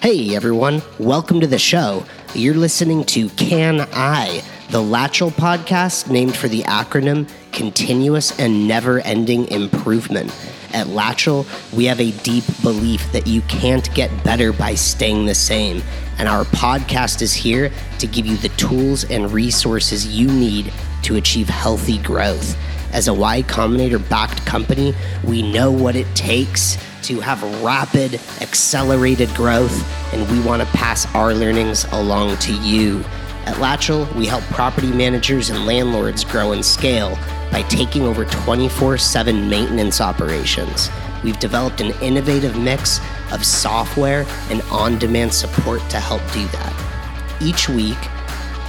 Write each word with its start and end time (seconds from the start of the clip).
Hey 0.00 0.36
everyone, 0.36 0.80
welcome 1.00 1.40
to 1.40 1.48
the 1.48 1.58
show. 1.58 2.06
You're 2.32 2.54
listening 2.54 3.02
to 3.06 3.28
Can 3.30 3.80
I, 3.92 4.44
the 4.70 4.78
Latchel 4.78 5.32
podcast 5.32 6.08
named 6.08 6.36
for 6.36 6.46
the 6.46 6.62
acronym 6.62 7.28
Continuous 7.50 8.38
and 8.38 8.68
Never 8.68 9.00
Ending 9.00 9.48
Improvement. 9.48 10.30
At 10.72 10.86
Latchel, 10.86 11.46
we 11.76 11.86
have 11.86 12.00
a 12.00 12.12
deep 12.12 12.44
belief 12.62 13.10
that 13.10 13.26
you 13.26 13.40
can't 13.42 13.92
get 13.92 14.22
better 14.22 14.52
by 14.52 14.76
staying 14.76 15.26
the 15.26 15.34
same, 15.34 15.82
and 16.18 16.28
our 16.28 16.44
podcast 16.44 17.20
is 17.20 17.34
here 17.34 17.72
to 17.98 18.06
give 18.06 18.24
you 18.24 18.36
the 18.36 18.50
tools 18.50 19.02
and 19.10 19.32
resources 19.32 20.06
you 20.06 20.28
need 20.28 20.72
to 21.02 21.16
achieve 21.16 21.48
healthy 21.48 21.98
growth. 21.98 22.56
As 22.92 23.08
a 23.08 23.14
Y 23.14 23.42
Combinator 23.42 24.08
backed 24.08 24.46
company, 24.46 24.94
we 25.24 25.42
know 25.42 25.72
what 25.72 25.96
it 25.96 26.06
takes 26.14 26.78
to 27.02 27.20
have 27.20 27.42
rapid, 27.62 28.14
accelerated 28.40 29.28
growth, 29.34 29.72
and 30.12 30.28
we 30.30 30.40
want 30.40 30.62
to 30.62 30.68
pass 30.76 31.12
our 31.14 31.34
learnings 31.34 31.84
along 31.92 32.36
to 32.38 32.52
you. 32.52 33.04
At 33.46 33.56
Latchel, 33.56 34.12
we 34.14 34.26
help 34.26 34.44
property 34.44 34.92
managers 34.92 35.50
and 35.50 35.64
landlords 35.64 36.24
grow 36.24 36.52
and 36.52 36.64
scale 36.64 37.18
by 37.50 37.62
taking 37.62 38.02
over 38.02 38.24
24 38.26 38.98
7 38.98 39.48
maintenance 39.48 40.00
operations. 40.00 40.90
We've 41.24 41.38
developed 41.38 41.80
an 41.80 41.92
innovative 42.02 42.58
mix 42.58 43.00
of 43.32 43.44
software 43.44 44.26
and 44.50 44.62
on 44.70 44.98
demand 44.98 45.32
support 45.32 45.80
to 45.90 45.98
help 45.98 46.22
do 46.32 46.46
that. 46.48 47.38
Each 47.40 47.68
week 47.68 47.98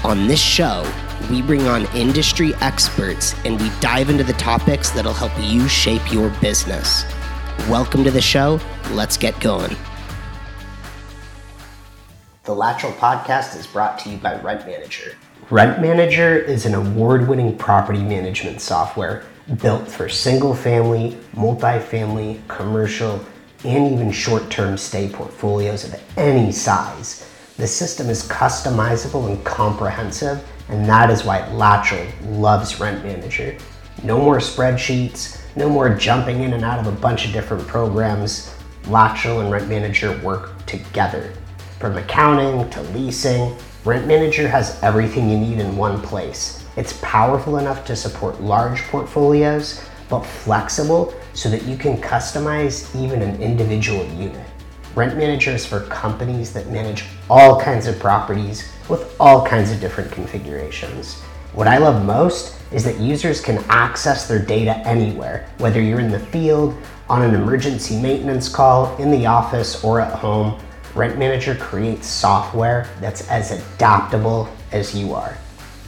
on 0.03 0.27
this 0.27 0.39
show, 0.39 0.89
we 1.29 1.41
bring 1.41 1.67
on 1.67 1.85
industry 1.95 2.55
experts 2.55 3.35
and 3.45 3.59
we 3.59 3.69
dive 3.81 4.09
into 4.09 4.23
the 4.23 4.33
topics 4.33 4.89
that'll 4.89 5.13
help 5.13 5.31
you 5.39 5.67
shape 5.67 6.11
your 6.11 6.29
business. 6.41 7.03
Welcome 7.67 8.03
to 8.03 8.11
the 8.11 8.21
show. 8.21 8.59
Let's 8.91 9.17
get 9.17 9.39
going. 9.39 9.75
The 12.45 12.55
Latchel 12.55 12.95
podcast 12.97 13.55
is 13.57 13.67
brought 13.67 13.99
to 13.99 14.09
you 14.09 14.17
by 14.17 14.39
Rent 14.41 14.65
Manager. 14.65 15.15
Rent 15.51 15.81
Manager 15.81 16.37
is 16.37 16.65
an 16.65 16.73
award 16.73 17.27
winning 17.27 17.57
property 17.57 18.01
management 18.01 18.61
software 18.61 19.23
built 19.61 19.87
for 19.87 20.09
single 20.09 20.55
family, 20.55 21.17
multifamily, 21.35 22.39
commercial, 22.47 23.23
and 23.63 23.93
even 23.93 24.11
short 24.11 24.49
term 24.49 24.77
stay 24.77 25.09
portfolios 25.09 25.83
of 25.83 25.99
any 26.17 26.51
size. 26.51 27.29
The 27.57 27.67
system 27.67 28.09
is 28.09 28.27
customizable 28.27 29.27
and 29.27 29.43
comprehensive, 29.43 30.43
and 30.69 30.85
that 30.85 31.09
is 31.09 31.25
why 31.25 31.41
Latchel 31.51 32.07
loves 32.39 32.79
Rent 32.79 33.03
Manager. 33.03 33.55
No 34.03 34.17
more 34.17 34.37
spreadsheets, 34.37 35.38
no 35.59 35.69
more 35.69 35.93
jumping 35.93 36.43
in 36.43 36.53
and 36.53 36.63
out 36.63 36.79
of 36.79 36.87
a 36.87 37.01
bunch 37.01 37.27
of 37.27 37.33
different 37.33 37.67
programs. 37.67 38.55
Latchel 38.85 39.41
and 39.41 39.51
Rent 39.51 39.67
Manager 39.67 40.17
work 40.19 40.65
together. 40.65 41.33
From 41.79 41.97
accounting 41.97 42.69
to 42.69 42.81
leasing, 42.93 43.57
Rent 43.83 44.07
Manager 44.07 44.47
has 44.47 44.81
everything 44.81 45.29
you 45.29 45.37
need 45.37 45.59
in 45.59 45.75
one 45.75 46.01
place. 46.01 46.65
It's 46.77 46.97
powerful 47.01 47.57
enough 47.57 47.83
to 47.87 47.95
support 47.97 48.39
large 48.39 48.83
portfolios, 48.83 49.83
but 50.07 50.21
flexible 50.21 51.13
so 51.33 51.49
that 51.49 51.63
you 51.63 51.75
can 51.75 51.97
customize 51.97 52.95
even 52.95 53.21
an 53.21 53.41
individual 53.41 54.05
unit. 54.13 54.47
Rent 54.95 55.17
Manager 55.17 55.51
is 55.51 55.65
for 55.65 55.81
companies 55.87 56.53
that 56.53 56.67
manage 56.67 57.03
all 57.29 57.59
kinds 57.59 57.85
of 57.85 57.99
properties 57.99 58.71
with 58.87 59.13
all 59.19 59.45
kinds 59.45 59.71
of 59.71 59.81
different 59.81 60.09
configurations. 60.09 61.21
What 61.53 61.67
I 61.67 61.79
love 61.79 62.05
most 62.05 62.55
is 62.71 62.83
that 62.83 62.99
users 62.99 63.41
can 63.41 63.57
access 63.69 64.27
their 64.27 64.37
data 64.37 64.77
anywhere, 64.87 65.49
whether 65.57 65.81
you're 65.81 65.99
in 65.99 66.11
the 66.11 66.19
field, 66.19 66.77
on 67.09 67.23
an 67.23 67.33
emergency 67.33 67.99
maintenance 67.99 68.47
call, 68.47 68.95
in 68.97 69.09
the 69.09 69.25
office, 69.25 69.83
or 69.83 69.99
at 69.99 70.13
home. 70.13 70.59
Rent 70.93 71.17
Manager 71.17 71.55
creates 71.55 72.07
software 72.07 72.87
that's 73.01 73.27
as 73.29 73.51
adaptable 73.51 74.47
as 74.71 74.95
you 74.95 75.15
are. 75.15 75.35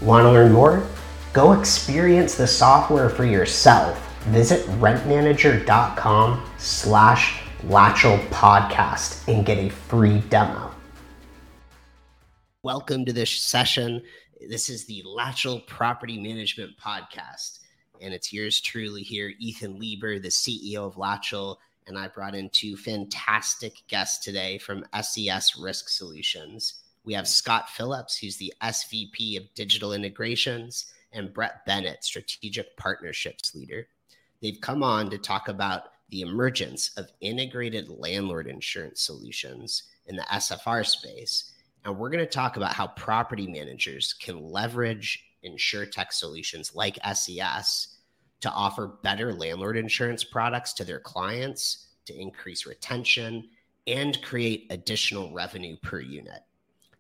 Want 0.02 0.24
to 0.24 0.32
learn 0.32 0.52
more? 0.52 0.84
Go 1.32 1.54
experience 1.54 2.34
the 2.34 2.48
software 2.48 3.10
for 3.10 3.24
yourself. 3.24 4.00
Visit 4.26 4.66
rentmanager.com 4.80 6.44
slash 6.58 7.44
Latchel 7.68 8.28
podcast 8.30 9.32
and 9.32 9.46
get 9.46 9.60
a 9.60 9.70
free 9.70 10.22
demo. 10.22 10.72
Welcome 12.64 13.06
to 13.06 13.14
this 13.14 13.30
session 13.30 14.02
this 14.50 14.70
is 14.70 14.86
the 14.86 15.04
Latchel 15.06 15.66
Property 15.68 16.20
Management 16.20 16.78
Podcast, 16.78 17.60
and 18.02 18.14
it's 18.14 18.34
yours 18.34 18.60
truly 18.60 19.04
here, 19.04 19.34
Ethan 19.40 19.80
Lieber, 19.80 20.20
the 20.20 20.30
CEO 20.30 20.78
of 20.78 20.96
Latchel. 20.96 21.58
And 21.88 21.98
I 21.98 22.08
brought 22.08 22.36
in 22.36 22.50
two 22.50 22.78
fantastic 22.78 23.84
guests 23.88 24.24
today 24.24 24.58
from 24.58 24.86
SES 25.00 25.58
Risk 25.58 25.90
Solutions. 25.90 26.84
We 27.04 27.14
have 27.14 27.28
Scott 27.28 27.70
Phillips, 27.70 28.18
who's 28.18 28.38
the 28.38 28.54
SVP 28.62 29.38
of 29.38 29.54
Digital 29.56 29.94
Integrations, 29.94 30.94
and 31.12 31.34
Brett 31.34 31.66
Bennett, 31.66 32.04
Strategic 32.04 32.78
Partnerships 32.78 33.54
Leader. 33.56 33.88
They've 34.42 34.62
come 34.62 34.84
on 34.84 35.10
to 35.10 35.18
talk 35.18 35.48
about 35.48 35.92
the 36.10 36.22
emergence 36.22 36.92
of 36.98 37.12
integrated 37.22 37.90
landlord 37.90 38.48
insurance 38.48 39.02
solutions 39.02 39.84
in 40.08 40.16
the 40.16 40.24
SFR 40.24 40.86
space 40.86 41.51
and 41.86 41.98
we're 41.98 42.10
going 42.10 42.24
to 42.24 42.30
talk 42.30 42.58
about 42.58 42.74
how 42.74 42.88
property 42.88 43.48
managers 43.48 44.14
can 44.14 44.42
leverage 44.42 45.24
insure 45.44 45.86
tech 45.86 46.12
solutions 46.12 46.76
like 46.76 47.00
SES 47.14 47.98
to 48.42 48.52
offer 48.52 49.00
better 49.04 49.34
landlord 49.34 49.78
insurance 49.78 50.24
products 50.24 50.74
to 50.74 50.84
their 50.84 51.00
clients 51.00 51.88
to 52.06 52.20
increase 52.20 52.66
retention 52.66 53.50
and 53.88 54.22
create 54.22 54.68
additional 54.70 55.34
revenue 55.34 55.76
per 55.82 56.00
unit. 56.00 56.42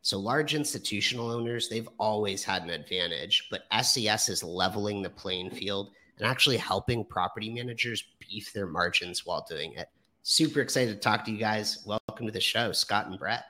So 0.03 0.18
large 0.18 0.56
institutional 0.56 1.30
owners, 1.30 1.70
they've 1.70 1.90
always 2.00 2.44
had 2.44 2.64
an 2.64 2.72
advantage, 2.72 3.50
but 3.52 3.66
SES 3.84 4.30
is 4.30 4.44
leveling 4.44 5.03
the 5.03 5.09
playing 5.12 5.52
field 5.52 5.91
and 6.18 6.28
actually 6.28 6.58
helping 6.58 7.06
property 7.06 7.53
managers 7.53 8.03
beef 8.20 8.52
their 8.52 8.68
margins 8.68 9.25
while 9.28 9.46
doing 9.47 9.74
it. 9.74 9.90
Super 10.24 10.62
excited 10.62 10.94
to 10.94 11.00
talk 11.00 11.24
to 11.25 11.31
you 11.31 11.38
guys. 11.38 11.84
Welcome 11.86 12.25
to 12.25 12.31
the 12.31 12.40
show, 12.40 12.72
Scott 12.72 13.08
and 13.08 13.20
Brett. 13.20 13.46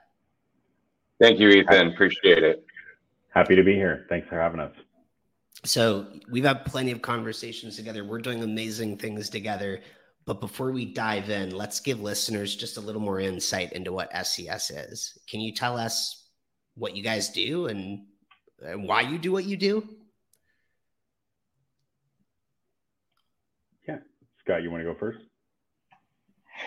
Thank 1.22 1.40
you, 1.40 1.50
Ethan. 1.50 1.90
Appreciate 1.90 2.44
it. 2.44 2.66
Happy 3.30 3.56
to 3.56 3.64
be 3.64 3.76
here. 3.76 4.08
Thanks 4.10 4.28
for 4.28 4.40
having 4.40 4.60
us. 4.60 4.74
So, 5.64 6.08
we've 6.32 6.44
had 6.44 6.66
plenty 6.66 6.92
of 6.92 7.04
conversations 7.04 7.76
together. 7.76 8.04
We're 8.04 8.18
doing 8.18 8.42
amazing 8.42 8.98
things 8.98 9.30
together. 9.30 9.82
But 10.26 10.42
before 10.42 10.72
we 10.72 10.94
dive 10.94 11.30
in, 11.30 11.56
let's 11.56 11.80
give 11.80 12.02
listeners 12.02 12.56
just 12.56 12.78
a 12.78 12.82
little 12.82 13.02
more 13.02 13.20
insight 13.20 13.74
into 13.74 13.92
what 13.92 14.10
SES 14.26 14.72
is. 14.72 15.16
Can 15.30 15.42
you 15.42 15.54
tell 15.54 15.78
us 15.78 16.28
what 16.74 16.96
you 16.96 17.04
guys 17.04 17.30
do 17.30 17.68
and, 17.68 18.02
and 18.60 18.88
why 18.88 19.02
you 19.02 19.20
do 19.20 19.32
what 19.32 19.46
you 19.46 19.58
do? 19.58 19.88
Yeah. 23.88 23.98
Scott, 24.40 24.64
you 24.64 24.72
want 24.72 24.82
to 24.82 24.92
go 24.92 24.98
first? 24.98 25.20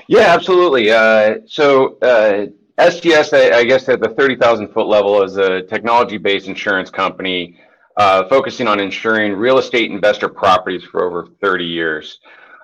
Yeah, 0.06 0.32
absolutely. 0.32 0.92
Uh, 0.92 1.38
so, 1.46 1.98
uh, 1.98 2.46
SES, 2.78 3.32
I, 3.32 3.50
I 3.50 3.64
guess 3.64 3.88
at 3.88 4.00
the 4.00 4.08
30,000 4.08 4.68
foot 4.68 4.88
level, 4.88 5.22
is 5.22 5.36
a 5.36 5.62
technology 5.62 6.18
based 6.18 6.48
insurance 6.48 6.90
company 6.90 7.56
uh, 7.96 8.28
focusing 8.28 8.66
on 8.66 8.80
insuring 8.80 9.32
real 9.34 9.58
estate 9.58 9.90
investor 9.90 10.28
properties 10.28 10.82
for 10.82 11.04
over 11.04 11.28
30 11.40 11.64
years. 11.64 12.18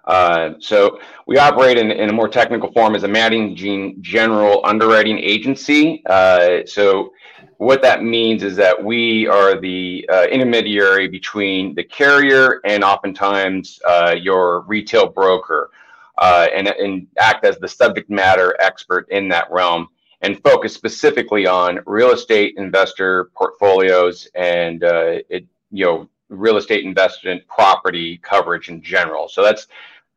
Uh, 0.04 0.54
so 0.58 0.98
we 1.28 1.38
operate 1.38 1.78
in, 1.78 1.92
in, 1.92 2.08
a 2.08 2.12
more 2.12 2.28
technical 2.28 2.72
form 2.72 2.96
as 2.96 3.04
a 3.04 3.08
managing 3.08 3.96
general 4.02 4.60
underwriting 4.64 5.18
agency. 5.18 6.02
Uh, 6.06 6.66
so 6.66 7.12
what 7.58 7.80
that 7.82 8.02
means 8.02 8.42
is 8.42 8.56
that 8.56 8.82
we 8.82 9.28
are 9.28 9.60
the 9.60 10.08
uh, 10.12 10.24
intermediary 10.24 11.06
between 11.06 11.74
the 11.76 11.84
carrier 11.84 12.60
and 12.64 12.82
oftentimes 12.82 13.78
uh, 13.86 14.16
your 14.18 14.62
retail 14.62 15.06
broker. 15.06 15.70
Uh, 16.18 16.48
and, 16.54 16.68
and 16.68 17.06
act 17.18 17.46
as 17.46 17.56
the 17.60 17.68
subject 17.68 18.10
matter 18.10 18.54
expert 18.60 19.08
in 19.08 19.26
that 19.26 19.50
realm 19.50 19.88
and 20.22 20.42
focus 20.42 20.74
specifically 20.74 21.46
on 21.46 21.80
real 21.86 22.10
estate 22.10 22.54
investor 22.56 23.30
portfolios 23.34 24.28
and 24.34 24.84
uh, 24.84 25.18
it, 25.28 25.46
you 25.70 25.84
know 25.84 26.08
real 26.28 26.56
estate 26.56 26.84
investment 26.84 27.46
property 27.48 28.18
coverage 28.18 28.68
in 28.68 28.82
general. 28.82 29.28
So 29.28 29.42
that's 29.42 29.66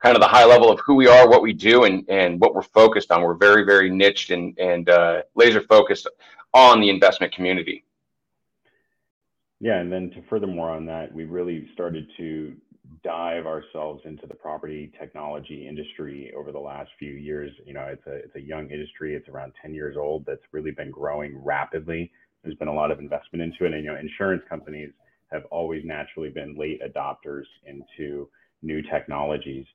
kind 0.01 0.15
of 0.15 0.21
the 0.21 0.27
high 0.27 0.45
level 0.45 0.69
of 0.69 0.79
who 0.85 0.95
we 0.95 1.07
are, 1.07 1.27
what 1.27 1.41
we 1.41 1.53
do, 1.53 1.85
and 1.85 2.07
and 2.09 2.39
what 2.39 2.53
we're 2.53 2.61
focused 2.61 3.11
on. 3.11 3.21
We're 3.21 3.33
very 3.35 3.63
very 3.65 3.89
niched 3.89 4.31
and 4.31 4.57
and 4.59 4.89
uh, 4.89 5.23
laser 5.35 5.61
focused 5.61 6.07
on 6.53 6.79
the 6.79 6.89
investment 6.89 7.33
community. 7.33 7.83
Yeah, 9.59 9.79
and 9.79 9.91
then 9.91 10.11
to 10.11 10.21
furthermore 10.23 10.69
on 10.69 10.85
that, 10.87 11.13
we 11.13 11.23
really 11.23 11.69
started 11.73 12.07
to 12.17 12.53
dive 13.03 13.45
ourselves 13.45 14.01
into 14.05 14.27
the 14.27 14.33
property 14.33 14.91
technology 14.99 15.67
industry 15.67 16.31
over 16.37 16.51
the 16.51 16.59
last 16.59 16.89
few 16.99 17.13
years. 17.13 17.51
You 17.65 17.73
know, 17.73 17.85
it's 17.85 18.05
a 18.07 18.15
it's 18.15 18.35
a 18.35 18.41
young 18.41 18.69
industry. 18.69 19.15
It's 19.15 19.27
around 19.29 19.53
10 19.61 19.73
years 19.73 19.95
old. 19.97 20.25
That's 20.25 20.41
really 20.51 20.71
been 20.71 20.91
growing 20.91 21.37
rapidly. 21.43 22.11
There's 22.43 22.55
been 22.55 22.67
a 22.67 22.73
lot 22.73 22.91
of 22.91 22.99
investment 22.99 23.41
into 23.41 23.65
it, 23.65 23.73
and 23.73 23.83
you 23.83 23.91
know, 23.91 23.97
insurance 23.97 24.43
companies 24.49 24.91
have 25.31 25.45
always 25.45 25.83
naturally 25.85 26.29
been 26.29 26.55
late 26.57 26.81
adopters 26.81 27.45
into 27.65 28.29
new 28.61 28.81
technologies. 28.81 29.65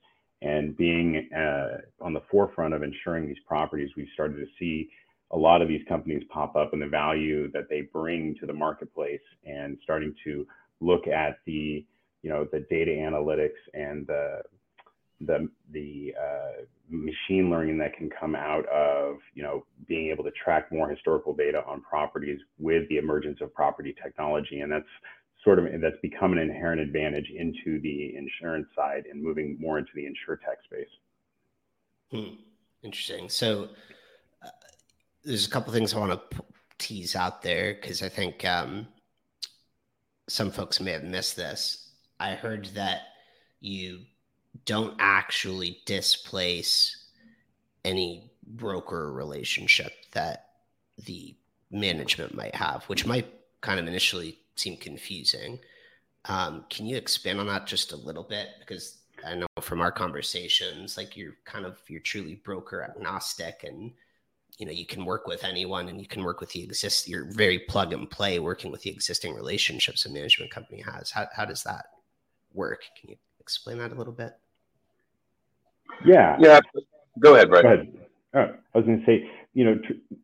And 0.40 0.76
being 0.76 1.28
uh, 1.34 1.78
on 2.00 2.12
the 2.12 2.22
forefront 2.30 2.74
of 2.74 2.82
insuring 2.82 3.26
these 3.26 3.42
properties, 3.46 3.90
we've 3.96 4.06
started 4.14 4.36
to 4.36 4.46
see 4.58 4.88
a 5.32 5.36
lot 5.36 5.60
of 5.60 5.68
these 5.68 5.82
companies 5.88 6.22
pop 6.32 6.56
up 6.56 6.72
and 6.72 6.80
the 6.80 6.86
value 6.86 7.50
that 7.52 7.68
they 7.68 7.82
bring 7.82 8.34
to 8.40 8.46
the 8.46 8.52
marketplace 8.52 9.20
and 9.44 9.76
starting 9.82 10.14
to 10.24 10.46
look 10.80 11.06
at 11.06 11.38
the 11.44 11.84
you 12.22 12.30
know 12.30 12.46
the 12.52 12.60
data 12.70 12.90
analytics 12.90 13.58
and 13.74 14.06
the 14.06 14.42
the 15.20 15.48
the 15.72 16.14
uh, 16.20 16.62
machine 16.88 17.50
learning 17.50 17.78
that 17.78 17.96
can 17.96 18.08
come 18.08 18.34
out 18.34 18.66
of 18.68 19.16
you 19.34 19.42
know 19.42 19.64
being 19.86 20.10
able 20.10 20.24
to 20.24 20.30
track 20.32 20.70
more 20.72 20.88
historical 20.88 21.34
data 21.34 21.62
on 21.66 21.80
properties 21.80 22.40
with 22.58 22.88
the 22.88 22.96
emergence 22.96 23.40
of 23.40 23.52
property 23.52 23.94
technology. 24.02 24.60
And 24.60 24.70
that's 24.70 24.86
sort 25.44 25.58
of 25.58 25.66
that's 25.80 25.96
become 26.02 26.32
an 26.32 26.38
inherent 26.38 26.80
advantage 26.80 27.30
into 27.34 27.80
the 27.80 28.14
insurance 28.16 28.68
side 28.76 29.04
and 29.10 29.22
moving 29.22 29.56
more 29.60 29.78
into 29.78 29.90
the 29.94 30.06
insure 30.06 30.36
tech 30.36 30.58
space. 30.64 30.88
Hmm. 32.10 32.36
interesting. 32.82 33.28
So 33.28 33.68
uh, 34.42 34.48
there's 35.24 35.46
a 35.46 35.50
couple 35.50 35.72
things 35.72 35.92
i 35.92 35.98
want 35.98 36.30
to 36.30 36.42
tease 36.78 37.16
out 37.16 37.42
there 37.42 37.74
because 37.74 38.02
i 38.02 38.08
think 38.08 38.44
um, 38.44 38.86
some 40.28 40.50
folks 40.50 40.80
may 40.80 40.92
have 40.92 41.02
missed 41.02 41.36
this 41.36 41.87
i 42.20 42.34
heard 42.34 42.66
that 42.74 43.02
you 43.60 44.00
don't 44.64 44.94
actually 44.98 45.80
displace 45.86 47.08
any 47.84 48.30
broker 48.46 49.12
relationship 49.12 49.92
that 50.12 50.50
the 51.04 51.34
management 51.70 52.34
might 52.34 52.54
have, 52.54 52.84
which 52.84 53.06
might 53.06 53.26
kind 53.60 53.78
of 53.78 53.86
initially 53.86 54.38
seem 54.56 54.76
confusing. 54.76 55.58
Um, 56.24 56.64
can 56.70 56.86
you 56.86 56.96
expand 56.96 57.40
on 57.40 57.46
that 57.46 57.66
just 57.66 57.92
a 57.92 57.96
little 57.96 58.24
bit? 58.24 58.48
Because 58.58 58.98
I 59.24 59.34
know 59.34 59.46
from 59.60 59.80
our 59.80 59.92
conversations, 59.92 60.96
like 60.96 61.16
you're 61.16 61.36
kind 61.44 61.66
of 61.66 61.78
you're 61.88 62.00
truly 62.00 62.36
broker 62.44 62.82
agnostic, 62.82 63.64
and 63.64 63.92
you 64.58 64.66
know 64.66 64.72
you 64.72 64.86
can 64.86 65.04
work 65.04 65.26
with 65.26 65.44
anyone, 65.44 65.88
and 65.88 66.00
you 66.00 66.06
can 66.06 66.24
work 66.24 66.40
with 66.40 66.50
the 66.52 66.62
exist. 66.62 67.08
You're 67.08 67.30
very 67.32 67.60
plug 67.60 67.92
and 67.92 68.10
play, 68.10 68.38
working 68.38 68.70
with 68.70 68.82
the 68.82 68.90
existing 68.90 69.34
relationships 69.34 70.06
a 70.06 70.10
management 70.10 70.50
company 70.50 70.82
has. 70.82 71.10
How 71.10 71.26
how 71.34 71.44
does 71.44 71.62
that 71.64 71.86
work? 72.58 72.82
Can 73.00 73.10
you 73.10 73.16
explain 73.40 73.78
that 73.78 73.92
a 73.92 73.94
little 73.94 74.12
bit? 74.12 74.32
Yeah. 76.04 76.36
Yeah. 76.38 76.60
Go 77.20 77.34
ahead, 77.34 77.48
Brett. 77.48 77.62
Go 77.62 77.72
ahead. 77.72 77.94
Oh, 78.34 78.54
I 78.74 78.78
was 78.78 78.84
going 78.84 79.00
to 79.00 79.06
say, 79.06 79.30
you 79.54 79.64
know, 79.64 79.76
tr- 79.76 80.14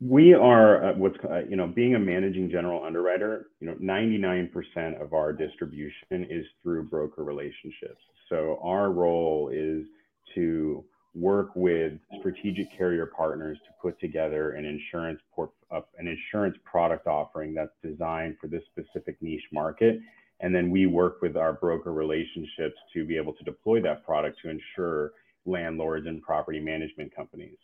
we 0.00 0.32
are 0.32 0.90
uh, 0.90 0.94
what's 0.94 1.18
uh, 1.30 1.40
you 1.46 1.56
know 1.56 1.66
being 1.66 1.94
a 1.94 1.98
managing 1.98 2.50
general 2.50 2.82
underwriter. 2.82 3.48
You 3.60 3.66
know, 3.66 3.74
99% 3.74 5.02
of 5.02 5.12
our 5.12 5.32
distribution 5.32 6.26
is 6.30 6.46
through 6.62 6.84
broker 6.84 7.22
relationships. 7.22 8.00
So 8.30 8.58
our 8.62 8.90
role 8.90 9.50
is 9.52 9.86
to 10.34 10.84
work 11.14 11.50
with 11.54 11.94
strategic 12.20 12.66
carrier 12.78 13.10
partners 13.14 13.58
to 13.66 13.72
put 13.82 13.98
together 14.00 14.52
an 14.52 14.64
insurance 14.64 15.20
port, 15.34 15.50
uh, 15.70 15.80
an 15.98 16.06
insurance 16.06 16.56
product 16.64 17.06
offering 17.06 17.52
that's 17.52 17.72
designed 17.82 18.36
for 18.40 18.46
this 18.46 18.62
specific 18.72 19.20
niche 19.20 19.48
market 19.52 20.00
and 20.40 20.54
then 20.54 20.70
we 20.70 20.86
work 20.86 21.20
with 21.20 21.36
our 21.36 21.52
broker 21.52 21.92
relationships 21.92 22.76
to 22.94 23.04
be 23.04 23.16
able 23.16 23.32
to 23.34 23.44
deploy 23.44 23.80
that 23.82 24.04
product 24.04 24.38
to 24.42 24.50
ensure 24.50 25.12
landlords 25.46 26.06
and 26.06 26.22
property 26.22 26.60
management 26.60 27.14
companies. 27.14 27.56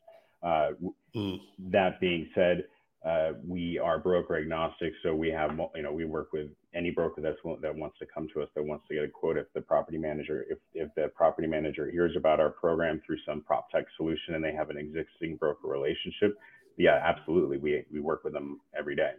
Uh, 0.42 0.70
mm. 1.14 1.38
That 1.58 2.00
being 2.00 2.28
said, 2.34 2.64
uh, 3.04 3.32
we 3.46 3.78
are 3.78 3.98
broker 3.98 4.36
agnostic, 4.36 4.92
so 5.02 5.14
we 5.14 5.30
have 5.30 5.58
you 5.74 5.82
know 5.82 5.92
we 5.92 6.04
work 6.04 6.32
with 6.32 6.48
any 6.74 6.90
broker 6.90 7.20
that's 7.20 7.38
that 7.62 7.74
wants 7.74 7.98
to 7.98 8.06
come 8.06 8.26
to 8.34 8.42
us 8.42 8.48
that 8.54 8.64
wants 8.64 8.86
to 8.88 8.94
get 8.94 9.04
a 9.04 9.08
quote. 9.08 9.36
If 9.36 9.46
the 9.54 9.60
property 9.60 9.96
manager, 9.98 10.44
if 10.50 10.58
if 10.74 10.88
the 10.96 11.08
property 11.14 11.46
manager 11.46 11.90
hears 11.90 12.16
about 12.16 12.40
our 12.40 12.50
program 12.50 13.00
through 13.06 13.18
some 13.26 13.42
prop 13.42 13.70
tech 13.70 13.84
solution 13.96 14.34
and 14.34 14.44
they 14.44 14.52
have 14.52 14.70
an 14.70 14.76
existing 14.76 15.36
broker 15.36 15.68
relationship, 15.68 16.36
yeah, 16.76 17.00
absolutely, 17.02 17.58
we 17.58 17.84
we 17.92 18.00
work 18.00 18.24
with 18.24 18.32
them 18.32 18.60
every 18.76 18.96
day. 18.96 19.12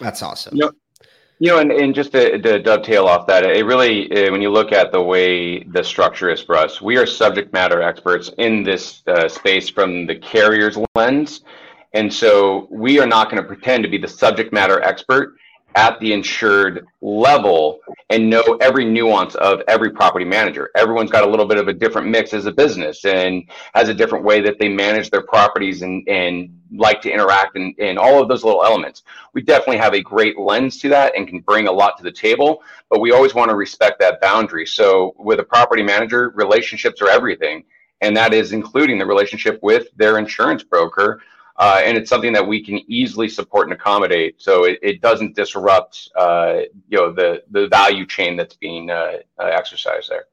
That's 0.00 0.22
awesome. 0.22 0.56
Yep. 0.56 0.72
You 1.38 1.50
know, 1.50 1.58
and, 1.58 1.70
and 1.70 1.94
just 1.94 2.12
to, 2.12 2.38
to, 2.38 2.58
dovetail 2.58 3.06
off 3.06 3.26
that, 3.26 3.44
it 3.44 3.66
really, 3.66 4.10
uh, 4.10 4.32
when 4.32 4.40
you 4.40 4.50
look 4.50 4.72
at 4.72 4.90
the 4.90 5.02
way 5.02 5.62
the 5.64 5.82
structure 5.82 6.30
is 6.30 6.40
for 6.40 6.56
us, 6.56 6.80
we 6.80 6.96
are 6.96 7.04
subject 7.04 7.52
matter 7.52 7.82
experts 7.82 8.30
in 8.38 8.62
this 8.62 9.02
uh, 9.06 9.28
space 9.28 9.68
from 9.68 10.06
the 10.06 10.16
carrier's 10.16 10.78
lens. 10.94 11.42
And 11.92 12.12
so 12.12 12.68
we 12.70 12.98
are 13.00 13.06
not 13.06 13.30
going 13.30 13.42
to 13.42 13.46
pretend 13.46 13.84
to 13.84 13.90
be 13.90 13.98
the 13.98 14.08
subject 14.08 14.50
matter 14.50 14.80
expert 14.80 15.36
at 15.76 16.00
the 16.00 16.12
insured 16.14 16.86
level 17.02 17.80
and 18.08 18.30
know 18.30 18.42
every 18.62 18.84
nuance 18.84 19.34
of 19.34 19.60
every 19.68 19.90
property 19.90 20.24
manager. 20.24 20.70
Everyone's 20.74 21.10
got 21.10 21.22
a 21.22 21.30
little 21.30 21.44
bit 21.44 21.58
of 21.58 21.68
a 21.68 21.72
different 21.74 22.08
mix 22.08 22.32
as 22.32 22.46
a 22.46 22.52
business 22.52 23.04
and 23.04 23.44
has 23.74 23.90
a 23.90 23.94
different 23.94 24.24
way 24.24 24.40
that 24.40 24.58
they 24.58 24.68
manage 24.70 25.10
their 25.10 25.20
properties 25.20 25.82
and, 25.82 26.08
and 26.08 26.58
like 26.72 27.02
to 27.02 27.10
interact 27.10 27.56
and, 27.56 27.74
and 27.78 27.98
all 27.98 28.22
of 28.22 28.28
those 28.28 28.42
little 28.42 28.64
elements. 28.64 29.02
We 29.34 29.42
definitely 29.42 29.76
have 29.76 29.92
a 29.92 30.00
great 30.00 30.38
lens 30.38 30.78
to 30.80 30.88
that 30.88 31.14
and 31.14 31.28
can 31.28 31.40
bring 31.40 31.68
a 31.68 31.72
lot 31.72 31.98
to 31.98 32.02
the 32.02 32.12
table, 32.12 32.62
but 32.88 33.00
we 33.00 33.12
always 33.12 33.34
want 33.34 33.50
to 33.50 33.54
respect 33.54 34.00
that 34.00 34.18
boundary. 34.22 34.66
So 34.66 35.14
with 35.18 35.40
a 35.40 35.44
property 35.44 35.82
manager, 35.82 36.32
relationships 36.34 37.02
are 37.02 37.10
everything. 37.10 37.64
And 38.00 38.16
that 38.16 38.32
is 38.32 38.52
including 38.52 38.98
the 38.98 39.06
relationship 39.06 39.58
with 39.62 39.88
their 39.96 40.16
insurance 40.18 40.62
broker 40.62 41.20
uh, 41.58 41.80
and 41.82 41.96
it's 41.96 42.10
something 42.10 42.32
that 42.34 42.46
we 42.46 42.62
can 42.62 42.80
easily 42.90 43.28
support 43.28 43.66
and 43.66 43.72
accommodate, 43.72 44.40
so 44.40 44.64
it, 44.64 44.78
it 44.82 45.00
doesn't 45.00 45.34
disrupt, 45.34 46.10
uh, 46.16 46.60
you 46.88 46.98
know, 46.98 47.12
the 47.12 47.42
the 47.50 47.68
value 47.68 48.06
chain 48.06 48.36
that's 48.36 48.56
being 48.56 48.90
uh, 48.90 49.18
uh, 49.38 49.44
exercised 49.44 50.10
there. 50.10 50.26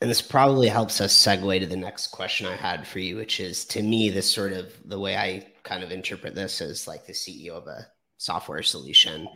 And 0.00 0.10
this 0.10 0.22
probably 0.22 0.68
helps 0.68 1.00
us 1.00 1.14
segue 1.14 1.60
to 1.60 1.66
the 1.66 1.76
next 1.76 2.08
question 2.08 2.46
I 2.46 2.56
had 2.56 2.86
for 2.86 3.00
you, 3.00 3.16
which 3.16 3.38
is 3.38 3.64
to 3.66 3.82
me, 3.82 4.08
this 4.08 4.32
sort 4.32 4.52
of 4.52 4.72
the 4.86 4.98
way 4.98 5.16
I 5.16 5.46
kind 5.62 5.84
of 5.84 5.92
interpret 5.92 6.34
this 6.34 6.60
as 6.60 6.88
like 6.88 7.06
the 7.06 7.12
CEO 7.12 7.50
of 7.50 7.66
a 7.66 7.86
software 8.16 8.62
solution 8.62 9.28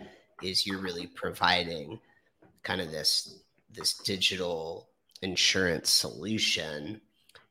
is 0.43 0.67
you're 0.67 0.81
really 0.81 1.06
providing 1.06 2.00
kind 2.62 2.81
of 2.81 2.90
this 2.90 3.40
this 3.70 3.94
digital 3.99 4.88
insurance 5.22 5.90
solution 5.90 7.00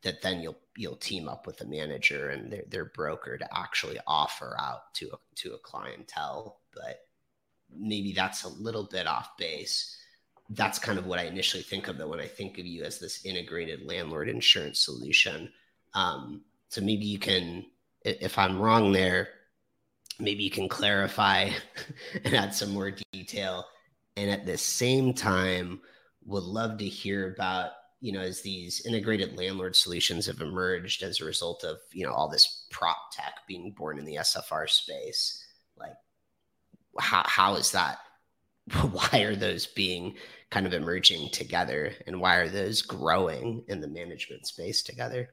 that 0.04 0.22
then 0.22 0.42
you'll 0.42 0.58
you'll 0.76 0.96
team 0.96 1.28
up 1.28 1.46
with 1.48 1.62
a 1.62 1.66
manager 1.66 2.30
and 2.30 2.52
their, 2.52 2.64
their 2.68 2.86
broker 2.86 3.38
to 3.38 3.58
actually 3.58 4.00
offer 4.08 4.56
out 4.60 4.94
to 4.96 5.10
a, 5.14 5.18
to 5.36 5.54
a 5.54 5.60
clientele. 5.60 6.60
But 6.74 7.06
maybe 7.76 8.12
that's 8.12 8.44
a 8.44 8.50
little 8.50 8.86
bit 8.86 9.08
off 9.08 9.38
base. 9.38 9.98
That's 10.50 10.80
kind 10.80 11.00
of 11.00 11.06
what 11.06 11.20
i 11.20 11.24
initially 11.24 11.64
think 11.64 11.88
of 11.88 11.98
though 11.98 12.10
when 12.10 12.20
i 12.20 12.28
think 12.28 12.60
of 12.60 12.66
you 12.66 12.84
as 12.84 13.00
this 13.00 13.26
integrated 13.26 13.86
landlord 13.86 14.30
insurance 14.30 14.80
solution. 14.80 15.52
Um, 15.94 16.42
so 16.70 16.82
maybe 16.82 17.06
you 17.06 17.20
can 17.20 17.66
if 18.04 18.38
i'm 18.38 18.60
wrong 18.60 18.92
there 18.92 19.30
maybe 20.20 20.44
you 20.44 20.50
can 20.50 20.70
clarify 20.70 21.50
and 22.24 22.34
add 22.34 22.54
some 22.54 22.72
more 22.72 22.94
detail. 23.12 23.66
And 24.16 24.30
at 24.30 24.46
the 24.46 24.58
same 24.58 25.14
time 25.14 25.82
would 26.26 26.44
love 26.44 26.78
to 26.78 26.86
hear 26.86 27.34
about 27.34 27.72
you 28.04 28.12
know, 28.12 28.20
as 28.20 28.42
these 28.42 28.86
integrated 28.86 29.38
landlord 29.38 29.78
solutions 29.78 30.26
have 30.26 30.42
emerged 30.42 31.04
as 31.04 31.22
a 31.22 31.26
result 31.26 31.64
of, 31.64 31.78
you 31.94 32.06
know, 32.06 32.12
all 32.12 32.28
this 32.28 32.66
prop 32.70 32.98
tech 33.14 33.36
being 33.48 33.72
born 33.72 33.98
in 33.98 34.04
the 34.04 34.16
SFR 34.16 34.70
space, 34.70 35.42
like 35.78 35.94
how, 37.00 37.24
how 37.26 37.56
is 37.56 37.72
that? 37.72 38.00
Why 38.92 39.22
are 39.22 39.38
those 39.38 39.68
being 39.68 40.16
kind 40.50 40.66
of 40.66 40.74
emerging 40.74 41.30
together 41.30 41.94
and 42.06 42.20
why 42.20 42.36
are 42.36 42.50
those 42.50 42.82
growing 42.82 43.64
in 43.68 43.82
the 43.82 43.88
management 43.88 44.46
space 44.48 44.84
together? 44.84 45.30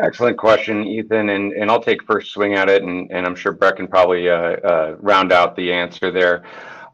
Excellent 0.00 0.36
question, 0.38 0.86
Ethan. 0.86 1.30
And, 1.30 1.52
and 1.52 1.70
I'll 1.70 1.82
take 1.82 2.04
first 2.04 2.30
swing 2.30 2.54
at 2.54 2.68
it. 2.68 2.82
And, 2.82 3.10
and 3.10 3.26
I'm 3.26 3.34
sure 3.34 3.52
Brett 3.52 3.76
can 3.76 3.88
probably 3.88 4.28
uh, 4.28 4.34
uh, 4.34 4.96
round 5.00 5.32
out 5.32 5.56
the 5.56 5.72
answer 5.72 6.10
there. 6.10 6.44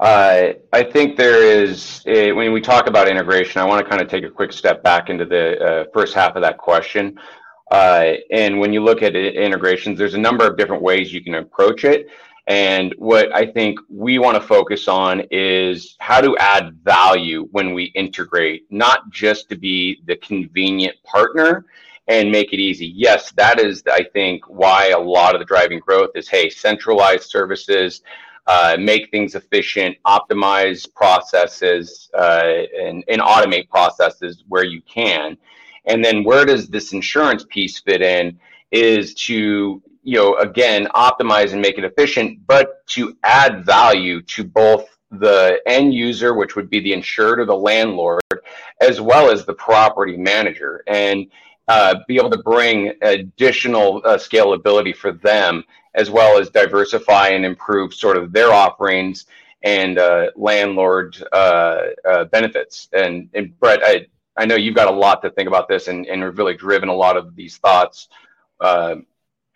Uh, 0.00 0.54
I 0.72 0.82
think 0.82 1.18
there 1.18 1.42
is, 1.42 2.02
a, 2.06 2.32
when 2.32 2.52
we 2.54 2.62
talk 2.62 2.86
about 2.86 3.06
integration, 3.06 3.60
I 3.60 3.66
want 3.66 3.84
to 3.84 3.88
kind 3.88 4.00
of 4.00 4.08
take 4.08 4.24
a 4.24 4.30
quick 4.30 4.50
step 4.50 4.82
back 4.82 5.10
into 5.10 5.26
the 5.26 5.62
uh, 5.62 5.84
first 5.92 6.14
half 6.14 6.36
of 6.36 6.42
that 6.42 6.56
question. 6.56 7.18
Uh, 7.70 8.14
and 8.30 8.58
when 8.58 8.72
you 8.72 8.82
look 8.82 9.02
at 9.02 9.14
integrations, 9.14 9.98
there's 9.98 10.14
a 10.14 10.18
number 10.18 10.46
of 10.46 10.56
different 10.56 10.82
ways 10.82 11.12
you 11.12 11.22
can 11.22 11.34
approach 11.34 11.84
it. 11.84 12.08
And 12.46 12.94
what 12.96 13.30
I 13.34 13.44
think 13.44 13.78
we 13.90 14.18
want 14.18 14.40
to 14.40 14.40
focus 14.40 14.88
on 14.88 15.22
is 15.30 15.96
how 16.00 16.22
to 16.22 16.34
add 16.38 16.78
value 16.82 17.46
when 17.52 17.74
we 17.74 17.84
integrate, 17.94 18.64
not 18.70 19.10
just 19.10 19.50
to 19.50 19.56
be 19.56 20.00
the 20.06 20.16
convenient 20.16 20.96
partner 21.04 21.66
and 22.08 22.32
make 22.32 22.54
it 22.54 22.58
easy. 22.58 22.86
Yes, 22.86 23.32
that 23.32 23.60
is, 23.60 23.82
I 23.86 24.02
think, 24.14 24.44
why 24.48 24.88
a 24.88 24.98
lot 24.98 25.34
of 25.34 25.40
the 25.40 25.44
driving 25.44 25.78
growth 25.78 26.10
is 26.14 26.26
hey, 26.26 26.48
centralized 26.48 27.30
services 27.30 28.00
uh, 28.50 28.76
make 28.80 29.12
things 29.12 29.36
efficient, 29.36 29.96
optimize 30.04 30.92
processes, 30.92 32.10
uh, 32.18 32.64
and, 32.76 33.04
and 33.06 33.20
automate 33.20 33.68
processes 33.68 34.42
where 34.48 34.64
you 34.64 34.82
can. 34.82 35.38
And 35.84 36.04
then 36.04 36.24
where 36.24 36.44
does 36.44 36.66
this 36.66 36.92
insurance 36.92 37.46
piece 37.48 37.78
fit 37.78 38.02
in? 38.02 38.40
Is 38.72 39.14
to 39.26 39.80
you 40.02 40.16
know 40.16 40.34
again 40.38 40.88
optimize 40.96 41.52
and 41.52 41.62
make 41.62 41.78
it 41.78 41.84
efficient, 41.84 42.44
but 42.48 42.84
to 42.88 43.16
add 43.22 43.64
value 43.64 44.20
to 44.22 44.42
both 44.42 44.98
the 45.12 45.60
end 45.66 45.94
user, 45.94 46.34
which 46.34 46.56
would 46.56 46.68
be 46.68 46.80
the 46.80 46.92
insured 46.92 47.38
or 47.38 47.44
the 47.44 47.54
landlord, 47.54 48.20
as 48.80 49.00
well 49.00 49.30
as 49.30 49.46
the 49.46 49.54
property 49.54 50.16
manager. 50.16 50.82
And 50.88 51.26
uh, 51.68 52.00
be 52.08 52.16
able 52.16 52.30
to 52.30 52.42
bring 52.42 52.92
additional 53.02 54.02
uh, 54.04 54.16
scalability 54.16 54.94
for 54.94 55.12
them, 55.12 55.62
as 55.94 56.10
well 56.10 56.38
as 56.38 56.50
diversify 56.50 57.28
and 57.28 57.44
improve 57.44 57.94
sort 57.94 58.16
of 58.16 58.32
their 58.32 58.52
offerings 58.52 59.26
and 59.62 59.98
uh, 59.98 60.30
landlord 60.36 61.16
uh, 61.32 61.80
uh, 62.08 62.24
benefits. 62.24 62.88
And, 62.92 63.28
and 63.34 63.58
Brett, 63.58 63.80
I, 63.82 64.06
I 64.36 64.46
know 64.46 64.56
you've 64.56 64.76
got 64.76 64.88
a 64.88 64.96
lot 64.96 65.22
to 65.22 65.30
think 65.30 65.48
about 65.48 65.68
this 65.68 65.88
and, 65.88 66.06
and 66.06 66.22
have 66.22 66.38
really 66.38 66.54
driven 66.54 66.88
a 66.88 66.94
lot 66.94 67.16
of 67.16 67.36
these 67.36 67.58
thoughts. 67.58 68.08
Uh, 68.60 68.96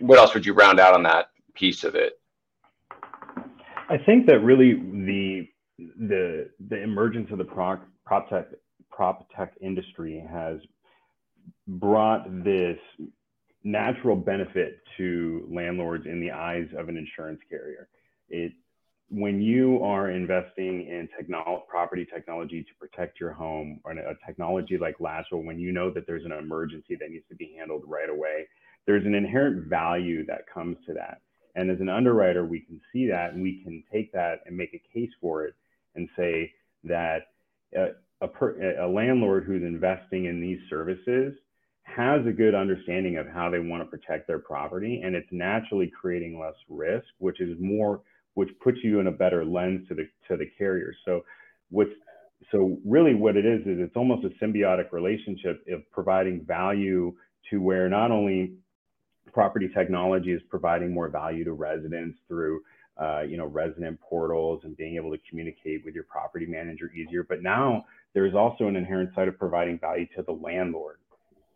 what 0.01 0.19
else 0.19 0.35
would 0.35 0.45
you 0.45 0.55
round 0.55 0.81
out 0.81 0.95
on 0.95 1.05
that 1.05 1.31
piece 1.55 1.85
of 1.85 1.95
it? 1.95 2.19
I 3.89 3.99
think 3.99 4.27
that 4.27 4.41
really 4.41 4.75
the 4.75 5.49
the 5.79 6.51
the 6.69 6.83
emergence 6.83 7.31
of 7.31 7.39
the 7.39 7.45
prop, 7.45 7.87
prop 8.07 8.31
tech 8.31 8.47
prop 8.91 9.29
tech 9.37 9.53
industry 9.61 10.25
has 10.31 10.59
brought 11.67 12.25
this 12.45 12.79
natural 13.65 14.15
benefit 14.15 14.81
to 14.99 15.49
landlords 15.51 16.07
in 16.07 16.21
the 16.21 16.31
eyes 16.31 16.69
of 16.77 16.89
an 16.89 16.97
insurance 16.97 17.41
carrier. 17.49 17.89
It 18.29 18.53
when 19.11 19.41
you 19.41 19.83
are 19.83 20.11
investing 20.11 20.87
in 20.89 21.09
technology, 21.17 21.63
property 21.69 22.07
technology 22.13 22.63
to 22.63 22.75
protect 22.81 23.21
your 23.21 23.33
home, 23.33 23.81
or 23.85 23.93
a 23.93 24.17
technology 24.27 24.79
like 24.79 24.99
Latchel, 24.99 25.45
when 25.45 25.59
you 25.59 25.73
know 25.73 25.91
that 25.91 26.07
there's 26.07 26.25
an 26.25 26.33
emergency 26.33 26.97
that 26.99 27.11
needs 27.11 27.25
to 27.29 27.37
be 27.37 27.55
handled 27.57 27.85
right 27.87 28.09
away, 28.09 28.47
there's 28.87 29.05
an 29.05 29.15
inherent 29.15 29.69
value 29.69 30.25
that 30.27 30.47
comes 30.53 30.77
to 30.87 30.95
that. 30.95 31.21
And 31.55 31.71
as 31.71 31.81
an 31.81 31.89
underwriter, 31.89 32.45
we 32.45 32.61
can 32.61 32.81
see 32.93 33.07
that 33.09 33.35
and 33.35 33.43
we 33.43 33.63
can 33.63 33.85
take 33.93 34.13
that 34.13 34.41
and 34.47 34.57
make 34.57 34.75
a 34.75 34.83
case 34.93 35.11
for 35.21 35.45
it 35.45 35.55
and 35.95 36.09
say 36.17 36.53
that 36.83 37.29
a, 37.77 37.91
a, 38.21 38.27
per, 38.27 38.79
a 38.81 38.89
landlord 38.89 39.45
who's 39.45 39.63
investing 39.63 40.25
in 40.25 40.41
these 40.41 40.59
services 40.69 41.35
has 41.85 42.27
a 42.27 42.33
good 42.33 42.55
understanding 42.55 43.19
of 43.19 43.29
how 43.29 43.51
they 43.51 43.61
want 43.61 43.83
to 43.83 43.89
protect 43.89 44.27
their 44.27 44.39
property 44.39 45.03
and 45.05 45.15
it's 45.15 45.29
naturally 45.31 45.91
creating 46.01 46.39
less 46.39 46.55
risk, 46.69 47.07
which 47.19 47.41
is 47.41 47.57
more 47.61 48.01
which 48.35 48.51
puts 48.63 48.79
you 48.83 48.99
in 48.99 49.07
a 49.07 49.13
better 49.13 49.45
lens 49.45 49.87
to 49.89 49.95
the 49.95 50.09
to 50.29 50.37
the 50.37 50.47
carrier. 50.59 50.93
So 51.05 51.25
what's 51.71 51.93
so 52.51 52.79
really 52.85 53.15
what 53.15 53.37
it 53.37 53.47
is 53.47 53.61
is 53.61 53.79
it's 53.79 53.97
almost 53.97 54.25
a 54.25 54.45
symbiotic 54.45 54.93
relationship 54.93 55.65
of 55.73 55.89
providing 55.91 56.45
value 56.45 57.15
to 57.51 57.61
where 57.61 57.89
not 57.89 58.11
only 58.11 58.55
property 59.33 59.69
technology 59.75 60.33
is 60.33 60.43
providing 60.49 60.93
more 60.93 61.09
value 61.09 61.45
to 61.45 61.53
residents 61.53 62.19
through 62.29 62.61
uh, 63.01 63.23
you 63.23 63.37
know 63.37 63.47
resident 63.47 63.99
portals 64.01 64.61
and 64.65 64.77
being 64.77 64.97
able 64.97 65.11
to 65.11 65.19
communicate 65.29 65.85
with 65.85 65.95
your 65.95 66.05
property 66.05 66.47
manager 66.47 66.91
easier 66.93 67.25
but 67.25 67.43
now 67.43 67.85
there's 68.15 68.35
also 68.35 68.69
an 68.69 68.77
inherent 68.77 69.13
side 69.15 69.27
of 69.27 69.37
providing 69.39 69.79
value 69.79 70.07
to 70.17 70.23
the 70.23 70.33
landlord 70.33 70.99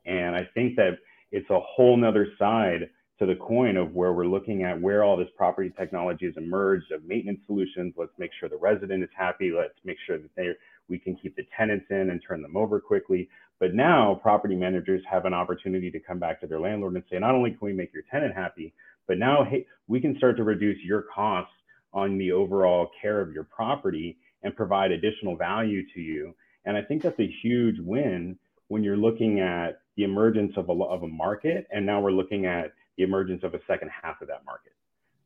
and 0.09 0.35
i 0.35 0.49
think 0.55 0.77
that 0.77 0.99
it's 1.31 1.49
a 1.51 1.61
whole 1.61 1.97
nother 1.97 2.29
side 2.39 2.89
to 3.19 3.27
the 3.27 3.35
coin 3.35 3.77
of 3.77 3.95
where 3.95 4.13
we're 4.13 4.27
looking 4.27 4.63
at 4.63 4.81
where 4.81 5.03
all 5.03 5.17
this 5.17 5.29
property 5.37 5.73
technology 5.77 6.27
has 6.27 6.37
emerged 6.37 6.93
of 6.93 7.05
maintenance 7.05 7.41
solutions. 7.47 7.95
Let's 7.97 8.13
make 8.17 8.31
sure 8.39 8.49
the 8.49 8.57
resident 8.57 9.03
is 9.03 9.11
happy. 9.17 9.51
Let's 9.51 9.75
make 9.85 9.97
sure 10.07 10.19
that 10.19 10.35
they 10.37 10.51
we 10.89 10.99
can 10.99 11.17
keep 11.17 11.37
the 11.37 11.47
tenants 11.57 11.87
in 11.91 12.11
and 12.11 12.23
turn 12.27 12.41
them 12.41 12.57
over 12.57 12.81
quickly. 12.81 13.29
But 13.59 13.75
now 13.75 14.19
property 14.23 14.55
managers 14.55 15.03
have 15.11 15.27
an 15.27 15.35
opportunity 15.35 15.91
to 15.91 16.01
come 16.01 16.19
back 16.19 16.41
to 16.41 16.47
their 16.47 16.61
landlord 16.61 16.95
and 16.95 17.05
say, 17.11 17.19
not 17.19 17.35
only 17.35 17.51
can 17.51 17.59
we 17.61 17.73
make 17.73 17.93
your 17.93 18.05
tenant 18.11 18.35
happy, 18.35 18.73
but 19.07 19.19
now 19.19 19.45
hey, 19.45 19.67
we 19.89 20.01
can 20.01 20.17
start 20.17 20.37
to 20.37 20.45
reduce 20.45 20.79
your 20.83 21.05
costs 21.15 21.53
on 21.93 22.19
the 22.19 22.31
overall 22.31 22.89
care 23.03 23.21
of 23.21 23.33
your 23.33 23.45
property 23.45 24.17
and 24.45 24.55
provide 24.55 24.93
additional 24.93 25.37
value 25.37 25.83
to 25.93 26.01
you. 26.01 26.35
And 26.65 26.77
I 26.77 26.83
think 26.83 27.03
that's 27.03 27.19
a 27.19 27.35
huge 27.43 27.81
win 27.81 28.39
when 28.69 28.85
you're 28.85 28.97
looking 28.97 29.41
at 29.41 29.81
the 29.97 30.05
emergence 30.05 30.53
of 30.57 30.69
a, 30.69 30.73
of 30.73 31.03
a 31.03 31.09
market. 31.09 31.67
And 31.73 31.85
now 31.85 32.01
we're 32.01 32.13
looking 32.13 32.47
at 32.47 32.73
the 32.97 33.03
emergence 33.03 33.43
of 33.43 33.55
a 33.55 33.61
second 33.67 33.91
half 33.91 34.23
of 34.23 34.29
that 34.29 34.45
market 34.45 34.73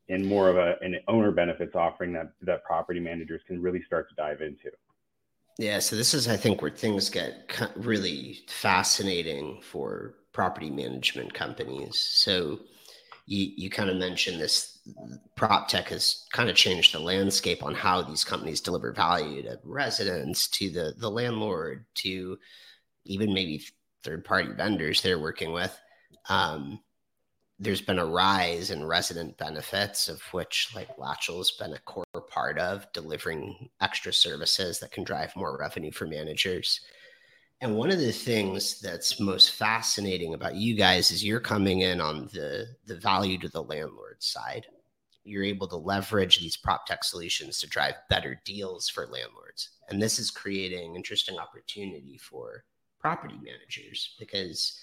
and 0.08 0.26
more 0.26 0.48
of 0.48 0.56
a, 0.56 0.76
an 0.82 0.96
owner 1.08 1.30
benefits 1.30 1.74
offering 1.74 2.12
that, 2.12 2.32
that 2.42 2.64
property 2.64 3.00
managers 3.00 3.40
can 3.46 3.60
really 3.60 3.82
start 3.86 4.08
to 4.08 4.14
dive 4.14 4.40
into. 4.40 4.70
Yeah, 5.58 5.78
so 5.78 5.96
this 5.96 6.14
is, 6.14 6.28
I 6.28 6.36
think, 6.36 6.62
where 6.62 6.70
things 6.70 7.10
get 7.10 7.60
really 7.76 8.40
fascinating 8.48 9.60
for 9.62 10.14
property 10.32 10.70
management 10.70 11.34
companies. 11.34 11.98
So 11.98 12.60
you, 13.26 13.52
you 13.56 13.70
kind 13.70 13.90
of 13.90 13.96
mentioned 13.96 14.40
this 14.40 14.78
prop 15.36 15.68
tech 15.68 15.88
has 15.88 16.26
kind 16.32 16.48
of 16.48 16.56
changed 16.56 16.94
the 16.94 16.98
landscape 16.98 17.62
on 17.62 17.74
how 17.74 18.02
these 18.02 18.24
companies 18.24 18.60
deliver 18.60 18.92
value 18.92 19.42
to 19.42 19.58
residents, 19.62 20.48
to 20.48 20.70
the, 20.70 20.94
the 20.98 21.10
landlord, 21.10 21.84
to 21.96 22.38
even 23.04 23.32
maybe 23.32 23.64
third 24.02 24.24
party 24.24 24.50
vendors 24.52 25.02
they're 25.02 25.18
working 25.18 25.52
with. 25.52 25.76
Um, 26.28 26.80
there's 27.58 27.80
been 27.80 28.00
a 28.00 28.04
rise 28.04 28.72
in 28.72 28.84
resident 28.84 29.38
benefits, 29.38 30.08
of 30.08 30.20
which 30.32 30.70
like 30.74 30.96
Latchel 30.96 31.38
has 31.38 31.52
been 31.52 31.74
a 31.74 31.78
core 31.80 32.04
part 32.28 32.58
of 32.58 32.92
delivering 32.92 33.68
extra 33.80 34.12
services 34.12 34.80
that 34.80 34.90
can 34.90 35.04
drive 35.04 35.34
more 35.36 35.56
revenue 35.56 35.92
for 35.92 36.06
managers. 36.06 36.80
And 37.60 37.76
one 37.76 37.92
of 37.92 38.00
the 38.00 38.10
things 38.10 38.80
that's 38.80 39.20
most 39.20 39.52
fascinating 39.52 40.34
about 40.34 40.56
you 40.56 40.74
guys 40.74 41.12
is 41.12 41.24
you're 41.24 41.38
coming 41.38 41.82
in 41.82 42.00
on 42.00 42.28
the 42.32 42.66
the 42.86 42.96
value 42.96 43.38
to 43.38 43.48
the 43.48 43.62
landlord 43.62 44.20
side. 44.20 44.66
You're 45.22 45.44
able 45.44 45.68
to 45.68 45.76
leverage 45.76 46.40
these 46.40 46.56
prop 46.56 46.84
tech 46.84 47.04
solutions 47.04 47.60
to 47.60 47.68
drive 47.68 47.94
better 48.10 48.40
deals 48.44 48.88
for 48.88 49.06
landlords. 49.06 49.70
And 49.88 50.02
this 50.02 50.18
is 50.18 50.32
creating 50.32 50.96
interesting 50.96 51.38
opportunity 51.38 52.18
for 52.18 52.64
property 53.02 53.34
managers 53.42 54.14
because 54.18 54.80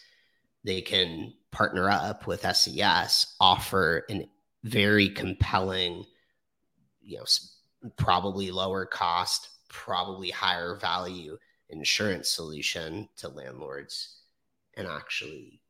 they 0.64 0.82
can 0.82 1.34
partner 1.52 1.90
up 1.90 2.28
with 2.28 2.42
SES, 2.42 3.36
offer 3.40 4.06
a 4.12 4.30
very 4.64 5.10
compelling, 5.10 6.04
you 7.02 7.18
know, 7.18 7.90
probably 7.98 8.52
lower 8.52 8.86
cost, 8.86 9.50
probably 9.70 10.30
higher 10.30 10.76
value 10.76 11.38
insurance 11.70 12.30
solution 12.30 13.08
to 13.16 13.30
landlords 13.30 14.18
and 14.76 14.88
actually 14.88 15.62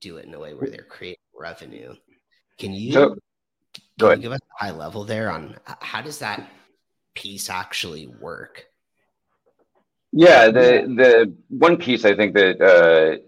do 0.00 0.16
it 0.16 0.26
in 0.26 0.34
a 0.34 0.38
way 0.38 0.54
where 0.54 0.68
they're 0.68 0.82
creating 0.82 1.18
revenue. 1.34 1.94
Can 2.58 2.72
you, 2.72 2.92
so, 2.92 3.16
can 3.98 4.10
you 4.10 4.22
give 4.22 4.32
us 4.32 4.40
a 4.60 4.64
high 4.64 4.70
level 4.72 5.04
there 5.04 5.30
on 5.30 5.56
uh, 5.66 5.74
how 5.80 6.02
does 6.02 6.18
that 6.18 6.50
piece 7.14 7.48
actually 7.48 8.06
work? 8.06 8.66
Yeah, 10.12 10.46
the 10.46 10.84
the 10.96 11.34
one 11.48 11.76
piece 11.76 12.04
I 12.04 12.14
think 12.14 12.34
that 12.34 12.60
uh, 12.60 13.22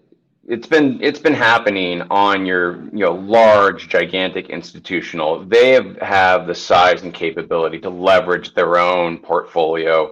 it's 0.47 0.67
been 0.67 0.99
it's 1.01 1.19
been 1.19 1.33
happening 1.35 2.01
on 2.09 2.45
your 2.45 2.83
you 2.85 3.05
know 3.05 3.13
large 3.13 3.87
gigantic 3.87 4.49
institutional 4.49 5.45
they 5.45 5.71
have, 5.71 5.97
have 5.97 6.47
the 6.47 6.55
size 6.55 7.03
and 7.03 7.13
capability 7.13 7.79
to 7.81 7.89
leverage 7.89 8.53
their 8.55 8.77
own 8.77 9.19
portfolio 9.19 10.11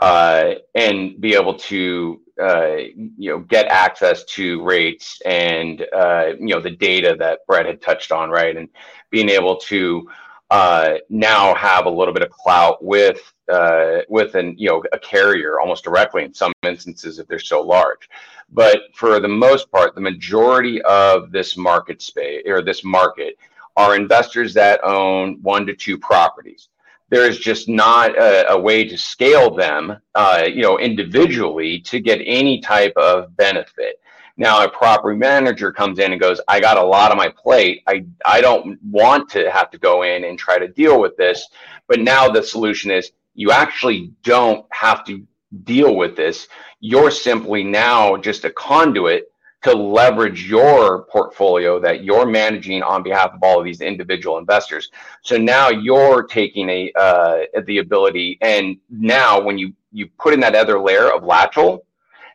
uh, 0.00 0.54
and 0.74 1.20
be 1.20 1.34
able 1.34 1.54
to 1.54 2.20
uh, 2.42 2.76
you 3.16 3.30
know 3.30 3.38
get 3.40 3.66
access 3.68 4.24
to 4.24 4.62
rates 4.64 5.20
and 5.24 5.86
uh, 5.96 6.32
you 6.40 6.48
know 6.48 6.60
the 6.60 6.70
data 6.70 7.14
that 7.18 7.40
Brett 7.46 7.66
had 7.66 7.80
touched 7.80 8.10
on 8.10 8.30
right 8.30 8.56
and 8.56 8.68
being 9.10 9.28
able 9.28 9.56
to 9.58 10.08
uh, 10.50 10.94
now 11.08 11.54
have 11.54 11.86
a 11.86 11.90
little 11.90 12.14
bit 12.14 12.22
of 12.22 12.30
clout 12.30 12.82
with 12.84 13.32
uh, 13.52 13.98
with 14.08 14.34
an 14.34 14.54
you 14.58 14.68
know 14.68 14.82
a 14.92 14.98
carrier 14.98 15.60
almost 15.60 15.84
directly 15.84 16.24
in 16.24 16.34
some 16.34 16.52
instances 16.62 17.18
if 17.18 17.26
they're 17.28 17.38
so 17.38 17.60
large 17.60 18.08
but 18.52 18.94
for 18.94 19.20
the 19.20 19.28
most 19.28 19.70
part, 19.70 19.94
the 19.94 20.00
majority 20.00 20.82
of 20.82 21.30
this 21.30 21.56
market 21.56 22.02
space 22.02 22.42
or 22.46 22.62
this 22.62 22.82
market 22.84 23.36
are 23.76 23.94
investors 23.94 24.52
that 24.54 24.80
own 24.82 25.38
one 25.42 25.66
to 25.66 25.74
two 25.74 25.96
properties. 25.96 26.68
There 27.10 27.28
is 27.28 27.38
just 27.38 27.68
not 27.68 28.16
a, 28.16 28.52
a 28.52 28.60
way 28.60 28.84
to 28.84 28.96
scale 28.96 29.54
them, 29.54 29.96
uh, 30.14 30.44
you 30.46 30.62
know, 30.62 30.78
individually 30.78 31.80
to 31.80 32.00
get 32.00 32.20
any 32.24 32.60
type 32.60 32.92
of 32.96 33.36
benefit. 33.36 34.00
Now, 34.40 34.64
a 34.64 34.70
property 34.70 35.18
manager 35.18 35.70
comes 35.70 35.98
in 35.98 36.12
and 36.12 36.20
goes, 36.20 36.40
"I 36.48 36.60
got 36.60 36.78
a 36.78 36.82
lot 36.82 37.10
on 37.10 37.18
my 37.18 37.28
plate. 37.28 37.82
I 37.86 38.06
I 38.24 38.40
don't 38.40 38.78
want 38.82 39.28
to 39.32 39.50
have 39.50 39.70
to 39.72 39.78
go 39.78 40.02
in 40.02 40.24
and 40.24 40.38
try 40.38 40.58
to 40.58 40.66
deal 40.66 40.98
with 40.98 41.14
this." 41.18 41.46
But 41.88 42.00
now 42.00 42.26
the 42.26 42.42
solution 42.42 42.90
is 42.90 43.12
you 43.34 43.50
actually 43.50 44.12
don't 44.22 44.64
have 44.70 45.04
to 45.04 45.22
deal 45.64 45.94
with 45.94 46.16
this. 46.16 46.48
You're 46.80 47.10
simply 47.10 47.62
now 47.64 48.16
just 48.16 48.46
a 48.46 48.50
conduit 48.50 49.24
to 49.62 49.74
leverage 49.74 50.48
your 50.48 51.02
portfolio 51.12 51.78
that 51.78 52.02
you're 52.02 52.24
managing 52.24 52.82
on 52.82 53.02
behalf 53.02 53.32
of 53.34 53.42
all 53.42 53.58
of 53.58 53.66
these 53.66 53.82
individual 53.82 54.38
investors. 54.38 54.90
So 55.20 55.36
now 55.36 55.68
you're 55.68 56.22
taking 56.22 56.70
a 56.70 56.90
uh, 56.96 57.40
the 57.66 57.76
ability, 57.76 58.38
and 58.40 58.78
now 58.88 59.38
when 59.38 59.58
you 59.58 59.74
you 59.92 60.08
put 60.18 60.32
in 60.32 60.40
that 60.40 60.54
other 60.54 60.80
layer 60.80 61.12
of 61.12 61.24
Latchel, 61.24 61.80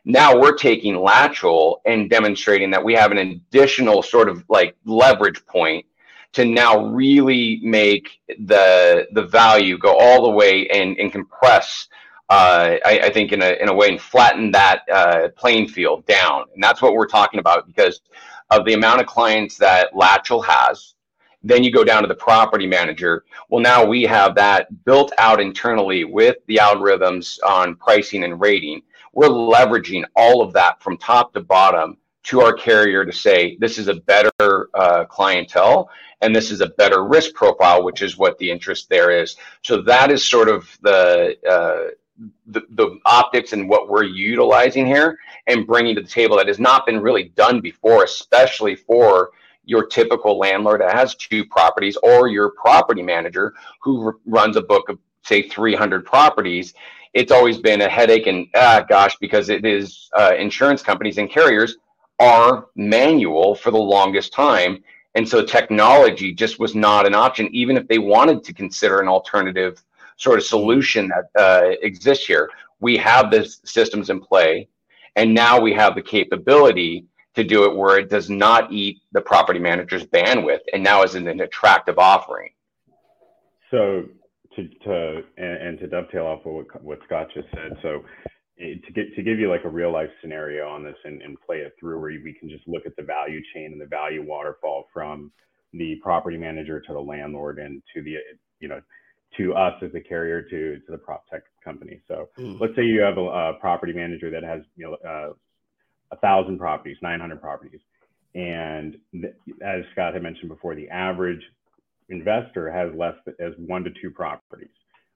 now 0.06 0.38
we're 0.38 0.56
taking 0.56 0.94
Latchel 0.94 1.76
and 1.84 2.08
demonstrating 2.08 2.70
that 2.70 2.82
we 2.82 2.94
have 2.94 3.10
an 3.10 3.18
additional 3.18 4.02
sort 4.02 4.28
of 4.28 4.44
like 4.48 4.76
leverage 4.86 5.44
point 5.46 5.84
to 6.32 6.44
now 6.44 6.86
really 6.86 7.60
make 7.62 8.20
the 8.44 9.06
the 9.12 9.22
value 9.22 9.76
go 9.76 9.94
all 9.98 10.22
the 10.22 10.30
way 10.30 10.68
and, 10.68 10.96
and 10.98 11.12
compress 11.12 11.88
uh, 12.28 12.76
I, 12.84 13.00
I, 13.04 13.10
think 13.10 13.32
in 13.32 13.40
a 13.40 13.52
in 13.62 13.68
a 13.68 13.74
way 13.74 13.88
and 13.88 14.00
flatten 14.00 14.50
that 14.50 14.82
uh, 14.92 15.28
playing 15.36 15.68
field 15.68 16.04
down, 16.06 16.46
and 16.52 16.62
that's 16.62 16.82
what 16.82 16.94
we're 16.94 17.06
talking 17.06 17.38
about 17.38 17.68
because 17.68 18.00
of 18.50 18.64
the 18.64 18.72
amount 18.72 19.00
of 19.00 19.06
clients 19.06 19.56
that 19.58 19.92
Latchel 19.92 20.44
has. 20.44 20.94
Then 21.44 21.62
you 21.62 21.70
go 21.70 21.84
down 21.84 22.02
to 22.02 22.08
the 22.08 22.16
property 22.16 22.66
manager. 22.66 23.24
Well, 23.48 23.60
now 23.60 23.84
we 23.84 24.02
have 24.02 24.34
that 24.34 24.84
built 24.84 25.12
out 25.18 25.40
internally 25.40 26.02
with 26.02 26.38
the 26.48 26.56
algorithms 26.56 27.38
on 27.46 27.76
pricing 27.76 28.24
and 28.24 28.40
rating. 28.40 28.82
We're 29.16 29.28
leveraging 29.28 30.04
all 30.14 30.42
of 30.42 30.52
that 30.52 30.82
from 30.82 30.98
top 30.98 31.32
to 31.32 31.40
bottom 31.40 31.96
to 32.24 32.42
our 32.42 32.52
carrier 32.52 33.02
to 33.02 33.12
say 33.12 33.56
this 33.58 33.78
is 33.78 33.88
a 33.88 33.94
better 33.94 34.68
uh, 34.74 35.06
clientele 35.06 35.88
and 36.20 36.36
this 36.36 36.50
is 36.50 36.60
a 36.60 36.66
better 36.66 37.02
risk 37.02 37.32
profile, 37.32 37.82
which 37.82 38.02
is 38.02 38.18
what 38.18 38.36
the 38.36 38.50
interest 38.50 38.90
there 38.90 39.10
is. 39.10 39.36
So 39.62 39.80
that 39.82 40.10
is 40.10 40.28
sort 40.28 40.50
of 40.50 40.68
the 40.82 41.34
uh, 41.48 41.94
the, 42.46 42.62
the 42.70 42.98
optics 43.06 43.54
and 43.54 43.70
what 43.70 43.88
we're 43.88 44.04
utilizing 44.04 44.86
here 44.86 45.18
and 45.46 45.66
bringing 45.66 45.94
to 45.94 46.02
the 46.02 46.08
table 46.08 46.36
that 46.36 46.48
has 46.48 46.58
not 46.58 46.84
been 46.84 47.00
really 47.00 47.30
done 47.36 47.62
before, 47.62 48.04
especially 48.04 48.74
for 48.76 49.30
your 49.64 49.86
typical 49.86 50.38
landlord 50.38 50.82
that 50.82 50.94
has 50.94 51.14
two 51.14 51.44
properties 51.46 51.96
or 52.02 52.28
your 52.28 52.50
property 52.50 53.02
manager 53.02 53.54
who 53.80 54.08
r- 54.08 54.16
runs 54.26 54.56
a 54.56 54.62
book 54.62 54.90
of 54.90 54.98
say 55.22 55.42
300 55.42 56.04
properties 56.04 56.74
it's 57.16 57.32
always 57.32 57.58
been 57.58 57.80
a 57.80 57.88
headache 57.88 58.26
and 58.26 58.46
ah 58.54 58.84
gosh 58.88 59.16
because 59.20 59.48
it 59.48 59.64
is 59.64 60.08
uh, 60.16 60.32
insurance 60.38 60.82
companies 60.82 61.18
and 61.18 61.30
carriers 61.30 61.76
are 62.18 62.68
manual 62.76 63.54
for 63.54 63.70
the 63.70 63.84
longest 63.94 64.32
time 64.32 64.82
and 65.14 65.28
so 65.28 65.44
technology 65.44 66.32
just 66.32 66.58
was 66.58 66.74
not 66.74 67.06
an 67.06 67.14
option 67.14 67.48
even 67.52 67.76
if 67.76 67.88
they 67.88 67.98
wanted 67.98 68.44
to 68.44 68.52
consider 68.52 69.00
an 69.00 69.08
alternative 69.08 69.82
sort 70.16 70.38
of 70.38 70.44
solution 70.44 71.08
that 71.08 71.28
uh, 71.38 71.70
exists 71.82 72.26
here. 72.26 72.50
We 72.80 72.96
have 72.98 73.30
the 73.30 73.44
systems 73.64 74.10
in 74.10 74.20
play, 74.20 74.68
and 75.14 75.32
now 75.32 75.60
we 75.60 75.72
have 75.74 75.94
the 75.94 76.02
capability 76.02 77.06
to 77.34 77.44
do 77.44 77.64
it 77.64 77.76
where 77.76 77.98
it 77.98 78.08
does 78.08 78.30
not 78.30 78.72
eat 78.72 79.02
the 79.12 79.20
property 79.20 79.58
manager's 79.58 80.04
bandwidth, 80.06 80.60
and 80.72 80.82
now 80.82 81.02
is 81.02 81.14
an 81.14 81.28
attractive 81.40 81.98
offering. 81.98 82.50
So 83.70 84.08
to 84.56 84.68
to 84.84 85.22
and, 85.36 85.68
and 85.68 85.78
to 85.78 85.86
dovetail 85.86 86.26
off 86.26 86.46
of 86.46 86.52
what, 86.52 86.82
what 86.82 86.98
Scott 87.06 87.28
just 87.34 87.48
said, 87.52 87.76
so 87.82 88.04
eh, 88.60 88.74
to 88.86 88.92
get 88.92 89.14
to 89.14 89.22
give 89.22 89.38
you 89.38 89.48
like 89.48 89.64
a 89.64 89.68
real 89.68 89.92
life 89.92 90.10
scenario 90.20 90.68
on 90.68 90.82
this 90.82 90.96
and, 91.04 91.22
and 91.22 91.36
play 91.46 91.58
it 91.58 91.74
through 91.78 92.00
where 92.00 92.12
we 92.22 92.36
can 92.38 92.48
just 92.48 92.66
look 92.66 92.86
at 92.86 92.96
the 92.96 93.02
value 93.02 93.40
chain 93.54 93.72
and 93.72 93.80
the 93.80 93.86
value 93.86 94.24
waterfall 94.26 94.86
from 94.92 95.30
the 95.72 95.96
property 96.02 96.36
manager 96.36 96.80
to 96.80 96.92
the 96.92 97.00
landlord 97.00 97.58
and 97.58 97.82
to 97.94 98.02
the 98.02 98.16
you 98.60 98.68
know 98.68 98.80
to 99.36 99.54
us 99.54 99.74
as 99.82 99.92
the 99.92 100.00
carrier 100.00 100.42
to 100.42 100.78
to 100.80 100.90
the 100.90 100.98
prop 100.98 101.26
tech 101.28 101.42
company. 101.64 102.00
So 102.08 102.28
mm. 102.38 102.60
let's 102.60 102.74
say 102.76 102.82
you 102.82 103.00
have 103.00 103.18
a, 103.18 103.20
a, 103.20 103.54
property 103.60 103.92
manager 103.92 104.30
that 104.30 104.42
has 104.42 104.62
you 104.76 104.86
know 104.86 105.08
uh, 105.08 105.32
a 106.12 106.16
thousand 106.18 106.58
properties, 106.58 106.96
900 107.02 107.40
properties, 107.40 107.80
and 108.34 108.96
th- 109.12 109.34
as 109.62 109.82
Scott 109.92 110.14
had 110.14 110.22
mentioned 110.22 110.48
before, 110.48 110.74
the 110.74 110.88
average 110.88 111.42
investor 112.08 112.70
has 112.70 112.94
less 112.96 113.14
as 113.40 113.52
one 113.58 113.84
to 113.84 113.90
two 114.00 114.10
properties. 114.10 114.68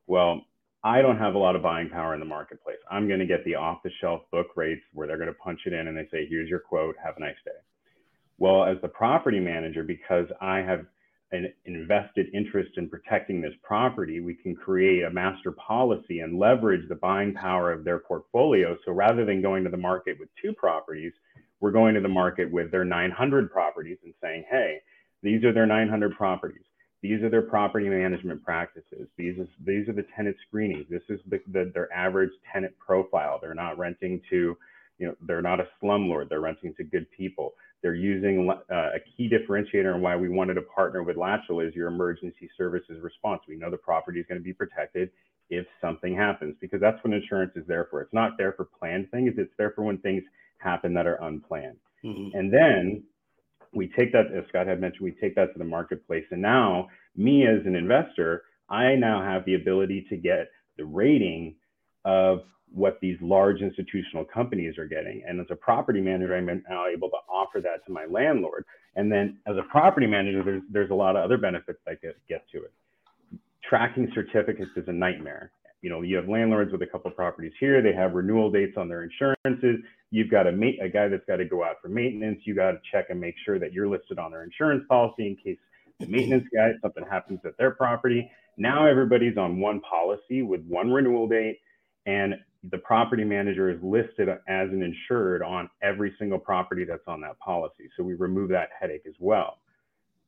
Well, 0.06 0.42
I 0.82 1.02
don't 1.02 1.18
have 1.18 1.35
a 1.35 1.38
lot 1.38 1.56
of 1.56 1.62
buying 1.62 1.90
power 1.90 2.14
in 2.14 2.20
the 2.20 2.26
marketplace. 2.26 2.78
I'm 2.90 3.06
going 3.06 3.20
to 3.20 3.26
get 3.26 3.44
the 3.44 3.54
off 3.54 3.82
the 3.85 3.90
shelf 4.00 4.23
book 4.32 4.49
rates 4.56 4.80
where 4.94 5.06
they're 5.06 5.18
going 5.18 5.28
to 5.28 5.35
punch 5.35 5.61
it 5.66 5.73
in 5.73 5.88
and 5.88 5.97
they 5.97 6.09
say, 6.11 6.26
here's 6.28 6.49
your 6.49 6.59
quote, 6.59 6.97
have 7.02 7.16
a 7.18 7.20
nice 7.20 7.35
day. 7.44 7.50
Well, 8.38 8.64
as 8.64 8.78
the 8.80 8.88
property 8.88 9.40
manager, 9.40 9.82
because 9.82 10.26
I 10.40 10.59
have 10.59 10.87
an 11.32 11.52
invested 11.66 12.26
interest 12.32 12.70
in 12.76 12.88
protecting 12.88 13.40
this 13.40 13.52
property, 13.62 14.20
we 14.20 14.35
can 14.35 14.56
create 14.56 15.04
a 15.04 15.11
master 15.11 15.52
policy 15.52 16.20
and 16.20 16.38
leverage 16.38 16.88
the 16.88 16.94
buying 16.97 17.35
power 17.35 17.70
of 17.70 17.85
their 17.85 17.99
portfolio. 17.99 18.76
So 18.85 18.92
rather 18.92 19.25
than 19.25 19.42
going 19.42 19.62
to 19.64 19.70
the 19.70 19.76
market 19.76 20.18
with 20.18 20.30
two 20.42 20.54
properties, 20.54 21.12
we're 21.61 21.70
going 21.70 21.94
to 21.94 22.00
the 22.00 22.09
market 22.09 22.50
with 22.50 22.70
their 22.70 22.85
900 22.85 23.52
properties 23.52 23.99
and 24.02 24.14
saying, 24.23 24.44
hey, 24.50 24.78
these 25.23 25.44
are 25.44 25.53
their 25.53 25.66
900 25.66 26.16
properties. 26.16 26.64
These 27.02 27.22
are 27.22 27.30
their 27.30 27.42
property 27.42 27.88
management 27.88 28.44
practices. 28.44 29.08
These 29.16 29.38
is, 29.38 29.48
these 29.64 29.88
are 29.88 29.94
the 29.94 30.04
tenant 30.14 30.36
screenings. 30.46 30.86
This 30.90 31.02
is 31.08 31.20
the, 31.28 31.40
the, 31.50 31.70
their 31.72 31.92
average 31.92 32.32
tenant 32.52 32.74
profile. 32.78 33.38
They're 33.40 33.54
not 33.54 33.78
renting 33.78 34.20
to, 34.30 34.56
you 34.98 35.06
know, 35.06 35.14
they're 35.26 35.40
not 35.40 35.60
a 35.60 35.68
slumlord. 35.82 36.28
They're 36.28 36.40
renting 36.40 36.74
to 36.74 36.84
good 36.84 37.10
people. 37.10 37.54
They're 37.82 37.94
using 37.94 38.50
uh, 38.50 38.74
a 38.74 38.98
key 39.16 39.30
differentiator 39.30 39.94
and 39.94 40.02
why 40.02 40.14
we 40.14 40.28
wanted 40.28 40.54
to 40.54 40.62
partner 40.62 41.02
with 41.02 41.16
Latchel 41.16 41.66
is 41.66 41.74
your 41.74 41.88
emergency 41.88 42.50
services 42.58 43.00
response. 43.02 43.40
We 43.48 43.56
know 43.56 43.70
the 43.70 43.78
property 43.78 44.20
is 44.20 44.26
going 44.28 44.38
to 44.38 44.44
be 44.44 44.52
protected 44.52 45.10
if 45.48 45.66
something 45.80 46.14
happens 46.14 46.56
because 46.60 46.80
that's 46.80 47.02
what 47.02 47.14
insurance 47.14 47.52
is 47.56 47.66
there 47.66 47.88
for. 47.90 48.02
It's 48.02 48.12
not 48.12 48.36
there 48.36 48.52
for 48.52 48.66
planned 48.66 49.10
things. 49.10 49.32
It's 49.38 49.52
there 49.56 49.70
for 49.70 49.82
when 49.84 49.98
things 49.98 50.22
happen 50.58 50.92
that 50.94 51.06
are 51.06 51.22
unplanned. 51.22 51.78
Mm-hmm. 52.04 52.36
And 52.36 52.52
then 52.52 53.02
we 53.72 53.88
take 53.96 54.12
that, 54.12 54.26
as 54.37 54.44
Scott 54.48 54.66
had 54.66 54.80
mentioned, 54.80 55.04
we 55.04 55.12
take 55.20 55.35
that 55.37 55.52
to 55.52 55.59
the 55.59 55.64
marketplace. 55.64 56.24
And 56.30 56.42
now 56.42 56.88
me 57.16 57.46
as 57.46 57.64
an 57.66 57.76
investor, 57.76 58.42
I 58.68 58.94
now 58.94 59.22
have 59.22 59.44
the 59.44 59.54
ability 59.54 60.06
to 60.11 60.16
get 60.16 60.50
the 60.76 60.85
rating 60.85 61.56
of 62.04 62.40
what 62.72 62.98
these 63.00 63.16
large 63.20 63.61
institutional 63.61 64.24
companies 64.24 64.78
are 64.78 64.87
getting. 64.87 65.22
And 65.26 65.40
as 65.40 65.46
a 65.50 65.56
property 65.56 66.00
manager, 66.00 66.37
I'm 66.37 66.46
now 66.68 66.87
able 66.87 67.11
to 67.11 67.16
offer 67.28 67.61
that 67.61 67.85
to 67.87 67.92
my 67.92 68.06
landlord. 68.06 68.64
And 68.96 69.11
then 69.11 69.38
as 69.46 69.56
a 69.56 69.62
property 69.70 70.06
manager, 70.06 70.42
there's, 70.44 70.62
there's 70.70 70.90
a 70.90 70.94
lot 70.94 71.16
of 71.16 71.24
other 71.24 71.37
benefits 71.37 71.80
that 71.87 72.00
get, 72.00 72.16
get 72.28 72.44
to 72.52 72.59
it. 72.59 72.72
Tracking 73.68 74.11
certificates 74.14 74.70
is 74.76 74.85
a 74.87 74.92
nightmare. 74.92 75.52
You 75.83 75.90
know, 75.90 76.02
you 76.02 76.16
have 76.16 76.28
landlords 76.28 76.72
with 76.72 76.83
a 76.83 76.87
couple 76.87 77.11
properties 77.11 77.52
here, 77.59 77.83
they 77.83 77.92
have 77.92 78.12
renewal 78.14 78.50
dates 78.50 78.76
on 78.76 78.88
their 78.88 79.02
insurances. 79.02 79.85
You've 80.11 80.31
got 80.31 80.46
a, 80.46 80.53
mate, 80.53 80.79
a 80.83 80.88
guy 80.88 81.09
that's 81.09 81.25
got 81.27 81.37
to 81.37 81.44
go 81.44 81.62
out 81.64 81.77
for 81.81 81.88
maintenance. 81.88 82.40
You 82.44 82.55
got 82.55 82.73
to 82.73 82.79
check 82.90 83.07
and 83.11 83.20
make 83.20 83.35
sure 83.44 83.59
that 83.59 83.73
you're 83.73 83.88
listed 83.88 84.18
on 84.18 84.33
their 84.33 84.42
insurance 84.42 84.85
policy 84.88 85.27
in 85.29 85.37
case 85.37 85.59
the 86.01 86.07
maintenance 86.07 86.46
guy, 86.55 86.73
something 86.83 87.05
happens 87.09 87.40
at 87.44 87.57
their 87.59 87.73
property. 87.73 88.31
Now 88.57 88.87
everybody's 88.87 89.37
on 89.37 89.61
one 89.61 89.81
policy 89.81 90.42
with 90.42 90.62
one 90.66 90.90
renewal 90.90 91.29
date 91.29 91.61
and 92.07 92.35
the 92.70 92.79
property 92.79 93.25
manager 93.25 93.70
is 93.70 93.79
listed 93.83 94.29
as 94.29 94.68
an 94.68 94.83
insured 94.83 95.42
on 95.42 95.70
every 95.83 96.14
single 96.18 96.38
property 96.38 96.85
that's 96.85 97.07
on 97.07 97.20
that 97.23 97.38
policy. 97.38 97.88
So 97.96 98.03
we 98.03 98.14
remove 98.14 98.51
that 98.51 98.68
headache 98.79 99.05
as 99.07 99.14
well. 99.18 99.59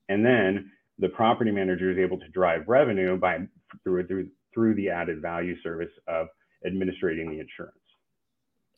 And 0.08 0.24
then 0.24 0.70
the 0.98 1.08
property 1.08 1.50
manager 1.50 1.90
is 1.90 1.98
able 1.98 2.18
to 2.18 2.28
drive 2.28 2.68
revenue 2.68 3.18
by 3.18 3.38
through 3.84 4.06
through 4.06 4.28
through 4.54 4.74
the 4.74 4.90
added 4.90 5.20
value 5.20 5.60
service 5.62 5.92
of 6.06 6.28
administrating 6.64 7.30
the 7.30 7.40
insurance. 7.40 7.76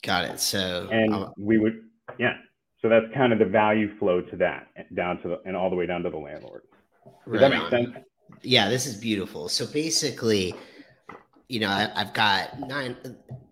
Got 0.05 0.27
it. 0.27 0.41
So 0.41 0.89
and 0.93 1.15
I'll... 1.15 1.35
we 1.37 1.59
would 1.59 1.85
yeah. 2.19 2.37
So 2.81 2.89
that's 2.89 3.07
kind 3.15 3.33
of 3.33 3.39
the 3.39 3.47
value 3.47 3.97
flow 3.99 4.21
to 4.21 4.37
that 4.37 4.69
down 4.95 5.21
to 5.23 5.29
the 5.29 5.41
and 5.47 5.57
all 5.57 5.71
the 5.71 5.77
way 5.77 5.87
down 5.87 6.03
to 6.03 6.11
the 6.11 6.19
landlord. 6.19 6.63
Does 7.05 7.13
right 7.27 7.41
that 7.41 7.51
make 7.51 7.61
on. 7.61 7.71
sense? 7.71 7.97
Yeah, 8.43 8.69
this 8.69 8.87
is 8.87 8.97
beautiful. 8.97 9.49
So 9.49 9.67
basically, 9.67 10.55
you 11.49 11.61
know, 11.61 11.69
I, 11.69 11.91
have 11.95 12.13
got 12.13 12.61
nine, 12.61 12.97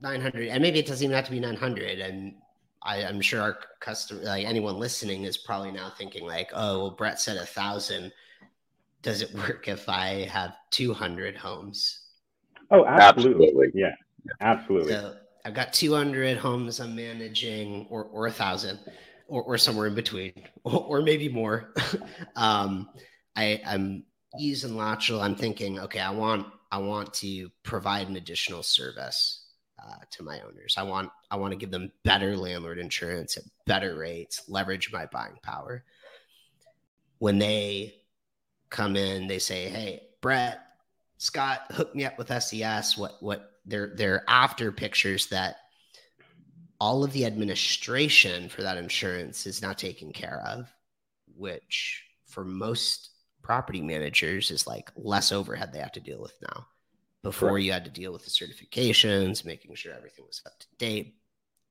900, 0.02 0.48
and 0.48 0.62
maybe 0.62 0.78
it 0.78 0.86
doesn't 0.86 1.04
even 1.04 1.14
have 1.14 1.24
to 1.26 1.30
be 1.30 1.40
900. 1.40 1.98
And 2.00 2.34
I, 2.82 2.98
am 2.98 3.20
sure 3.20 3.40
our 3.40 3.58
customer, 3.80 4.22
like 4.22 4.44
anyone 4.44 4.76
listening, 4.76 5.24
is 5.24 5.38
probably 5.38 5.72
now 5.72 5.92
thinking, 5.96 6.26
like, 6.26 6.50
oh, 6.54 6.78
well, 6.78 6.90
Brett 6.90 7.20
said 7.20 7.36
a 7.36 7.46
thousand. 7.46 8.12
Does 9.02 9.22
it 9.22 9.32
work 9.34 9.68
if 9.68 9.88
I 9.88 10.26
have 10.30 10.54
200 10.70 11.36
homes? 11.36 12.00
Oh, 12.70 12.84
absolutely. 12.84 13.46
absolutely. 13.48 13.80
Yeah, 13.80 13.94
absolutely. 14.40 14.92
So 14.92 15.14
I've 15.44 15.54
got 15.54 15.72
200 15.72 16.38
homes 16.38 16.80
I'm 16.80 16.94
managing, 16.94 17.86
or, 17.90 18.04
or 18.04 18.26
a 18.26 18.32
thousand, 18.32 18.78
or, 19.26 19.42
or 19.42 19.58
somewhere 19.58 19.88
in 19.88 19.94
between, 19.94 20.32
or, 20.64 20.84
or 20.84 21.02
maybe 21.02 21.28
more. 21.28 21.72
um, 22.36 22.88
I, 23.34 23.60
I'm 23.66 24.04
using 24.38 24.72
Latchel. 24.72 25.20
I'm 25.20 25.34
thinking, 25.34 25.78
okay, 25.80 26.00
I 26.00 26.10
want 26.10 26.46
I 26.70 26.78
want 26.78 27.12
to 27.14 27.50
provide 27.64 28.08
an 28.08 28.16
additional 28.16 28.62
service 28.62 29.46
uh, 29.82 29.96
to 30.10 30.22
my 30.22 30.40
owners. 30.40 30.76
I 30.78 30.84
want 30.84 31.10
I 31.30 31.36
want 31.36 31.52
to 31.52 31.58
give 31.58 31.70
them 31.70 31.92
better 32.04 32.36
landlord 32.36 32.78
insurance 32.78 33.36
at 33.36 33.44
better 33.66 33.96
rates, 33.96 34.42
leverage 34.48 34.92
my 34.92 35.06
buying 35.06 35.38
power. 35.42 35.84
When 37.18 37.38
they 37.38 37.94
come 38.70 38.96
in, 38.96 39.26
they 39.26 39.38
say, 39.38 39.68
"Hey, 39.68 40.08
Brett, 40.20 40.60
Scott, 41.18 41.60
hook 41.72 41.94
me 41.94 42.04
up 42.04 42.18
with 42.18 42.32
SES." 42.42 42.96
What 42.96 43.16
what 43.20 43.51
they're 43.64 43.92
they're 43.94 44.24
after 44.28 44.72
pictures 44.72 45.26
that 45.28 45.56
all 46.80 47.04
of 47.04 47.12
the 47.12 47.24
administration 47.24 48.48
for 48.48 48.62
that 48.62 48.76
insurance 48.76 49.46
is 49.46 49.62
now 49.62 49.72
taken 49.72 50.12
care 50.12 50.42
of, 50.46 50.68
which 51.36 52.02
for 52.26 52.44
most 52.44 53.10
property 53.42 53.80
managers 53.80 54.50
is 54.50 54.66
like 54.66 54.90
less 54.96 55.30
overhead 55.30 55.72
they 55.72 55.78
have 55.78 55.92
to 55.92 56.00
deal 56.00 56.20
with 56.20 56.34
now. 56.42 56.66
Before 57.22 57.50
Correct. 57.50 57.64
you 57.64 57.72
had 57.72 57.84
to 57.84 57.90
deal 57.90 58.12
with 58.12 58.24
the 58.24 58.30
certifications, 58.30 59.44
making 59.44 59.76
sure 59.76 59.92
everything 59.92 60.24
was 60.26 60.42
up 60.44 60.58
to 60.58 60.66
date. 60.78 61.14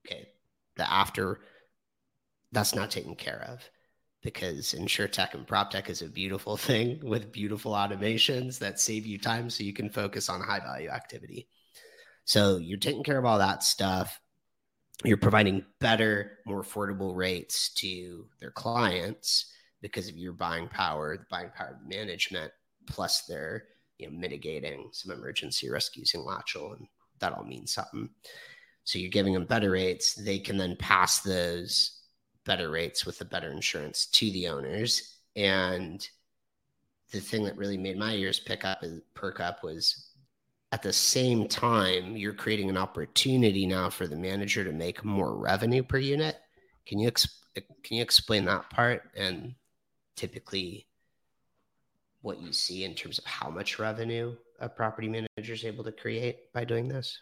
Okay. 0.06 0.30
The 0.78 0.90
after 0.90 1.42
that's 2.54 2.76
not 2.76 2.92
taken 2.92 3.16
care 3.16 3.46
of 3.50 3.70
because 4.24 4.74
insure 4.74 5.08
tech 5.08 5.34
and 5.34 5.48
prop 5.48 5.72
tech 5.72 5.90
is 5.90 6.02
a 6.02 6.08
beautiful 6.08 6.56
thing 6.70 7.00
with 7.04 7.32
beautiful 7.32 7.74
automations 7.74 8.60
that 8.60 8.80
save 8.80 9.06
you 9.06 9.18
time 9.18 9.50
so 9.50 9.64
you 9.64 9.74
can 9.74 9.90
focus 9.90 10.30
on 10.30 10.42
high 10.42 10.60
value 10.60 10.90
activity. 10.90 11.48
So 12.26 12.58
you're 12.58 12.78
taking 12.78 13.04
care 13.04 13.18
of 13.18 13.26
all 13.26 13.40
that 13.40 13.64
stuff. 13.64 14.20
You're 15.04 15.18
providing 15.18 15.66
better, 15.80 16.40
more 16.46 16.64
affordable 16.64 17.16
rates 17.16 17.74
to 17.76 18.28
their 18.40 18.52
clients 18.52 19.52
because 19.82 20.08
of 20.08 20.18
your 20.18 20.34
buying 20.34 20.68
power, 20.68 21.18
the 21.18 21.26
buying 21.30 21.50
power 21.50 21.80
of 21.82 21.88
management, 21.90 22.52
plus 22.88 23.24
they're 23.24 23.64
you 23.98 24.10
know 24.10 24.18
mitigating 24.18 24.90
some 24.92 25.12
emergency 25.12 25.70
risk 25.70 25.98
using 25.98 26.22
Latchel, 26.22 26.78
and 26.78 26.88
that 27.20 27.34
all 27.34 27.44
means 27.44 27.74
something. 27.74 28.10
So 28.84 29.00
you're 29.00 29.10
giving 29.10 29.34
them 29.34 29.46
better 29.46 29.72
rates. 29.72 30.14
They 30.14 30.40
can 30.40 30.58
then 30.58 30.76
pass 30.78 31.22
those 31.22 32.02
better 32.46 32.70
rates 32.70 33.06
with 33.06 33.18
the 33.18 33.26
better 33.26 33.52
insurance 33.52 34.08
to 34.08 34.32
the 34.32 34.48
owners. 34.48 35.18
And 35.36 36.08
the 37.12 37.20
thing 37.20 37.44
that 37.44 37.58
really 37.58 37.78
made 37.78 37.98
my 37.98 38.14
ears 38.14 38.40
pick 38.40 38.66
up 38.66 38.84
and 38.84 39.02
perk 39.14 39.40
up 39.40 39.64
was 39.64 40.11
at 40.72 40.82
the 40.82 40.94
same 40.94 41.48
time 41.48 42.16
you're 42.16 42.34
creating 42.34 42.70
an 42.70 42.78
opportunity 42.78 43.66
now 43.66 43.90
for 43.90 44.08
the 44.08 44.16
manager 44.16 44.64
to 44.64 44.72
make 44.72 45.04
more 45.04 45.36
revenue 45.36 45.84
per 45.84 45.98
unit. 45.98 46.38
Can 46.86 47.00
you 47.00 47.12
can 47.56 47.98
you 47.98 48.02
explain 48.02 48.46
that 48.46 48.70
part 48.70 49.12
and 49.16 49.54
typically 50.16 50.88
what 52.22 52.40
you 52.40 52.54
see 52.54 52.86
in 52.86 52.94
terms 52.94 53.18
of 53.18 53.26
how 53.26 53.50
much 53.50 53.80
revenue 53.80 54.36
a 54.60 54.70
property 54.70 55.10
manager 55.10 55.54
is 55.54 55.66
able 55.66 55.84
to 55.84 55.92
create 55.92 56.54
by 56.54 56.64
doing 56.64 56.88
this? 56.88 57.18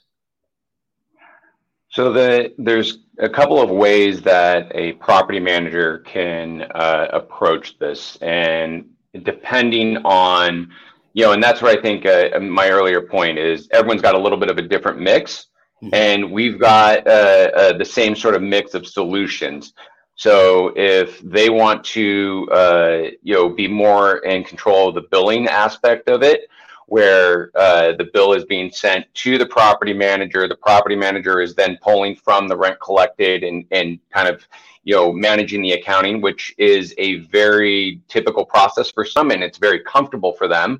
So 1.91 2.13
the, 2.13 2.53
there's 2.59 2.99
a 3.17 3.29
couple 3.29 3.59
of 3.59 3.71
ways 3.71 4.21
that 4.21 4.71
a 4.75 4.93
property 4.93 5.39
manager 5.39 5.99
can 5.99 6.63
uh, 6.75 7.07
approach 7.11 7.79
this, 7.79 8.15
and 8.17 8.89
depending 9.23 9.97
on, 10.05 10.71
you 11.13 11.25
know, 11.25 11.33
and 11.33 11.41
that's 11.41 11.61
where 11.61 11.77
I 11.77 11.81
think 11.81 12.05
uh, 12.05 12.39
my 12.39 12.69
earlier 12.69 13.01
point 13.01 13.37
is. 13.37 13.67
Everyone's 13.71 14.01
got 14.01 14.15
a 14.15 14.19
little 14.19 14.37
bit 14.37 14.49
of 14.49 14.57
a 14.57 14.61
different 14.61 14.99
mix, 14.99 15.47
mm-hmm. 15.81 15.93
and 15.93 16.31
we've 16.31 16.59
got 16.59 17.07
uh, 17.07 17.51
uh 17.55 17.77
the 17.77 17.85
same 17.85 18.15
sort 18.15 18.35
of 18.35 18.41
mix 18.41 18.73
of 18.73 18.87
solutions. 18.87 19.73
So 20.15 20.73
if 20.75 21.21
they 21.21 21.49
want 21.49 21.83
to, 21.85 22.49
uh, 22.51 23.01
you 23.23 23.33
know, 23.35 23.49
be 23.49 23.69
more 23.69 24.17
in 24.17 24.43
control 24.43 24.89
of 24.89 24.95
the 24.95 25.07
billing 25.09 25.47
aspect 25.47 26.09
of 26.09 26.23
it, 26.23 26.49
where 26.89 27.51
uh, 27.55 27.93
the 27.93 28.09
bill 28.13 28.33
is 28.33 28.43
being 28.45 28.71
sent 28.71 29.05
to 29.13 29.37
the 29.37 29.45
property 29.45 29.93
manager. 29.93 30.47
The 30.47 30.57
property 30.57 30.95
manager 30.95 31.39
is 31.39 31.55
then 31.55 31.77
pulling 31.81 32.15
from 32.15 32.47
the 32.47 32.57
rent 32.57 32.81
collected 32.81 33.43
and, 33.43 33.63
and 33.71 33.99
kind 34.11 34.27
of, 34.27 34.45
you 34.83 34.95
know, 34.95 35.11
managing 35.11 35.61
the 35.61 35.73
accounting, 35.73 36.21
which 36.21 36.53
is 36.57 36.93
a 36.97 37.19
very 37.19 38.01
typical 38.07 38.45
process 38.45 38.91
for 38.91 39.05
some, 39.05 39.31
and 39.31 39.43
it's 39.43 39.57
very 39.57 39.79
comfortable 39.81 40.33
for 40.33 40.47
them. 40.47 40.79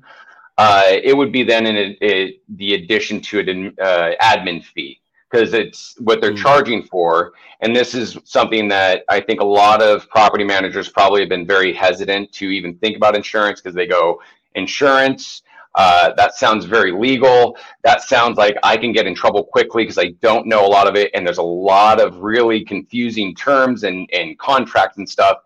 Uh, 0.58 0.82
it 0.86 1.16
would 1.16 1.32
be 1.32 1.42
then 1.42 1.66
in 1.66 1.76
a, 1.76 1.96
a, 2.04 2.38
the 2.56 2.74
addition 2.74 3.20
to 3.20 3.40
an 3.40 3.74
uh, 3.80 4.10
admin 4.20 4.62
fee 4.62 5.00
because 5.30 5.54
it's 5.54 5.94
what 6.00 6.20
they're 6.20 6.32
mm. 6.32 6.42
charging 6.42 6.82
for. 6.82 7.32
And 7.60 7.74
this 7.74 7.94
is 7.94 8.18
something 8.24 8.68
that 8.68 9.04
I 9.08 9.20
think 9.20 9.40
a 9.40 9.44
lot 9.44 9.82
of 9.82 10.08
property 10.10 10.44
managers 10.44 10.88
probably 10.88 11.20
have 11.20 11.28
been 11.28 11.46
very 11.46 11.72
hesitant 11.72 12.32
to 12.32 12.46
even 12.46 12.74
think 12.76 12.96
about 12.96 13.14
insurance 13.14 13.60
because 13.60 13.74
they 13.74 13.86
go, 13.86 14.20
insurance, 14.54 15.42
uh, 15.74 16.12
that 16.16 16.34
sounds 16.34 16.64
very 16.64 16.92
legal. 16.92 17.56
That 17.84 18.02
sounds 18.02 18.36
like 18.36 18.56
I 18.62 18.76
can 18.76 18.92
get 18.92 19.06
in 19.06 19.14
trouble 19.14 19.44
quickly 19.44 19.84
because 19.84 19.98
I 19.98 20.08
don't 20.20 20.46
know 20.46 20.66
a 20.66 20.68
lot 20.68 20.88
of 20.88 20.96
it. 20.96 21.10
And 21.14 21.26
there's 21.26 21.38
a 21.38 21.42
lot 21.42 22.00
of 22.00 22.16
really 22.18 22.64
confusing 22.64 23.34
terms 23.34 23.84
and, 23.84 24.08
and 24.12 24.38
contracts 24.38 24.98
and 24.98 25.08
stuff. 25.08 25.38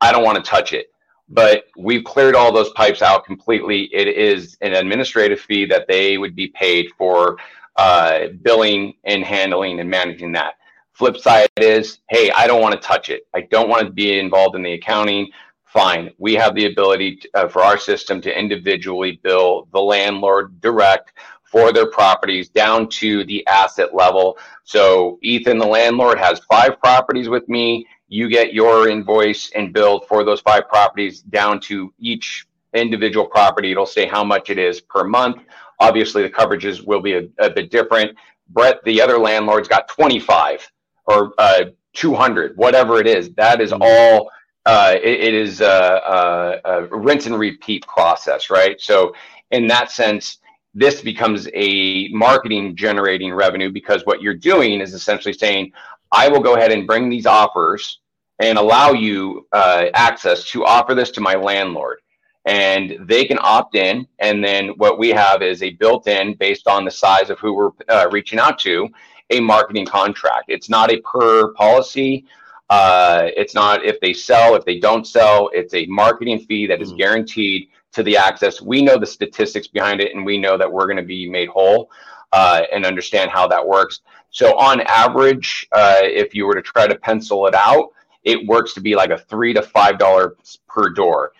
I 0.00 0.12
don't 0.12 0.24
want 0.24 0.42
to 0.42 0.48
touch 0.50 0.72
it. 0.72 0.92
But 1.28 1.64
we've 1.76 2.04
cleared 2.04 2.34
all 2.34 2.52
those 2.52 2.70
pipes 2.70 3.02
out 3.02 3.24
completely. 3.24 3.88
It 3.92 4.08
is 4.08 4.58
an 4.62 4.74
administrative 4.74 5.40
fee 5.40 5.64
that 5.66 5.86
they 5.86 6.18
would 6.18 6.34
be 6.34 6.48
paid 6.48 6.88
for 6.98 7.36
uh, 7.76 8.28
billing 8.42 8.94
and 9.04 9.24
handling 9.24 9.80
and 9.80 9.88
managing 9.88 10.32
that. 10.32 10.54
Flip 10.92 11.16
side 11.16 11.48
is, 11.56 12.00
hey, 12.10 12.30
I 12.32 12.46
don't 12.46 12.60
want 12.60 12.74
to 12.74 12.80
touch 12.80 13.08
it. 13.08 13.22
I 13.32 13.42
don't 13.42 13.68
want 13.68 13.86
to 13.86 13.92
be 13.92 14.18
involved 14.18 14.56
in 14.56 14.62
the 14.62 14.72
accounting 14.72 15.30
fine. 15.72 16.10
We 16.18 16.34
have 16.34 16.54
the 16.54 16.66
ability 16.66 17.16
to, 17.16 17.30
uh, 17.34 17.48
for 17.48 17.62
our 17.62 17.78
system 17.78 18.20
to 18.22 18.38
individually 18.38 19.20
bill 19.22 19.68
the 19.72 19.80
landlord 19.80 20.60
direct 20.60 21.12
for 21.44 21.72
their 21.72 21.86
properties 21.86 22.48
down 22.48 22.88
to 22.88 23.24
the 23.24 23.46
asset 23.46 23.94
level. 23.94 24.38
So 24.64 25.18
Ethan, 25.22 25.58
the 25.58 25.66
landlord, 25.66 26.18
has 26.18 26.40
five 26.50 26.78
properties 26.80 27.28
with 27.28 27.48
me. 27.48 27.86
You 28.08 28.28
get 28.28 28.52
your 28.52 28.88
invoice 28.88 29.50
and 29.54 29.72
bill 29.72 30.00
for 30.00 30.24
those 30.24 30.40
five 30.40 30.68
properties 30.68 31.22
down 31.22 31.60
to 31.62 31.92
each 31.98 32.46
individual 32.74 33.26
property. 33.26 33.72
It'll 33.72 33.86
say 33.86 34.06
how 34.06 34.24
much 34.24 34.50
it 34.50 34.58
is 34.58 34.80
per 34.80 35.04
month. 35.04 35.42
Obviously, 35.80 36.22
the 36.22 36.30
coverages 36.30 36.84
will 36.84 37.00
be 37.00 37.14
a, 37.14 37.22
a 37.38 37.50
bit 37.50 37.70
different. 37.70 38.16
Brett, 38.48 38.82
the 38.84 39.00
other 39.00 39.18
landlord's 39.18 39.68
got 39.68 39.88
25 39.88 40.70
or 41.06 41.32
uh, 41.38 41.64
200, 41.94 42.56
whatever 42.56 43.00
it 43.00 43.06
is. 43.06 43.30
That 43.34 43.60
is 43.60 43.72
all 43.72 44.30
uh, 44.66 44.96
it, 45.02 45.20
it 45.20 45.34
is 45.34 45.60
a, 45.60 45.66
a, 45.66 46.60
a, 46.64 46.96
rinse 46.96 47.26
and 47.26 47.38
repeat 47.38 47.86
process, 47.86 48.50
right? 48.50 48.80
So, 48.80 49.14
in 49.50 49.66
that 49.68 49.90
sense, 49.90 50.38
this 50.74 51.00
becomes 51.00 51.48
a 51.54 52.08
marketing 52.08 52.76
generating 52.76 53.32
revenue 53.32 53.70
because 53.70 54.04
what 54.04 54.22
you're 54.22 54.34
doing 54.34 54.80
is 54.80 54.94
essentially 54.94 55.32
saying, 55.32 55.72
I 56.12 56.28
will 56.28 56.40
go 56.40 56.56
ahead 56.56 56.72
and 56.72 56.86
bring 56.86 57.08
these 57.08 57.26
offers 57.26 58.00
and 58.38 58.58
allow 58.58 58.92
you 58.92 59.46
uh, 59.52 59.86
access 59.94 60.48
to 60.50 60.64
offer 60.64 60.94
this 60.94 61.10
to 61.12 61.20
my 61.20 61.34
landlord. 61.34 61.98
And 62.46 62.96
they 63.00 63.26
can 63.26 63.38
opt 63.40 63.74
in. 63.74 64.06
And 64.18 64.42
then 64.42 64.68
what 64.70 64.98
we 64.98 65.10
have 65.10 65.42
is 65.42 65.62
a 65.62 65.70
built 65.70 66.06
in, 66.08 66.34
based 66.34 66.66
on 66.66 66.84
the 66.84 66.90
size 66.90 67.28
of 67.28 67.38
who 67.38 67.52
we're 67.54 67.70
uh, 67.88 68.08
reaching 68.10 68.38
out 68.38 68.58
to, 68.60 68.88
a 69.30 69.40
marketing 69.40 69.86
contract. 69.86 70.46
It's 70.48 70.70
not 70.70 70.90
a 70.90 71.00
per 71.02 71.52
policy. 71.52 72.24
Uh, 72.70 73.28
it's 73.36 73.54
not 73.54 73.84
if 73.84 74.00
they 74.00 74.12
sell, 74.12 74.54
if 74.54 74.64
they 74.64 74.78
don't 74.78 75.06
sell, 75.06 75.50
it's 75.52 75.74
a 75.74 75.84
marketing 75.86 76.38
fee 76.38 76.66
that 76.68 76.80
is 76.80 76.92
mm. 76.92 76.98
guaranteed 76.98 77.68
to 77.92 78.04
the 78.04 78.16
access. 78.16 78.62
We 78.62 78.80
know 78.80 78.96
the 78.96 79.06
statistics 79.06 79.66
behind 79.66 80.00
it 80.00 80.14
and 80.14 80.24
we 80.24 80.38
know 80.38 80.56
that 80.56 80.70
we're 80.70 80.86
going 80.86 80.96
to 80.96 81.02
be 81.02 81.28
made 81.28 81.48
whole 81.48 81.90
uh, 82.32 82.62
and 82.72 82.86
understand 82.86 83.32
how 83.32 83.48
that 83.48 83.66
works. 83.66 84.00
So, 84.30 84.56
on 84.56 84.82
average, 84.82 85.66
uh, 85.72 85.96
if 86.02 86.32
you 86.32 86.46
were 86.46 86.54
to 86.54 86.62
try 86.62 86.86
to 86.86 86.94
pencil 86.94 87.48
it 87.48 87.54
out, 87.56 87.88
it 88.22 88.46
works 88.46 88.74
to 88.74 88.80
be 88.80 88.94
like 88.94 89.10
a 89.10 89.18
three 89.18 89.52
to 89.52 89.62
five 89.62 89.98
dollars 89.98 90.60
per 90.68 90.90
door. 90.90 91.32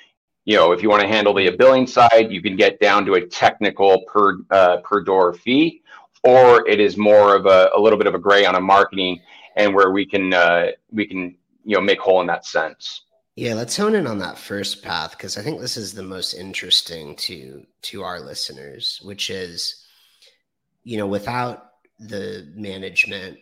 You 0.45 0.57
know, 0.57 0.73
if 0.73 0.83
you 0.83 0.91
want 0.91 1.03
to 1.03 1.09
handle 1.09 1.33
the 1.33 1.49
billing 1.51 1.87
side, 1.87 2.33
you 2.33 2.43
can 2.43 2.57
get 2.57 2.81
down 2.81 3.05
to 3.07 3.15
a 3.15 3.25
technical 3.25 4.03
per 4.09 4.39
uh, 4.51 4.79
per 4.79 5.03
door 5.03 5.33
fee, 5.33 5.83
or 6.25 6.67
it 6.69 6.81
is 6.81 6.97
more 6.97 7.37
of 7.37 7.47
a, 7.47 7.71
a 7.77 7.81
little 7.81 7.99
bit 7.99 8.09
of 8.09 8.17
a 8.17 8.19
gray 8.19 8.45
on 8.45 8.57
a 8.57 8.61
marketing 8.61 9.21
and 9.57 9.75
where 9.75 9.91
we 9.91 10.07
can 10.07 10.33
uh, 10.33 10.69
we 10.91 11.07
can 11.07 11.37
you 11.65 11.77
know 11.77 11.81
make 11.81 12.01
whole 12.01 12.21
in 12.21 12.27
that 12.29 12.45
sense. 12.45 13.03
Yeah, 13.37 13.55
let's 13.55 13.77
hone 13.77 13.95
in 13.95 14.07
on 14.07 14.19
that 14.19 14.39
first 14.39 14.83
path 14.83 15.13
because 15.13 15.39
I 15.39 15.43
think 15.43 15.61
this 15.61 15.77
is 15.77 15.95
the 15.95 16.03
most 16.03 16.35
interesting 16.35 17.17
to 17.17 17.65
to 17.83 18.03
our 18.03 18.21
listeners, 18.21 19.01
which 19.03 19.31
is, 19.31 19.87
you 20.83 20.99
know, 20.99 21.07
without 21.07 21.71
the 21.99 22.53
management 22.55 23.39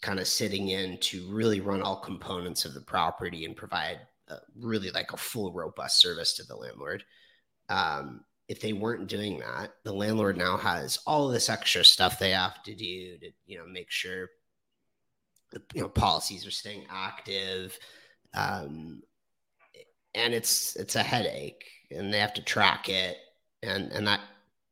kind 0.00 0.18
of 0.18 0.26
sitting 0.26 0.68
in 0.68 0.98
to 0.98 1.30
really 1.30 1.60
run 1.60 1.82
all 1.82 2.00
components 2.00 2.64
of 2.64 2.74
the 2.74 2.80
property 2.80 3.44
and 3.44 3.54
provide 3.54 4.00
a, 4.28 4.36
really 4.58 4.90
like 4.90 5.12
a 5.12 5.16
full 5.16 5.52
robust 5.52 6.00
service 6.00 6.34
to 6.34 6.44
the 6.44 6.56
landlord. 6.56 7.04
Um, 7.68 8.24
if 8.48 8.60
they 8.60 8.72
weren't 8.72 9.08
doing 9.08 9.38
that, 9.38 9.72
the 9.84 9.92
landlord 9.92 10.36
now 10.36 10.56
has 10.56 10.98
all 11.06 11.28
this 11.28 11.48
extra 11.48 11.84
stuff 11.84 12.18
they 12.18 12.30
have 12.30 12.62
to 12.64 12.74
do 12.74 13.18
to, 13.18 13.30
you 13.46 13.58
know, 13.58 13.66
make 13.66 13.90
sure 13.90 14.28
you 15.74 15.82
know 15.82 15.88
policies 15.88 16.46
are 16.46 16.50
staying 16.50 16.84
active 16.90 17.78
um, 18.34 19.02
and 20.14 20.34
it's 20.34 20.76
it's 20.76 20.96
a 20.96 21.02
headache 21.02 21.64
and 21.90 22.12
they 22.12 22.18
have 22.18 22.34
to 22.34 22.42
track 22.42 22.88
it 22.88 23.16
and 23.62 23.90
and 23.92 24.06
that 24.06 24.20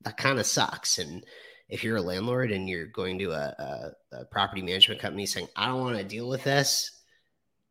that 0.02 0.16
kind 0.16 0.38
of 0.38 0.46
sucks. 0.46 0.98
And 0.98 1.24
if 1.68 1.84
you're 1.84 1.96
a 1.96 2.02
landlord 2.02 2.52
and 2.52 2.68
you're 2.68 2.86
going 2.86 3.18
to 3.18 3.32
a, 3.32 3.92
a, 4.12 4.18
a 4.20 4.24
property 4.26 4.62
management 4.62 5.00
company 5.00 5.26
saying 5.26 5.48
i 5.56 5.66
don't 5.66 5.82
want 5.82 5.98
to 5.98 6.04
deal 6.04 6.26
with 6.26 6.42
this 6.42 6.90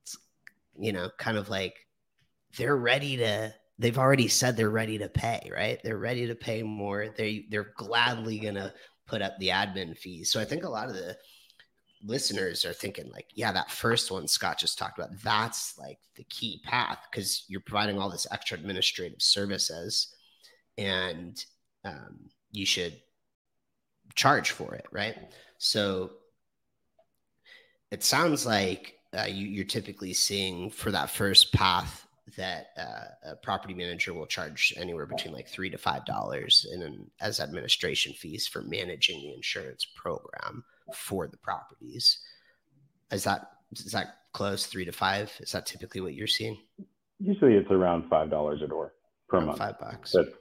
it's, 0.03 0.17
you 0.77 0.93
know 0.93 1.09
kind 1.17 1.37
of 1.37 1.49
like 1.49 1.73
they're 2.57 2.77
ready 2.77 3.17
to 3.17 3.51
they've 3.79 3.97
already 3.97 4.27
said 4.27 4.55
they're 4.55 4.69
ready 4.69 4.97
to 4.97 5.09
pay 5.09 5.49
right? 5.51 5.79
They're 5.83 5.97
ready 5.97 6.27
to 6.27 6.35
pay 6.35 6.63
more. 6.63 7.07
They 7.15 7.45
they're 7.49 7.73
gladly 7.75 8.39
gonna 8.39 8.73
put 9.07 9.21
up 9.21 9.33
the 9.39 9.49
admin 9.49 9.97
fees. 9.97 10.31
So 10.31 10.39
i 10.39 10.45
think 10.45 10.63
a 10.63 10.69
lot 10.69 10.89
of 10.89 10.95
the 10.95 11.17
listeners 12.03 12.63
are 12.63 12.73
thinking 12.73 13.09
like 13.11 13.27
yeah 13.33 13.51
that 13.51 13.71
first 13.71 14.11
one 14.11 14.27
scott 14.27 14.59
just 14.59 14.77
talked 14.77 14.99
about 14.99 15.17
that's 15.23 15.77
like 15.79 15.97
the 16.15 16.23
key 16.25 16.61
path 16.63 16.99
because 17.09 17.43
you're 17.47 17.59
providing 17.59 17.97
all 17.97 18.09
this 18.09 18.27
extra 18.31 18.57
administrative 18.57 19.21
services 19.21 20.13
and 20.77 21.45
um, 21.85 22.29
you 22.51 22.65
should 22.65 22.93
charge 24.15 24.51
for 24.51 24.75
it 24.75 24.85
right? 24.91 25.17
So 25.57 26.11
it 27.91 28.03
sounds 28.03 28.45
like 28.45 28.95
uh, 29.17 29.25
you, 29.25 29.47
you're 29.47 29.65
typically 29.65 30.13
seeing 30.13 30.69
for 30.69 30.91
that 30.91 31.09
first 31.09 31.53
path 31.53 32.05
that 32.35 32.67
uh, 32.77 33.31
a 33.31 33.35
property 33.37 33.73
manager 33.73 34.13
will 34.13 34.25
charge 34.25 34.73
anywhere 34.75 35.05
between 35.05 35.33
like 35.33 35.47
three 35.47 35.69
to 35.69 35.77
five 35.77 36.05
dollars 36.05 36.67
in 36.71 37.09
as 37.21 37.39
administration 37.39 38.13
fees 38.13 38.47
for 38.47 38.61
managing 38.63 39.21
the 39.21 39.33
insurance 39.33 39.85
program 39.95 40.63
for 40.93 41.27
the 41.27 41.37
properties. 41.37 42.19
Is 43.11 43.23
that 43.23 43.49
is 43.71 43.91
that 43.91 44.17
close 44.33 44.65
three 44.65 44.85
to 44.85 44.91
five? 44.91 45.31
Is 45.39 45.51
that 45.51 45.65
typically 45.65 46.01
what 46.01 46.13
you're 46.13 46.27
seeing? 46.27 46.57
Usually, 47.19 47.53
it's 47.55 47.71
around 47.71 48.09
five 48.09 48.29
dollars 48.29 48.61
a 48.63 48.67
door 48.67 48.93
per 49.27 49.37
around 49.37 49.47
month. 49.47 49.59
Five 49.59 49.79
bucks. 49.79 50.11
That 50.11 50.33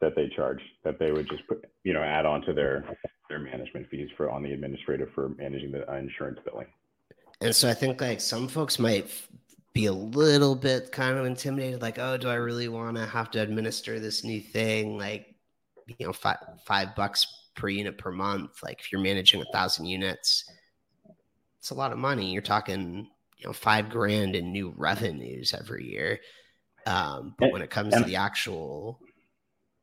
that 0.00 0.16
they 0.16 0.28
charge 0.34 0.60
that 0.84 0.98
they 0.98 1.12
would 1.12 1.28
just 1.28 1.46
put 1.46 1.64
you 1.84 1.92
know 1.92 2.02
add 2.02 2.26
on 2.26 2.42
to 2.42 2.52
their 2.52 2.84
their 3.28 3.38
management 3.38 3.88
fees 3.90 4.08
for 4.16 4.30
on 4.30 4.42
the 4.42 4.52
administrative 4.52 5.08
for 5.14 5.30
managing 5.30 5.72
the 5.72 5.82
insurance 5.96 6.38
billing. 6.44 6.66
And 7.40 7.54
so 7.54 7.68
I 7.70 7.74
think 7.74 8.00
like 8.00 8.20
some 8.20 8.48
folks 8.48 8.78
might 8.78 9.10
be 9.72 9.86
a 9.86 9.92
little 9.92 10.54
bit 10.54 10.92
kind 10.92 11.16
of 11.16 11.24
intimidated, 11.24 11.80
like, 11.80 11.98
oh, 11.98 12.16
do 12.16 12.28
I 12.28 12.34
really 12.34 12.68
want 12.68 12.96
to 12.96 13.06
have 13.06 13.30
to 13.32 13.40
administer 13.40 14.00
this 14.00 14.24
new 14.24 14.40
thing? 14.40 14.98
Like, 14.98 15.34
you 15.98 16.06
know, 16.06 16.12
five 16.12 16.38
five 16.64 16.94
bucks 16.94 17.26
per 17.60 17.68
unit 17.68 17.98
per 17.98 18.10
month. 18.10 18.62
Like 18.62 18.80
if 18.80 18.90
you're 18.90 19.02
managing 19.02 19.42
a 19.42 19.52
thousand 19.52 19.86
units, 19.86 20.50
it's 21.58 21.70
a 21.70 21.74
lot 21.74 21.92
of 21.92 21.98
money. 21.98 22.32
You're 22.32 22.42
talking, 22.42 23.06
you 23.36 23.46
know, 23.46 23.52
five 23.52 23.90
grand 23.90 24.34
in 24.34 24.50
new 24.50 24.72
revenues 24.76 25.52
every 25.52 25.86
year. 25.90 26.20
Um, 26.86 27.34
but 27.38 27.52
when 27.52 27.60
it 27.60 27.68
comes 27.68 27.94
to 27.94 28.02
the 28.04 28.16
actual 28.16 28.98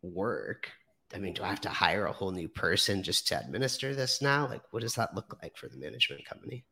work, 0.02 0.72
I 1.14 1.20
mean, 1.20 1.34
do 1.34 1.44
I 1.44 1.50
have 1.50 1.62
to 1.62 1.70
hire 1.70 2.08
a 2.08 2.12
whole 2.12 2.32
new 2.32 2.48
person 2.48 3.04
just 3.04 3.28
to 3.28 3.40
administer 3.40 3.94
this 3.94 4.22
now? 4.22 4.48
Like, 4.48 4.64
what 4.72 4.82
does 4.82 4.96
that 4.96 5.16
look 5.16 5.38
like 5.44 5.56
for 5.56 5.70
the 5.70 5.78
management 5.78 6.26
company? 6.26 6.66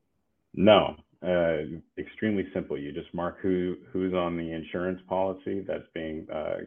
No, 0.56 0.96
uh, 1.26 1.58
extremely 2.00 2.48
simple. 2.52 2.78
You 2.78 2.92
just 2.92 3.14
mark 3.14 3.40
who 3.42 3.76
who's 3.94 4.14
on 4.14 4.38
the 4.38 4.52
insurance 4.52 5.02
policy 5.08 5.64
that's 5.68 5.88
being. 5.94 6.28
Uh, 6.34 6.62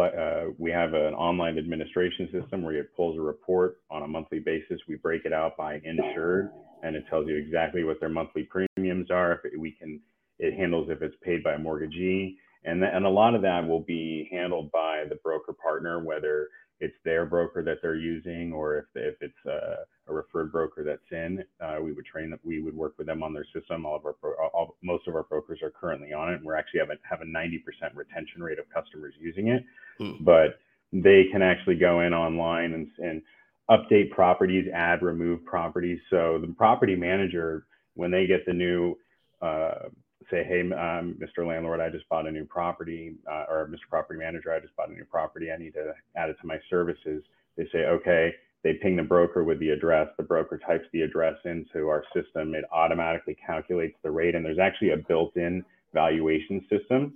uh, 0.00 0.44
we 0.58 0.70
have 0.70 0.94
an 0.94 1.14
online 1.14 1.58
administration 1.58 2.28
system 2.32 2.62
where 2.62 2.74
it 2.74 2.94
pulls 2.96 3.18
a 3.18 3.20
report 3.20 3.80
on 3.90 4.02
a 4.02 4.08
monthly 4.08 4.38
basis. 4.38 4.80
We 4.88 4.96
break 4.96 5.24
it 5.24 5.32
out 5.32 5.56
by 5.56 5.80
insured, 5.84 6.50
and 6.82 6.96
it 6.96 7.04
tells 7.08 7.26
you 7.28 7.36
exactly 7.36 7.84
what 7.84 8.00
their 8.00 8.08
monthly 8.08 8.48
premiums 8.76 9.10
are. 9.10 9.32
If 9.32 9.58
we 9.58 9.72
can, 9.72 10.00
it 10.38 10.54
handles 10.54 10.88
if 10.90 11.02
it's 11.02 11.16
paid 11.22 11.42
by 11.42 11.54
a 11.54 11.58
mortgagee, 11.58 12.36
and 12.64 12.82
and 12.82 13.04
a 13.04 13.10
lot 13.10 13.34
of 13.34 13.42
that 13.42 13.66
will 13.66 13.80
be 13.80 14.28
handled 14.30 14.70
by 14.72 15.04
the 15.08 15.16
broker 15.16 15.52
partner, 15.52 16.02
whether 16.02 16.48
it's 16.80 16.94
their 17.04 17.26
broker 17.26 17.62
that 17.64 17.78
they're 17.82 17.96
using 17.96 18.52
or 18.52 18.78
if, 18.78 18.84
if 18.94 19.14
it's 19.20 19.46
a, 19.46 20.10
a 20.10 20.14
referred 20.14 20.52
broker 20.52 20.84
that's 20.84 21.10
in, 21.10 21.42
uh, 21.60 21.78
we 21.82 21.92
would 21.92 22.06
train 22.06 22.30
that 22.30 22.38
we 22.44 22.62
would 22.62 22.74
work 22.74 22.94
with 22.98 23.06
them 23.06 23.22
on 23.22 23.32
their 23.32 23.46
system. 23.52 23.84
All 23.84 23.96
of 23.96 24.06
our 24.06 24.14
all, 24.54 24.76
most 24.82 25.08
of 25.08 25.14
our 25.14 25.24
brokers 25.24 25.60
are 25.62 25.70
currently 25.70 26.12
on 26.12 26.30
it, 26.30 26.36
and 26.36 26.44
we're 26.44 26.56
actually 26.56 26.80
have 26.80 26.90
a, 26.90 26.98
have 27.08 27.20
a 27.20 27.24
90% 27.24 27.60
retention 27.94 28.42
rate 28.42 28.58
of 28.58 28.66
customers 28.72 29.14
using 29.18 29.48
it. 29.48 29.64
Hmm. 29.98 30.24
But 30.24 30.60
they 30.92 31.24
can 31.30 31.42
actually 31.42 31.76
go 31.76 32.00
in 32.00 32.14
online 32.14 32.72
and, 32.72 32.88
and 32.98 33.22
update 33.70 34.10
properties, 34.10 34.66
add, 34.72 35.02
remove 35.02 35.44
properties. 35.44 35.98
So 36.10 36.38
the 36.40 36.54
property 36.56 36.96
manager, 36.96 37.66
when 37.94 38.10
they 38.10 38.26
get 38.26 38.46
the 38.46 38.54
new 38.54 38.96
uh, 39.42 39.88
say, 40.30 40.44
hey, 40.44 40.60
um, 40.60 41.16
Mr. 41.20 41.46
Landlord, 41.46 41.80
I 41.80 41.90
just 41.90 42.08
bought 42.08 42.26
a 42.26 42.30
new 42.30 42.44
property, 42.44 43.14
uh, 43.30 43.44
or 43.48 43.68
Mr. 43.68 43.88
Property 43.88 44.18
Manager, 44.18 44.52
I 44.52 44.60
just 44.60 44.76
bought 44.76 44.90
a 44.90 44.92
new 44.92 45.04
property. 45.04 45.50
I 45.52 45.56
need 45.56 45.74
to 45.74 45.94
add 46.16 46.30
it 46.30 46.36
to 46.40 46.46
my 46.46 46.58
services. 46.68 47.22
They 47.56 47.64
say, 47.72 47.86
okay. 47.86 48.32
They 48.64 48.74
ping 48.74 48.96
the 48.96 49.04
broker 49.04 49.44
with 49.44 49.60
the 49.60 49.70
address. 49.70 50.08
The 50.16 50.24
broker 50.24 50.58
types 50.58 50.84
the 50.92 51.02
address 51.02 51.36
into 51.44 51.88
our 51.88 52.02
system. 52.12 52.54
It 52.54 52.64
automatically 52.72 53.36
calculates 53.46 53.96
the 54.02 54.10
rate, 54.10 54.34
and 54.34 54.44
there's 54.44 54.58
actually 54.58 54.90
a 54.90 54.96
built-in 54.96 55.64
valuation 55.94 56.66
system. 56.68 57.14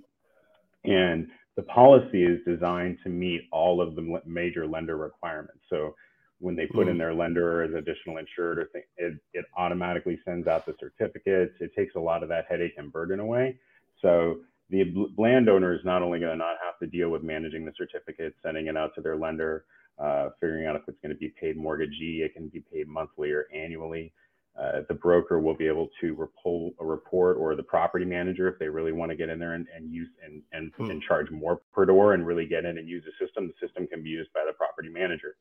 And 0.85 1.27
the 1.55 1.63
policy 1.63 2.23
is 2.23 2.39
designed 2.45 2.97
to 3.03 3.09
meet 3.09 3.41
all 3.51 3.81
of 3.81 3.95
the 3.95 4.21
major 4.25 4.65
lender 4.65 4.97
requirements. 4.97 5.59
So 5.69 5.95
when 6.43 6.57
they 6.57 6.65
put 6.65 6.89
in 6.89 6.95
mm. 6.95 6.99
their 6.99 7.13
lender 7.13 7.63
as 7.63 7.73
additional 7.73 8.17
insured 8.17 8.59
or 8.59 8.65
thing, 8.65 8.81
it, 8.97 9.13
it 9.33 9.45
automatically 9.55 10.19
sends 10.25 10.45
out 10.45 10.65
the 10.65 10.75
certificates. 10.77 11.53
It 11.61 11.71
takes 11.73 11.95
a 11.95 11.99
lot 11.99 12.21
of 12.21 12.27
that 12.29 12.45
headache 12.49 12.73
and 12.75 12.91
burden 12.91 13.21
away. 13.21 13.57
So 14.01 14.41
the 14.69 14.93
landowner 15.17 15.73
is 15.73 15.79
not 15.85 16.01
only 16.01 16.19
going 16.19 16.33
to 16.33 16.37
not 16.37 16.57
have 16.61 16.77
to 16.79 16.87
deal 16.87 17.09
with 17.09 17.23
managing 17.23 17.63
the 17.63 17.71
certificate, 17.77 18.35
sending 18.43 18.67
it 18.67 18.75
out 18.75 18.93
to 18.95 19.01
their 19.01 19.15
lender, 19.15 19.63
uh, 19.97 20.29
figuring 20.41 20.65
out 20.65 20.75
if 20.75 20.81
it's 20.85 20.97
going 21.01 21.13
to 21.13 21.17
be 21.17 21.29
paid 21.29 21.55
mortgagee, 21.55 22.23
it 22.25 22.33
can 22.33 22.49
be 22.49 22.59
paid 22.59 22.89
monthly 22.89 23.31
or 23.31 23.47
annually. 23.55 24.11
Uh, 24.59 24.81
the 24.89 24.93
broker 24.93 25.39
will 25.39 25.55
be 25.55 25.65
able 25.65 25.87
to 26.01 26.29
pull 26.43 26.71
a 26.81 26.85
report 26.85 27.37
or 27.37 27.55
the 27.55 27.63
property 27.63 28.05
manager 28.05 28.49
if 28.49 28.59
they 28.59 28.67
really 28.67 28.91
want 28.91 29.09
to 29.09 29.15
get 29.15 29.29
in 29.29 29.39
there 29.39 29.53
and, 29.53 29.65
and 29.73 29.89
use 29.89 30.09
and, 30.23 30.41
and, 30.51 30.73
hmm. 30.75 30.91
and 30.91 31.01
charge 31.01 31.31
more 31.31 31.61
per 31.71 31.85
door 31.85 32.13
and 32.13 32.27
really 32.27 32.45
get 32.45 32.65
in 32.65 32.77
and 32.77 32.89
use 32.89 33.03
the 33.05 33.25
system. 33.25 33.47
The 33.47 33.65
system 33.65 33.87
can 33.87 34.03
be 34.03 34.09
used 34.09 34.33
by 34.33 34.43
the 34.45 34.53
property 34.53 34.89
manager 34.89 35.37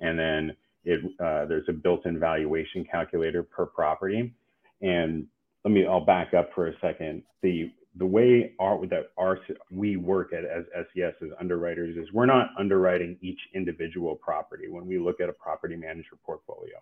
and 0.00 0.18
then 0.18 0.56
it 0.84 1.00
uh, 1.20 1.46
there's 1.46 1.68
a 1.68 1.72
built-in 1.72 2.18
valuation 2.18 2.84
calculator 2.90 3.42
per 3.42 3.66
property. 3.66 4.34
And 4.80 5.26
let 5.64 5.72
me 5.72 5.86
I'll 5.86 6.04
back 6.04 6.34
up 6.34 6.50
for 6.54 6.68
a 6.68 6.72
second. 6.80 7.22
The 7.42 7.70
the 7.96 8.06
way 8.06 8.52
our 8.58 8.86
that 8.86 9.12
our 9.18 9.38
we 9.70 9.96
work 9.96 10.32
at 10.32 10.44
as 10.44 10.64
SES 10.94 11.14
as 11.22 11.28
underwriters 11.38 11.96
is 11.96 12.12
we're 12.12 12.26
not 12.26 12.48
underwriting 12.58 13.18
each 13.20 13.38
individual 13.54 14.16
property 14.16 14.68
when 14.68 14.86
we 14.86 14.98
look 14.98 15.20
at 15.20 15.28
a 15.28 15.32
property 15.32 15.76
manager 15.76 16.16
portfolio. 16.24 16.76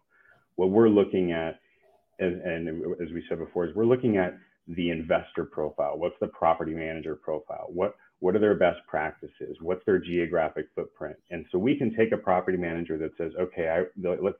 What 0.57 0.70
we're 0.70 0.88
looking 0.88 1.33
at, 1.33 1.61
as, 2.20 2.33
and 2.44 2.68
as 3.01 3.11
we 3.12 3.25
said 3.29 3.38
before, 3.38 3.66
is 3.66 3.75
we're 3.75 3.87
looking 3.87 4.18
at 4.18 4.38
the 4.76 4.90
investor 4.90 5.44
profile. 5.44 5.98
What's 5.98 6.18
the 6.20 6.28
property 6.28 6.72
manager 6.72 7.14
profile? 7.14 7.66
What 7.68 7.96
what 8.20 8.37
are 8.37 8.38
their 8.38 8.54
best 8.54 8.80
practices? 8.87 9.56
What's 9.61 9.85
their 9.87 9.98
geographic 9.98 10.66
footprint? 10.74 11.16
And 11.30 11.46
so 11.50 11.59
we 11.59 11.76
can 11.76 11.96
take 11.96 12.12
a 12.12 12.18
property 12.18 12.59
manager 12.59 12.98
that 12.98 13.16
says, 13.16 13.33
okay, 13.40 13.68
I 13.68 14.02
let's 14.22 14.38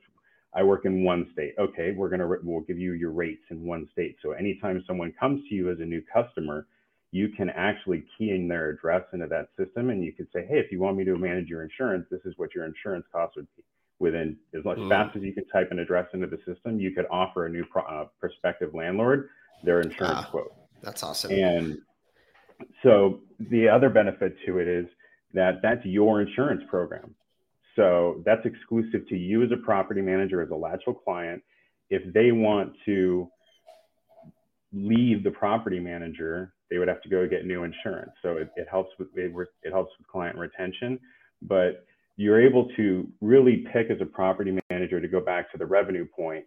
I 0.55 0.63
work 0.63 0.85
in 0.85 1.05
one 1.05 1.29
state. 1.33 1.55
Okay, 1.59 1.93
we're 1.93 2.11
gonna 2.11 2.29
we'll 2.43 2.61
give 2.61 2.79
you 2.79 2.93
your 2.93 3.11
rates 3.11 3.43
in 3.51 3.67
one 3.67 3.89
state. 3.93 4.17
So 4.23 4.33
anytime 4.33 4.85
someone 4.87 5.13
comes 5.19 5.43
to 5.49 5.55
you 5.55 5.71
as 5.71 5.81
a 5.81 5.85
new 5.85 6.03
customer, 6.13 6.67
you 7.11 7.29
can 7.31 7.51
actually 7.51 8.05
key 8.17 8.31
in 8.31 8.47
their 8.47 8.71
address 8.71 9.03
into 9.13 9.27
that 9.27 9.49
system, 9.59 9.91
and 9.91 10.05
you 10.05 10.13
can 10.13 10.29
say, 10.33 10.47
hey, 10.47 10.59
if 10.59 10.71
you 10.71 10.79
want 10.79 10.97
me 10.97 11.05
to 11.05 11.17
manage 11.17 11.49
your 11.49 11.63
insurance, 11.63 12.07
this 12.11 12.21
is 12.25 12.35
what 12.37 12.55
your 12.55 12.67
insurance 12.67 13.07
costs 13.13 13.37
would 13.37 13.49
be. 13.57 13.65
Within 13.99 14.37
as 14.57 14.65
much 14.65 14.79
mm. 14.79 14.89
fast 14.89 15.15
as 15.17 15.23
you 15.23 15.33
can 15.33 15.47
type 15.49 15.69
an 15.73 15.79
address 15.79 16.07
into 16.15 16.27
the 16.27 16.39
system, 16.47 16.81
you 16.81 16.93
could 16.93 17.07
offer 17.11 17.47
a 17.47 17.51
new 17.51 17.65
pro, 17.65 17.83
uh, 17.83 18.07
prospective 18.19 18.75
landlord 18.75 19.29
their 19.65 19.81
insurance 19.81 20.25
ah, 20.27 20.29
quote. 20.31 20.53
That's 20.83 21.03
awesome. 21.03 21.33
And 21.33 21.79
so 22.83 23.21
the 23.39 23.69
other 23.69 23.91
benefit 23.91 24.37
to 24.47 24.59
it 24.59 24.69
is 24.69 24.87
that 25.35 25.61
that's 25.63 25.85
your 25.85 26.21
insurance 26.21 26.63
program. 26.69 27.15
So 27.77 28.23
that's 28.27 28.45
exclusive 28.45 29.07
to 29.09 29.17
you 29.17 29.43
as 29.43 29.51
a 29.53 29.57
property 29.57 30.01
manager, 30.01 30.43
as 30.43 30.51
a 30.51 30.55
Latchel 30.55 31.03
client. 31.03 31.43
If 31.89 32.13
they 32.13 32.33
want 32.33 32.73
to 32.87 33.29
leave 34.73 35.25
the 35.25 35.31
property 35.31 35.81
manager, 35.81 36.53
they 36.71 36.79
would 36.79 36.89
have 36.89 37.03
to 37.03 37.09
go 37.09 37.27
get 37.29 37.47
new 37.47 37.65
insurance. 37.65 38.13
So 38.23 38.37
it, 38.37 38.51
it 38.57 38.69
helps 38.71 38.91
with 38.99 39.09
it, 39.15 39.33
it 39.63 39.73
helps 39.73 39.93
with 39.99 40.07
client 40.09 40.37
retention, 40.37 40.99
but 41.43 41.85
you're 42.17 42.41
able 42.41 42.69
to 42.77 43.09
really 43.21 43.65
pick 43.73 43.91
as 43.91 44.01
a 44.01 44.05
property 44.05 44.59
manager 44.71 45.01
to 45.01 45.09
go 45.09 45.21
back 45.21 45.51
to 45.53 45.59
the 45.59 45.67
revenue 45.67 46.07
point 46.07 46.45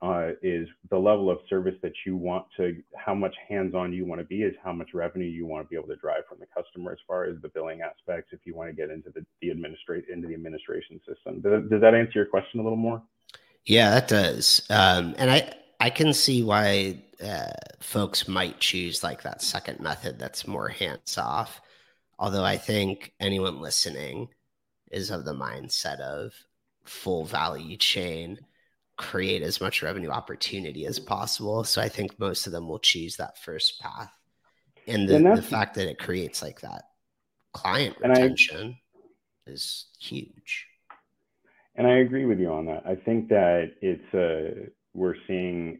uh, 0.00 0.30
is 0.42 0.68
the 0.90 0.96
level 0.96 1.30
of 1.30 1.38
service 1.48 1.74
that 1.82 1.92
you 2.06 2.16
want 2.16 2.44
to, 2.56 2.80
how 2.96 3.14
much 3.14 3.34
hands-on 3.48 3.92
you 3.92 4.04
want 4.04 4.20
to 4.20 4.24
be 4.24 4.42
is 4.42 4.54
how 4.62 4.72
much 4.72 4.94
revenue 4.94 5.26
you 5.26 5.44
want 5.44 5.64
to 5.64 5.68
be 5.68 5.76
able 5.76 5.88
to 5.88 5.96
drive 5.96 6.22
from 6.28 6.38
the 6.38 6.46
customer 6.46 6.92
as 6.92 6.98
far 7.06 7.24
as 7.24 7.36
the 7.42 7.48
billing 7.48 7.80
aspects. 7.82 8.32
If 8.32 8.40
you 8.44 8.54
want 8.54 8.70
to 8.70 8.76
get 8.76 8.90
into 8.90 9.10
the, 9.10 9.26
the 9.42 9.50
administrate 9.50 10.04
into 10.12 10.28
the 10.28 10.34
administration 10.34 11.00
system, 11.06 11.40
does, 11.40 11.68
does 11.68 11.80
that 11.80 11.94
answer 11.94 12.12
your 12.14 12.26
question 12.26 12.60
a 12.60 12.62
little 12.62 12.76
more? 12.76 13.02
Yeah, 13.64 13.90
that 13.90 14.08
does. 14.08 14.64
Um, 14.70 15.14
and 15.18 15.30
I 15.30 15.52
I 15.80 15.90
can 15.90 16.12
see 16.12 16.42
why 16.42 17.02
uh, 17.22 17.50
folks 17.80 18.28
might 18.28 18.60
choose 18.60 19.02
like 19.02 19.22
that 19.22 19.42
second 19.42 19.80
method 19.80 20.18
that's 20.18 20.46
more 20.46 20.68
hands 20.68 21.18
off. 21.18 21.60
Although 22.18 22.44
I 22.44 22.56
think 22.56 23.12
anyone 23.20 23.60
listening 23.60 24.28
is 24.90 25.10
of 25.10 25.24
the 25.24 25.34
mindset 25.34 26.00
of 26.00 26.32
full 26.84 27.24
value 27.24 27.76
chain 27.76 28.38
create 28.98 29.42
as 29.42 29.60
much 29.60 29.82
revenue 29.82 30.10
opportunity 30.10 30.84
as 30.84 30.98
possible. 30.98 31.64
So 31.64 31.80
I 31.80 31.88
think 31.88 32.18
most 32.18 32.46
of 32.46 32.52
them 32.52 32.68
will 32.68 32.80
choose 32.80 33.16
that 33.16 33.38
first 33.38 33.80
path. 33.80 34.12
And 34.86 35.08
the, 35.08 35.16
and 35.16 35.36
the 35.36 35.42
fact 35.42 35.76
that 35.76 35.88
it 35.88 35.98
creates 35.98 36.42
like 36.42 36.60
that 36.60 36.82
client 37.52 37.96
retention 38.00 38.76
I, 39.46 39.50
is 39.50 39.86
huge. 40.00 40.66
And 41.76 41.86
I 41.86 41.98
agree 41.98 42.26
with 42.26 42.40
you 42.40 42.50
on 42.50 42.66
that. 42.66 42.82
I 42.84 42.96
think 42.96 43.28
that 43.28 43.72
it's 43.80 44.14
a, 44.14 44.68
we're 44.94 45.14
seeing, 45.26 45.78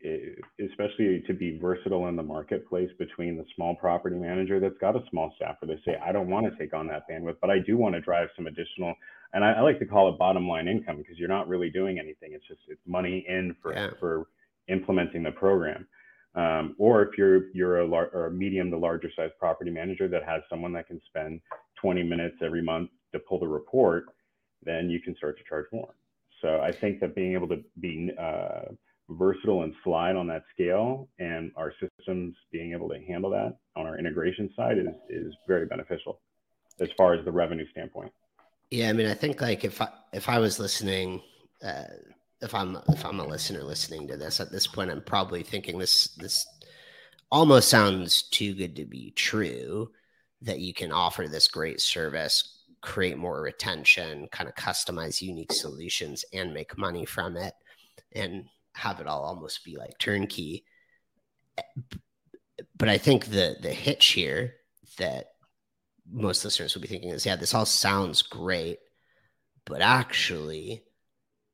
especially 0.64 1.22
to 1.26 1.34
be 1.34 1.58
versatile 1.58 2.08
in 2.08 2.16
the 2.16 2.22
marketplace 2.22 2.90
between 2.98 3.36
the 3.36 3.44
small 3.56 3.74
property 3.74 4.16
manager 4.16 4.60
that's 4.60 4.78
got 4.80 4.94
a 4.94 5.00
small 5.10 5.32
staff 5.36 5.56
where 5.60 5.74
they 5.74 5.82
say, 5.84 5.98
I 6.04 6.12
don't 6.12 6.28
want 6.28 6.46
to 6.46 6.56
take 6.58 6.74
on 6.74 6.86
that 6.88 7.02
bandwidth, 7.10 7.36
but 7.40 7.50
I 7.50 7.58
do 7.58 7.76
want 7.76 7.94
to 7.94 8.00
drive 8.00 8.28
some 8.36 8.46
additional 8.46 8.94
and 9.32 9.44
I, 9.44 9.52
I, 9.52 9.60
like 9.60 9.78
to 9.80 9.86
call 9.86 10.08
it 10.08 10.18
bottom 10.18 10.48
line 10.48 10.68
income 10.68 10.96
because 10.96 11.18
you're 11.18 11.28
not 11.28 11.48
really 11.48 11.70
doing 11.70 11.98
anything. 11.98 12.32
It's 12.32 12.46
just 12.46 12.60
it's 12.68 12.80
money 12.86 13.24
in 13.28 13.54
for 13.62 13.74
yeah. 13.74 13.90
for 14.00 14.28
implementing 14.68 15.22
the 15.22 15.32
program. 15.32 15.86
Um, 16.34 16.74
or 16.78 17.02
if 17.02 17.18
you're 17.18 17.52
you're 17.52 17.80
a, 17.80 17.86
lar- 17.86 18.10
or 18.12 18.26
a 18.26 18.30
medium 18.30 18.70
to 18.70 18.78
larger 18.78 19.10
size 19.14 19.30
property 19.38 19.70
manager 19.70 20.08
that 20.08 20.24
has 20.24 20.42
someone 20.48 20.72
that 20.74 20.86
can 20.86 21.00
spend 21.06 21.40
20 21.80 22.02
minutes 22.02 22.36
every 22.42 22.62
month 22.62 22.90
to 23.12 23.18
pull 23.18 23.38
the 23.38 23.48
report, 23.48 24.04
then 24.62 24.88
you 24.88 25.00
can 25.00 25.16
start 25.16 25.36
to 25.38 25.44
charge 25.44 25.66
more. 25.72 25.94
So 26.40 26.60
I 26.60 26.72
think 26.72 27.00
that 27.00 27.14
being 27.14 27.34
able 27.34 27.48
to 27.48 27.62
be 27.80 28.10
uh, 28.18 28.72
versatile 29.10 29.62
and 29.62 29.74
slide 29.82 30.16
on 30.16 30.26
that 30.26 30.42
scale 30.52 31.08
and 31.18 31.50
our 31.56 31.72
systems 31.80 32.34
being 32.52 32.72
able 32.72 32.88
to 32.88 32.98
handle 33.06 33.30
that 33.30 33.56
on 33.76 33.86
our 33.86 33.98
integration 33.98 34.50
side 34.54 34.78
is, 34.78 34.86
is 35.08 35.34
very 35.46 35.66
beneficial 35.66 36.20
as 36.80 36.88
far 36.96 37.14
as 37.14 37.24
the 37.24 37.32
revenue 37.32 37.66
standpoint. 37.70 38.12
Yeah, 38.70 38.90
I 38.90 38.92
mean, 38.92 39.06
I 39.06 39.14
think 39.14 39.40
like 39.40 39.64
if 39.64 39.80
I 39.80 39.88
if 40.12 40.28
I 40.28 40.38
was 40.38 40.58
listening, 40.58 41.22
uh, 41.62 41.84
if 42.42 42.54
I'm 42.54 42.76
if 42.88 43.04
I'm 43.04 43.20
a 43.20 43.26
listener 43.26 43.62
listening 43.62 44.06
to 44.08 44.16
this 44.16 44.40
at 44.40 44.52
this 44.52 44.66
point, 44.66 44.90
I'm 44.90 45.02
probably 45.02 45.42
thinking 45.42 45.78
this 45.78 46.08
this 46.16 46.46
almost 47.30 47.68
sounds 47.68 48.22
too 48.24 48.54
good 48.54 48.76
to 48.76 48.84
be 48.84 49.12
true 49.12 49.90
that 50.42 50.60
you 50.60 50.74
can 50.74 50.92
offer 50.92 51.26
this 51.26 51.48
great 51.48 51.80
service, 51.80 52.62
create 52.82 53.16
more 53.16 53.40
retention, 53.40 54.28
kind 54.30 54.48
of 54.48 54.54
customize 54.54 55.22
unique 55.22 55.52
solutions, 55.52 56.24
and 56.34 56.52
make 56.52 56.76
money 56.76 57.06
from 57.06 57.38
it, 57.38 57.54
and 58.12 58.44
have 58.78 59.00
it 59.00 59.06
all 59.06 59.22
almost 59.22 59.64
be 59.64 59.76
like 59.76 59.98
turnkey. 59.98 60.64
Eh, 61.56 61.62
but 62.76 62.88
I 62.88 62.98
think 62.98 63.26
the 63.26 63.56
the 63.60 63.72
hitch 63.72 64.06
here 64.06 64.54
that 64.98 65.26
most 66.10 66.44
listeners 66.44 66.74
will 66.74 66.82
be 66.82 66.88
thinking 66.88 67.10
is, 67.10 67.26
yeah, 67.26 67.36
this 67.36 67.54
all 67.54 67.66
sounds 67.66 68.22
great, 68.22 68.78
but 69.66 69.82
actually, 69.82 70.84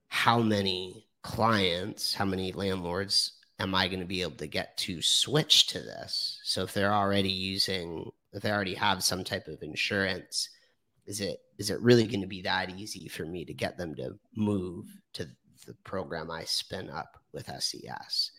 how 0.09 0.41
many 0.41 1.09
clients, 1.23 2.15
how 2.15 2.25
many 2.25 2.53
landlords 2.53 3.33
am 3.59 3.75
I 3.75 3.89
going 3.89 4.01
to 4.01 4.07
be 4.07 4.23
able 4.23 4.37
to 4.37 4.47
get 4.47 4.77
to 4.79 5.03
switch 5.03 5.69
to 5.69 5.81
this? 5.81 6.41
So 6.45 6.63
if 6.63 6.73
they're 6.73 6.95
already 6.95 7.31
using, 7.31 8.11
if 8.33 8.43
they 8.43 8.53
already 8.53 8.75
have 8.75 9.03
some 9.03 9.25
type 9.25 9.49
of 9.49 9.63
insurance, 9.63 10.51
is 11.07 11.21
it 11.21 11.39
is 11.59 11.71
it 11.71 11.81
really 11.81 12.07
going 12.07 12.21
to 12.23 12.27
be 12.27 12.43
that 12.43 12.71
easy 12.71 13.09
for 13.09 13.25
me 13.25 13.45
to 13.45 13.55
get 13.55 13.77
them 13.77 13.95
to 13.97 14.19
move 14.37 14.87
the 15.65 15.75
program 15.85 16.31
I 16.31 16.45
spin 16.45 16.91
up 16.91 17.19
with 17.33 17.51
SES? 17.59 18.31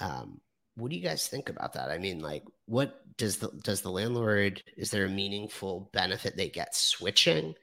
Um, 0.00 0.40
what 0.76 0.90
do 0.90 0.96
you 0.96 1.02
guys 1.02 1.26
think 1.26 1.48
about 1.48 1.72
that? 1.74 1.90
I 1.90 1.98
mean, 1.98 2.20
like, 2.20 2.44
what 2.66 3.00
does 3.16 3.38
the 3.38 3.48
does 3.62 3.80
the 3.80 3.90
landlord? 3.90 4.62
Is 4.76 4.90
there 4.90 5.06
a 5.06 5.10
meaningful 5.10 5.90
benefit 5.92 6.36
they 6.36 6.50
get 6.50 6.74
switching? 6.74 7.54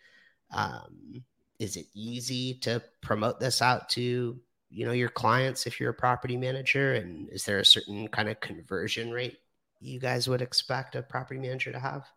Um, 0.52 1.24
is 1.60 1.78
it 1.78 1.86
easy 1.94 2.56
to 2.62 2.82
promote 3.02 3.40
this 3.40 3.62
out 3.62 3.90
to 3.90 4.40
you 4.70 4.86
know 4.86 4.92
your 4.92 5.10
clients 5.10 5.68
if 5.68 5.80
you're 5.80 5.92
a 5.92 5.94
property 5.94 6.38
manager? 6.38 6.94
And 6.94 7.30
is 7.30 7.46
there 7.46 7.60
a 7.60 7.66
certain 7.66 8.08
kind 8.08 8.30
of 8.30 8.40
conversion 8.40 9.12
rate 9.12 9.38
you 9.80 10.00
guys 10.00 10.28
would 10.28 10.42
expect 10.42 10.96
a 10.96 11.04
property 11.04 11.40
manager 11.40 11.72
to 11.72 11.80
have? 11.80 12.08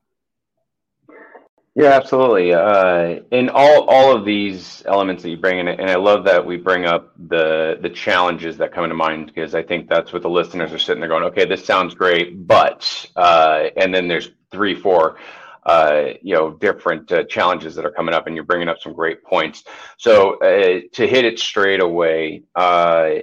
Yeah, 1.76 1.88
absolutely. 1.90 2.54
Uh, 2.54 3.20
in 3.32 3.50
all 3.50 3.84
all 3.84 4.16
of 4.16 4.24
these 4.24 4.82
elements 4.86 5.22
that 5.22 5.28
you 5.28 5.36
bring 5.36 5.58
in, 5.58 5.68
and 5.68 5.90
I 5.90 5.96
love 5.96 6.24
that 6.24 6.44
we 6.44 6.56
bring 6.56 6.86
up 6.86 7.12
the 7.28 7.76
the 7.82 7.90
challenges 7.90 8.56
that 8.56 8.72
come 8.72 8.84
into 8.84 8.96
mind 8.96 9.26
because 9.26 9.54
I 9.54 9.62
think 9.62 9.86
that's 9.86 10.10
what 10.10 10.22
the 10.22 10.30
listeners 10.30 10.72
are 10.72 10.78
sitting 10.78 11.00
there 11.00 11.10
going, 11.10 11.24
okay, 11.24 11.44
this 11.44 11.66
sounds 11.66 11.94
great, 11.94 12.46
but 12.46 13.06
uh, 13.14 13.64
and 13.76 13.94
then 13.94 14.08
there's 14.08 14.30
three, 14.50 14.74
four, 14.74 15.18
uh, 15.66 16.12
you 16.22 16.34
know, 16.34 16.52
different 16.52 17.12
uh, 17.12 17.24
challenges 17.24 17.74
that 17.74 17.84
are 17.84 17.90
coming 17.90 18.14
up, 18.14 18.26
and 18.26 18.34
you're 18.34 18.44
bringing 18.46 18.70
up 18.70 18.80
some 18.80 18.94
great 18.94 19.22
points. 19.22 19.64
So 19.98 20.38
uh, 20.38 20.80
to 20.94 21.06
hit 21.06 21.26
it 21.26 21.38
straight 21.38 21.82
away, 21.82 22.44
uh, 22.54 23.16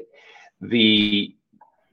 the 0.62 1.36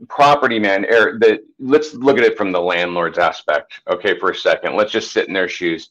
property 0.08 0.58
man 0.58 0.84
or 0.86 1.18
the 1.18 1.42
let's 1.58 1.94
look 1.94 2.16
at 2.16 2.24
it 2.24 2.36
from 2.36 2.52
the 2.52 2.60
landlord's 2.60 3.18
aspect 3.18 3.80
okay 3.90 4.18
for 4.18 4.30
a 4.30 4.34
second 4.34 4.74
let's 4.74 4.90
just 4.92 5.12
sit 5.12 5.28
in 5.28 5.34
their 5.34 5.48
shoes 5.48 5.90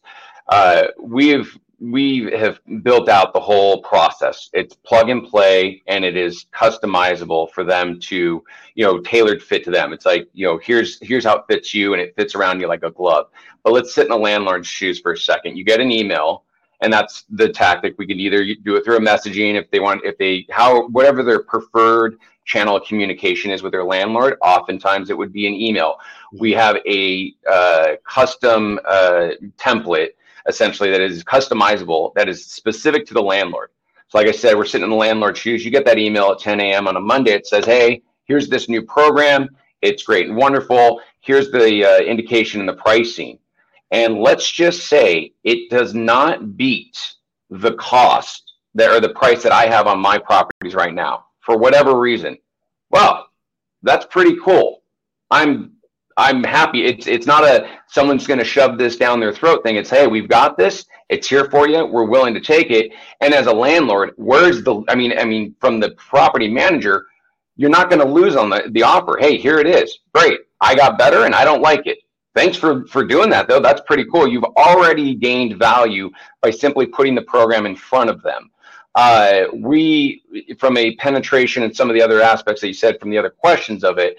uh, 0.49 0.87
we've 0.99 1.57
we 1.79 2.29
have 2.37 2.59
built 2.83 3.07
out 3.07 3.33
the 3.33 3.39
whole 3.39 3.81
process. 3.81 4.49
It's 4.53 4.75
plug 4.75 5.09
and 5.09 5.25
play, 5.25 5.81
and 5.87 6.03
it 6.03 6.17
is 6.17 6.45
customizable 6.53 7.51
for 7.51 7.63
them 7.63 7.99
to, 8.01 8.43
you 8.75 8.85
know, 8.85 8.99
tailored 8.99 9.41
fit 9.41 9.63
to 9.63 9.71
them. 9.71 9.93
It's 9.93 10.05
like, 10.05 10.27
you 10.33 10.45
know, 10.45 10.59
here's 10.61 10.99
here's 11.01 11.23
how 11.23 11.37
it 11.37 11.45
fits 11.47 11.73
you, 11.73 11.93
and 11.93 12.01
it 12.01 12.15
fits 12.15 12.35
around 12.35 12.59
you 12.59 12.67
like 12.67 12.83
a 12.83 12.91
glove. 12.91 13.27
But 13.63 13.73
let's 13.73 13.93
sit 13.93 14.05
in 14.05 14.09
the 14.09 14.17
landlord's 14.17 14.67
shoes 14.67 14.99
for 14.99 15.13
a 15.13 15.17
second. 15.17 15.57
You 15.57 15.63
get 15.63 15.79
an 15.79 15.91
email, 15.91 16.43
and 16.81 16.91
that's 16.91 17.23
the 17.29 17.49
tactic. 17.49 17.95
We 17.97 18.07
can 18.07 18.19
either 18.19 18.43
do 18.63 18.75
it 18.75 18.83
through 18.83 18.97
a 18.97 19.01
messaging 19.01 19.55
if 19.55 19.71
they 19.71 19.79
want, 19.79 20.01
if 20.03 20.17
they 20.17 20.45
how 20.49 20.87
whatever 20.87 21.23
their 21.23 21.43
preferred 21.43 22.17
channel 22.43 22.75
of 22.75 22.83
communication 22.83 23.51
is 23.51 23.63
with 23.63 23.71
their 23.71 23.85
landlord. 23.85 24.35
Oftentimes, 24.41 25.09
it 25.09 25.17
would 25.17 25.31
be 25.31 25.47
an 25.47 25.53
email. 25.53 25.95
We 26.33 26.51
have 26.53 26.77
a 26.85 27.33
uh, 27.49 27.93
custom 28.03 28.79
uh, 28.85 29.29
template 29.57 30.09
essentially 30.47 30.91
that 30.91 31.01
is 31.01 31.23
customizable, 31.23 32.13
that 32.15 32.29
is 32.29 32.45
specific 32.45 33.05
to 33.07 33.13
the 33.13 33.21
landlord. 33.21 33.69
So, 34.07 34.17
like 34.17 34.27
I 34.27 34.31
said, 34.31 34.55
we're 34.55 34.65
sitting 34.65 34.85
in 34.85 34.89
the 34.89 34.95
landlord's 34.95 35.39
shoes. 35.39 35.63
You 35.63 35.71
get 35.71 35.85
that 35.85 35.99
email 35.99 36.31
at 36.31 36.39
10 36.39 36.59
a.m. 36.59 36.87
on 36.87 36.95
a 36.95 36.99
Monday. 36.99 37.31
It 37.31 37.47
says, 37.47 37.65
"Hey, 37.65 38.01
here's 38.25 38.49
this 38.49 38.67
new 38.67 38.81
program. 38.81 39.49
It's 39.81 40.03
great 40.03 40.27
and 40.27 40.35
wonderful. 40.35 41.01
Here's 41.21 41.51
the 41.51 41.85
uh, 41.85 41.99
indication 41.99 42.59
and 42.59 42.69
the 42.69 42.73
pricing." 42.73 43.39
And 43.91 44.19
let's 44.19 44.49
just 44.49 44.87
say 44.87 45.33
it 45.43 45.69
does 45.69 45.93
not 45.93 46.57
beat 46.57 47.15
the 47.49 47.73
cost 47.73 48.53
that 48.75 48.91
or 48.91 48.99
the 48.99 49.09
price 49.09 49.43
that 49.43 49.51
I 49.51 49.65
have 49.65 49.87
on 49.87 49.99
my 49.99 50.17
properties 50.17 50.75
right 50.75 50.93
now 50.93 51.25
for 51.41 51.57
whatever 51.57 51.99
reason. 51.99 52.37
Well, 52.91 53.27
that's 53.83 54.05
pretty 54.05 54.37
cool. 54.43 54.83
I'm 55.31 55.73
I'm 56.19 56.43
happy. 56.43 56.83
It's 56.83 57.07
it's 57.07 57.25
not 57.25 57.45
a 57.45 57.69
someone's 57.87 58.27
going 58.27 58.39
to 58.39 58.45
shove 58.45 58.77
this 58.77 58.97
down 58.97 59.21
their 59.21 59.31
throat 59.31 59.63
thing. 59.63 59.77
It's 59.77 59.89
hey, 59.89 60.05
we've 60.05 60.27
got 60.27 60.57
this. 60.57 60.85
It's 61.07 61.29
here 61.29 61.45
for 61.45 61.67
you. 61.69 61.85
We're 61.85 62.03
willing 62.03 62.33
to 62.33 62.41
take 62.41 62.71
it. 62.71 62.91
And 63.21 63.33
as 63.33 63.47
a 63.47 63.53
landlord, 63.53 64.11
where's 64.17 64.61
the? 64.61 64.83
I 64.89 64.95
mean, 64.95 65.17
I 65.17 65.23
mean, 65.23 65.55
from 65.61 65.79
the 65.79 65.91
property 65.91 66.49
manager, 66.49 67.05
you're 67.55 67.69
not 67.69 67.89
going 67.89 68.01
to 68.01 68.07
lose 68.07 68.35
on 68.35 68.49
the 68.49 68.69
the 68.71 68.83
offer. 68.83 69.17
Hey, 69.17 69.37
here 69.37 69.59
it 69.59 69.67
is. 69.67 69.99
Great. 70.13 70.41
I 70.59 70.75
got 70.75 70.97
better, 70.97 71.23
and 71.23 71.33
I 71.33 71.45
don't 71.45 71.61
like 71.61 71.87
it. 71.87 71.99
Thanks 72.35 72.57
for 72.57 72.85
for 72.87 73.05
doing 73.05 73.29
that 73.29 73.47
though. 73.47 73.61
That's 73.61 73.81
pretty 73.87 74.03
cool. 74.11 74.27
You've 74.27 74.43
already 74.43 75.15
gained 75.15 75.57
value 75.57 76.09
by 76.41 76.51
simply 76.51 76.85
putting 76.85 77.15
the 77.15 77.21
program 77.21 77.65
in 77.65 77.77
front 77.77 78.09
of 78.09 78.21
them. 78.23 78.51
Uh, 79.01 79.47
we, 79.53 80.21
from 80.57 80.75
a 80.75 80.93
penetration 80.97 81.63
and 81.63 81.73
some 81.73 81.89
of 81.89 81.93
the 81.93 82.01
other 82.01 82.21
aspects 82.21 82.59
that 82.59 82.67
you 82.67 82.73
said 82.73 82.99
from 82.99 83.09
the 83.09 83.17
other 83.17 83.29
questions 83.29 83.85
of 83.85 83.97
it, 83.97 84.17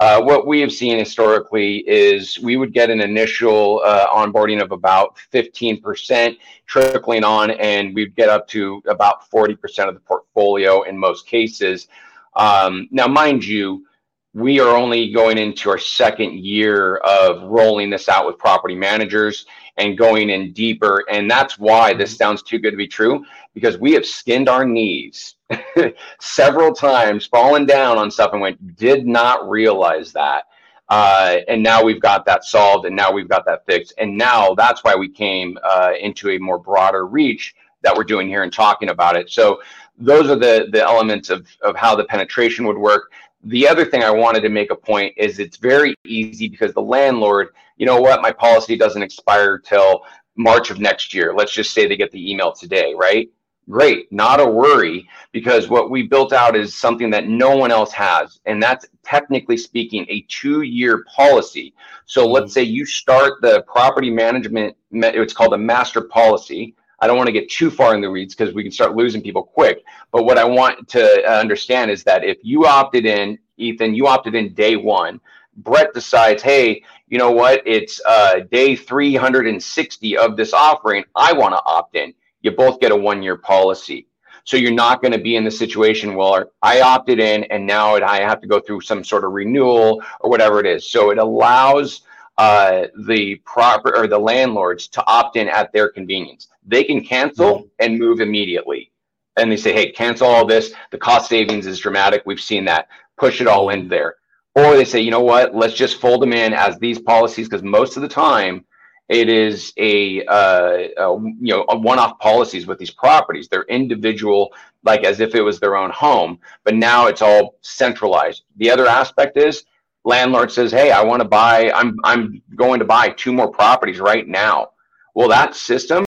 uh, 0.00 0.22
what 0.22 0.46
we 0.46 0.58
have 0.58 0.72
seen 0.72 0.98
historically 0.98 1.86
is 1.86 2.38
we 2.40 2.56
would 2.56 2.72
get 2.72 2.88
an 2.88 3.02
initial 3.02 3.82
uh, 3.84 4.06
onboarding 4.08 4.62
of 4.62 4.72
about 4.72 5.18
15% 5.34 6.38
trickling 6.66 7.24
on, 7.24 7.50
and 7.50 7.94
we'd 7.94 8.16
get 8.16 8.30
up 8.30 8.48
to 8.48 8.82
about 8.86 9.30
40% 9.30 9.86
of 9.86 9.92
the 9.92 10.00
portfolio 10.00 10.80
in 10.84 10.96
most 10.96 11.26
cases. 11.26 11.88
Um, 12.34 12.88
now, 12.90 13.08
mind 13.08 13.44
you, 13.44 13.86
we 14.34 14.60
are 14.60 14.76
only 14.76 15.12
going 15.12 15.36
into 15.36 15.68
our 15.68 15.78
second 15.78 16.38
year 16.38 16.96
of 16.98 17.42
rolling 17.42 17.90
this 17.90 18.08
out 18.08 18.26
with 18.26 18.38
property 18.38 18.74
managers 18.74 19.46
and 19.76 19.98
going 19.98 20.30
in 20.30 20.52
deeper. 20.52 21.04
And 21.10 21.30
that's 21.30 21.58
why 21.58 21.92
this 21.92 22.12
mm-hmm. 22.12 22.18
sounds 22.18 22.42
too 22.42 22.58
good 22.58 22.70
to 22.70 22.76
be 22.76 22.88
true 22.88 23.24
because 23.54 23.78
we 23.78 23.92
have 23.92 24.06
skinned 24.06 24.48
our 24.48 24.64
knees 24.64 25.34
several 26.20 26.72
times, 26.72 27.26
fallen 27.26 27.66
down 27.66 27.98
on 27.98 28.10
stuff 28.10 28.32
and 28.32 28.40
went, 28.40 28.76
did 28.76 29.06
not 29.06 29.48
realize 29.48 30.12
that. 30.12 30.44
Uh, 30.88 31.38
and 31.48 31.62
now 31.62 31.82
we've 31.82 32.00
got 32.00 32.24
that 32.26 32.44
solved 32.44 32.86
and 32.86 32.94
now 32.94 33.10
we've 33.10 33.28
got 33.28 33.44
that 33.46 33.64
fixed. 33.66 33.94
And 33.98 34.16
now 34.16 34.54
that's 34.54 34.82
why 34.82 34.94
we 34.94 35.08
came 35.08 35.58
uh, 35.62 35.92
into 36.00 36.30
a 36.30 36.38
more 36.38 36.58
broader 36.58 37.06
reach 37.06 37.54
that 37.82 37.94
we're 37.94 38.04
doing 38.04 38.28
here 38.28 38.42
and 38.42 38.52
talking 38.52 38.90
about 38.90 39.16
it. 39.16 39.30
So 39.30 39.60
those 39.98 40.30
are 40.30 40.36
the, 40.36 40.68
the 40.70 40.82
elements 40.82 41.30
of, 41.30 41.46
of 41.62 41.76
how 41.76 41.94
the 41.94 42.04
penetration 42.04 42.66
would 42.66 42.78
work. 42.78 43.12
The 43.44 43.66
other 43.66 43.84
thing 43.84 44.02
I 44.02 44.10
wanted 44.10 44.40
to 44.42 44.48
make 44.48 44.70
a 44.70 44.76
point 44.76 45.14
is 45.16 45.38
it's 45.38 45.56
very 45.56 45.94
easy 46.04 46.48
because 46.48 46.72
the 46.72 46.82
landlord, 46.82 47.48
you 47.76 47.86
know 47.86 48.00
what, 48.00 48.22
my 48.22 48.30
policy 48.30 48.76
doesn't 48.76 49.02
expire 49.02 49.58
till 49.58 50.02
March 50.36 50.70
of 50.70 50.78
next 50.78 51.12
year. 51.12 51.34
Let's 51.34 51.52
just 51.52 51.74
say 51.74 51.86
they 51.86 51.96
get 51.96 52.12
the 52.12 52.30
email 52.30 52.52
today, 52.52 52.94
right? 52.96 53.28
Great, 53.68 54.10
not 54.10 54.40
a 54.40 54.46
worry, 54.46 55.08
because 55.30 55.68
what 55.68 55.90
we 55.90 56.02
built 56.02 56.32
out 56.32 56.56
is 56.56 56.74
something 56.74 57.10
that 57.10 57.28
no 57.28 57.56
one 57.56 57.70
else 57.70 57.92
has. 57.92 58.40
And 58.44 58.60
that's 58.60 58.86
technically 59.04 59.56
speaking 59.56 60.04
a 60.08 60.24
two 60.28 60.62
year 60.62 61.04
policy. 61.14 61.74
So 62.06 62.24
mm-hmm. 62.24 62.32
let's 62.32 62.52
say 62.52 62.62
you 62.62 62.84
start 62.84 63.40
the 63.40 63.62
property 63.62 64.10
management, 64.10 64.76
it's 64.90 65.32
called 65.32 65.54
a 65.54 65.58
master 65.58 66.00
policy. 66.00 66.74
I 67.02 67.08
don't 67.08 67.16
want 67.16 67.26
to 67.26 67.32
get 67.32 67.50
too 67.50 67.68
far 67.68 67.96
in 67.96 68.00
the 68.00 68.08
weeds 68.08 68.32
because 68.32 68.54
we 68.54 68.62
can 68.62 68.70
start 68.70 68.94
losing 68.94 69.22
people 69.22 69.42
quick. 69.42 69.82
But 70.12 70.22
what 70.22 70.38
I 70.38 70.44
want 70.44 70.88
to 70.90 71.28
understand 71.28 71.90
is 71.90 72.04
that 72.04 72.22
if 72.22 72.38
you 72.42 72.64
opted 72.64 73.06
in, 73.06 73.40
Ethan, 73.56 73.96
you 73.96 74.06
opted 74.06 74.36
in 74.36 74.54
day 74.54 74.76
one. 74.76 75.20
Brett 75.56 75.92
decides, 75.92 76.42
hey, 76.42 76.84
you 77.08 77.18
know 77.18 77.32
what? 77.32 77.60
It's 77.66 78.00
uh, 78.06 78.40
day 78.52 78.76
360 78.76 80.16
of 80.16 80.36
this 80.36 80.52
offering. 80.52 81.02
I 81.16 81.32
want 81.32 81.54
to 81.54 81.62
opt 81.66 81.96
in. 81.96 82.14
You 82.40 82.52
both 82.52 82.78
get 82.78 82.92
a 82.92 82.96
one 82.96 83.20
year 83.20 83.36
policy. 83.36 84.06
So 84.44 84.56
you're 84.56 84.70
not 84.70 85.02
going 85.02 85.12
to 85.12 85.18
be 85.18 85.34
in 85.34 85.44
the 85.44 85.50
situation 85.50 86.14
where 86.14 86.48
I 86.62 86.82
opted 86.82 87.18
in 87.18 87.44
and 87.44 87.66
now 87.66 87.96
I 87.96 88.20
have 88.20 88.40
to 88.42 88.46
go 88.46 88.60
through 88.60 88.80
some 88.80 89.02
sort 89.02 89.24
of 89.24 89.32
renewal 89.32 90.02
or 90.20 90.30
whatever 90.30 90.60
it 90.60 90.66
is. 90.66 90.88
So 90.88 91.10
it 91.10 91.18
allows 91.18 92.02
uh, 92.38 92.86
the 93.06 93.36
proper 93.44 93.96
or 93.96 94.06
the 94.06 94.18
landlords 94.18 94.88
to 94.88 95.06
opt 95.06 95.36
in 95.36 95.48
at 95.48 95.72
their 95.72 95.88
convenience. 95.88 96.48
They 96.66 96.84
can 96.84 97.04
cancel 97.04 97.58
mm-hmm. 97.58 97.66
and 97.80 97.98
move 97.98 98.20
immediately. 98.20 98.90
And 99.36 99.50
they 99.50 99.56
say, 99.56 99.72
hey, 99.72 99.92
cancel 99.92 100.28
all 100.28 100.46
this. 100.46 100.74
The 100.90 100.98
cost 100.98 101.28
savings 101.28 101.66
is 101.66 101.78
dramatic. 101.78 102.22
We've 102.26 102.40
seen 102.40 102.64
that. 102.66 102.88
Push 103.16 103.40
it 103.40 103.46
all 103.46 103.70
in 103.70 103.88
there. 103.88 104.16
Or 104.54 104.76
they 104.76 104.84
say, 104.84 105.00
you 105.00 105.10
know 105.10 105.22
what? 105.22 105.54
Let's 105.54 105.74
just 105.74 106.00
fold 106.00 106.20
them 106.20 106.32
in 106.32 106.52
as 106.52 106.78
these 106.78 106.98
policies 106.98 107.48
because 107.48 107.62
most 107.62 107.96
of 107.96 108.02
the 108.02 108.08
time 108.08 108.64
it 109.08 109.28
is 109.28 109.72
a, 109.78 110.24
uh, 110.26 110.88
a 110.96 111.20
you 111.20 111.54
know 111.54 111.64
a 111.68 111.76
one-off 111.76 112.18
policies 112.18 112.66
with 112.66 112.78
these 112.78 112.90
properties. 112.90 113.48
They're 113.48 113.64
individual, 113.64 114.52
like 114.84 115.04
as 115.04 115.20
if 115.20 115.34
it 115.34 115.42
was 115.42 115.58
their 115.58 115.76
own 115.76 115.90
home. 115.90 116.38
But 116.64 116.74
now 116.74 117.06
it's 117.06 117.22
all 117.22 117.58
centralized. 117.62 118.44
The 118.56 118.70
other 118.70 118.86
aspect 118.86 119.36
is 119.36 119.64
landlord 120.04 120.50
says, 120.50 120.72
"Hey, 120.72 120.90
I 120.90 121.02
want 121.02 121.22
to 121.22 121.28
buy. 121.28 121.70
I'm 121.72 121.96
I'm 122.04 122.42
going 122.56 122.78
to 122.80 122.84
buy 122.84 123.10
two 123.10 123.32
more 123.32 123.50
properties 123.50 124.00
right 124.00 124.26
now." 124.26 124.70
Well, 125.14 125.28
that 125.28 125.54
system 125.54 126.04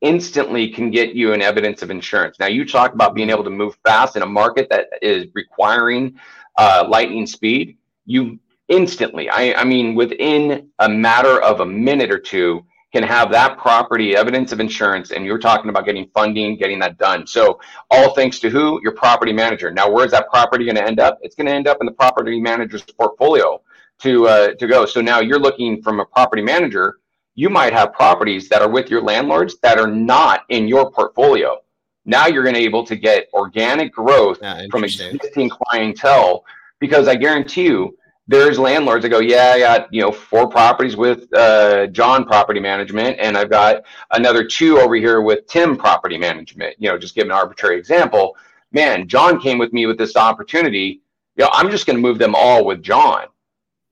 instantly 0.00 0.68
can 0.68 0.90
get 0.90 1.14
you 1.14 1.32
an 1.32 1.42
evidence 1.42 1.82
of 1.82 1.90
insurance. 1.90 2.38
Now, 2.38 2.46
you 2.46 2.64
talk 2.64 2.94
about 2.94 3.14
being 3.14 3.30
able 3.30 3.44
to 3.44 3.50
move 3.50 3.76
fast 3.84 4.16
in 4.16 4.22
a 4.22 4.26
market 4.26 4.68
that 4.70 4.86
is 5.02 5.26
requiring 5.34 6.18
uh, 6.56 6.86
lightning 6.88 7.26
speed. 7.26 7.76
You 8.06 8.38
instantly. 8.68 9.28
I, 9.28 9.54
I 9.54 9.64
mean, 9.64 9.94
within 9.94 10.70
a 10.78 10.88
matter 10.88 11.40
of 11.40 11.60
a 11.60 11.66
minute 11.66 12.10
or 12.10 12.18
two, 12.18 12.64
can 12.92 13.02
have 13.02 13.30
that 13.30 13.58
property 13.58 14.16
evidence 14.16 14.52
of 14.52 14.60
insurance 14.60 15.10
and 15.10 15.24
you're 15.24 15.38
talking 15.38 15.68
about 15.68 15.84
getting 15.84 16.08
funding 16.14 16.56
getting 16.56 16.78
that 16.78 16.96
done. 16.98 17.26
So 17.26 17.60
all 17.90 18.14
thanks 18.14 18.38
to 18.40 18.50
who? 18.50 18.80
Your 18.82 18.92
property 18.92 19.32
manager. 19.32 19.70
Now 19.70 19.90
where's 19.90 20.10
that 20.12 20.28
property 20.30 20.64
going 20.64 20.76
to 20.76 20.86
end 20.86 21.00
up? 21.00 21.18
It's 21.22 21.34
going 21.34 21.46
to 21.46 21.52
end 21.52 21.68
up 21.68 21.78
in 21.80 21.86
the 21.86 21.92
property 21.92 22.40
manager's 22.40 22.82
portfolio 22.82 23.60
to 24.00 24.28
uh, 24.28 24.54
to 24.54 24.66
go. 24.66 24.86
So 24.86 25.00
now 25.00 25.20
you're 25.20 25.40
looking 25.40 25.82
from 25.82 26.00
a 26.00 26.04
property 26.04 26.42
manager. 26.42 26.98
You 27.34 27.50
might 27.50 27.72
have 27.72 27.92
properties 27.92 28.48
that 28.48 28.62
are 28.62 28.70
with 28.70 28.90
your 28.90 29.02
landlords 29.02 29.58
that 29.62 29.78
are 29.78 29.86
not 29.86 30.44
in 30.48 30.66
your 30.66 30.90
portfolio. 30.90 31.58
Now 32.04 32.26
you're 32.26 32.42
going 32.42 32.54
to 32.54 32.60
be 32.60 32.64
able 32.64 32.84
to 32.86 32.96
get 32.96 33.28
organic 33.34 33.92
growth 33.92 34.38
yeah, 34.40 34.66
from 34.70 34.82
existing 34.82 35.50
clientele 35.50 36.44
because 36.80 37.08
i 37.08 37.14
guarantee 37.14 37.64
you 37.64 37.96
there's 38.28 38.58
landlords 38.58 39.02
that 39.02 39.08
go, 39.08 39.20
yeah, 39.20 39.52
I 39.54 39.58
got 39.58 39.92
you 39.92 40.02
know 40.02 40.12
four 40.12 40.48
properties 40.48 40.96
with 40.96 41.32
uh, 41.34 41.86
John 41.88 42.24
Property 42.26 42.60
Management, 42.60 43.18
and 43.18 43.36
I've 43.36 43.50
got 43.50 43.82
another 44.12 44.44
two 44.44 44.78
over 44.78 44.94
here 44.94 45.22
with 45.22 45.46
Tim 45.46 45.76
Property 45.76 46.18
Management. 46.18 46.76
You 46.78 46.90
know, 46.90 46.98
just 46.98 47.14
give 47.14 47.24
an 47.24 47.32
arbitrary 47.32 47.78
example. 47.78 48.36
Man, 48.70 49.08
John 49.08 49.40
came 49.40 49.56
with 49.56 49.72
me 49.72 49.86
with 49.86 49.96
this 49.96 50.14
opportunity. 50.14 51.00
You 51.36 51.44
know, 51.44 51.50
I'm 51.52 51.70
just 51.70 51.86
going 51.86 51.96
to 51.96 52.02
move 52.02 52.18
them 52.18 52.34
all 52.34 52.66
with 52.66 52.82
John, 52.82 53.26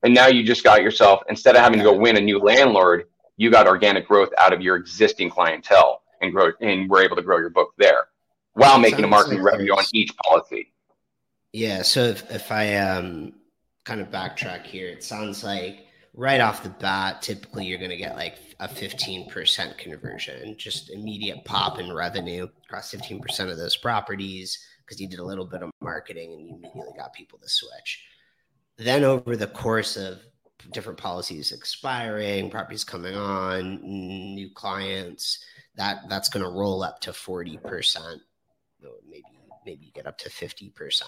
and 0.03 0.13
now 0.13 0.27
you 0.27 0.43
just 0.43 0.63
got 0.63 0.83
yourself 0.83 1.23
instead 1.29 1.55
of 1.55 1.63
having 1.63 1.79
to 1.79 1.83
go 1.83 1.97
win 1.97 2.17
a 2.17 2.21
new 2.21 2.37
landlord, 2.37 3.05
you 3.37 3.49
got 3.49 3.67
organic 3.67 4.07
growth 4.07 4.29
out 4.37 4.53
of 4.53 4.61
your 4.61 4.75
existing 4.75 5.31
clientele 5.31 6.03
and 6.21 6.31
grow, 6.31 6.51
and 6.61 6.87
we're 6.87 7.03
able 7.03 7.15
to 7.15 7.23
grow 7.23 7.39
your 7.39 7.49
book 7.49 7.73
there 7.77 8.07
while 8.53 8.77
making 8.77 9.03
a 9.03 9.07
marketing 9.07 9.41
like 9.41 9.53
revenue 9.53 9.71
on 9.71 9.83
each 9.93 10.15
policy. 10.17 10.73
Yeah. 11.53 11.81
So 11.81 12.03
if, 12.03 12.29
if 12.29 12.51
I 12.51 12.75
um 12.75 13.33
kind 13.87 14.01
of 14.01 14.11
backtrack 14.11 14.65
here, 14.65 14.89
it 14.89 15.01
sounds 15.01 15.45
like 15.45 15.85
right 16.13 16.41
off 16.41 16.61
the 16.61 16.69
bat, 16.69 17.21
typically 17.21 17.65
you're 17.65 17.77
going 17.77 17.89
to 17.89 17.95
get 17.95 18.17
like 18.17 18.37
a 18.59 18.67
15% 18.67 19.77
conversion, 19.77 20.57
just 20.57 20.89
immediate 20.89 21.45
pop 21.45 21.79
in 21.79 21.93
revenue 21.93 22.47
across 22.65 22.93
15% 22.93 23.49
of 23.49 23.57
those 23.57 23.77
properties 23.77 24.59
because 24.81 24.99
you 24.99 25.07
did 25.07 25.19
a 25.19 25.23
little 25.23 25.45
bit 25.45 25.63
of 25.63 25.71
marketing 25.81 26.33
and 26.33 26.41
you 26.41 26.55
immediately 26.55 26.97
got 26.97 27.13
people 27.13 27.39
to 27.39 27.47
switch. 27.47 28.03
Then 28.77 29.05
over 29.05 29.37
the 29.37 29.47
course 29.47 29.95
of 29.95 30.19
different 30.73 30.99
policies 30.99 31.53
expiring, 31.53 32.49
properties 32.49 32.83
coming 32.83 33.15
on, 33.15 33.79
new 33.81 34.49
clients, 34.53 35.45
that 35.75 36.09
that's 36.09 36.27
going 36.27 36.43
to 36.43 36.51
roll 36.51 36.83
up 36.83 36.99
to 37.01 37.11
40%, 37.11 38.19
maybe 39.09 39.23
maybe 39.65 39.85
you 39.85 39.91
get 39.91 40.07
up 40.07 40.17
to 40.17 40.29
50% 40.29 41.03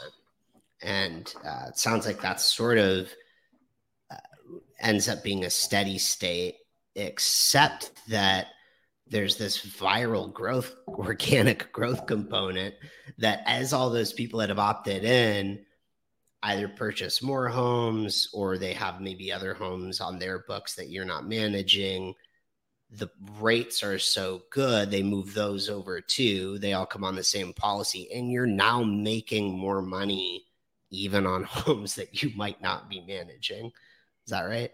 and 0.82 1.34
uh, 1.46 1.66
it 1.70 1.78
sounds 1.78 2.06
like 2.06 2.22
that's 2.22 2.44
sort 2.44 2.78
of 2.78 3.10
uh, 4.12 4.16
ends 4.80 5.10
up 5.10 5.24
being 5.24 5.46
a 5.46 5.50
steady 5.50 5.98
state, 5.98 6.56
except 6.96 7.92
that 8.10 8.48
there's 9.08 9.38
this 9.38 9.66
viral 9.66 10.32
growth, 10.32 10.74
organic 10.88 11.72
growth 11.72 12.06
component 12.06 12.76
that 13.18 13.42
as 13.46 13.74
all 13.74 13.90
those 13.90 14.14
people 14.14 14.40
that 14.40 14.50
have 14.50 14.60
opted 14.60 15.04
in 15.04 15.66
either 16.44 16.70
purchase 16.70 17.22
more 17.22 17.50
homes 17.50 18.30
or 18.34 18.58
they 18.58 18.74
have 18.74 19.02
maybe 19.02 19.32
other 19.32 19.54
homes 19.54 20.00
on 20.00 20.20
their 20.20 20.40
books 20.40 20.76
that 20.76 20.90
you're 20.90 21.06
not 21.06 21.28
managing 21.28 22.16
the 22.92 23.10
rates 23.40 23.84
are 23.84 24.00
so 24.00 24.42
good 24.50 24.90
they 24.90 25.04
move 25.04 25.34
those 25.34 25.70
over 25.70 26.02
too 26.02 26.58
they 26.60 26.74
all 26.74 26.86
come 26.86 27.04
on 27.04 27.16
the 27.16 27.24
same 27.24 27.54
policy 27.54 28.10
and 28.14 28.32
you're 28.32 28.48
now 28.48 28.82
making 28.84 29.52
more 29.52 29.82
money 29.82 30.46
even 30.92 31.26
on 31.26 31.44
homes 31.50 31.96
that 31.96 32.22
you 32.22 32.32
might 32.36 32.62
not 32.62 32.90
be 32.90 33.02
managing. 33.02 33.66
Is 33.66 34.32
that 34.32 34.44
right? 34.44 34.72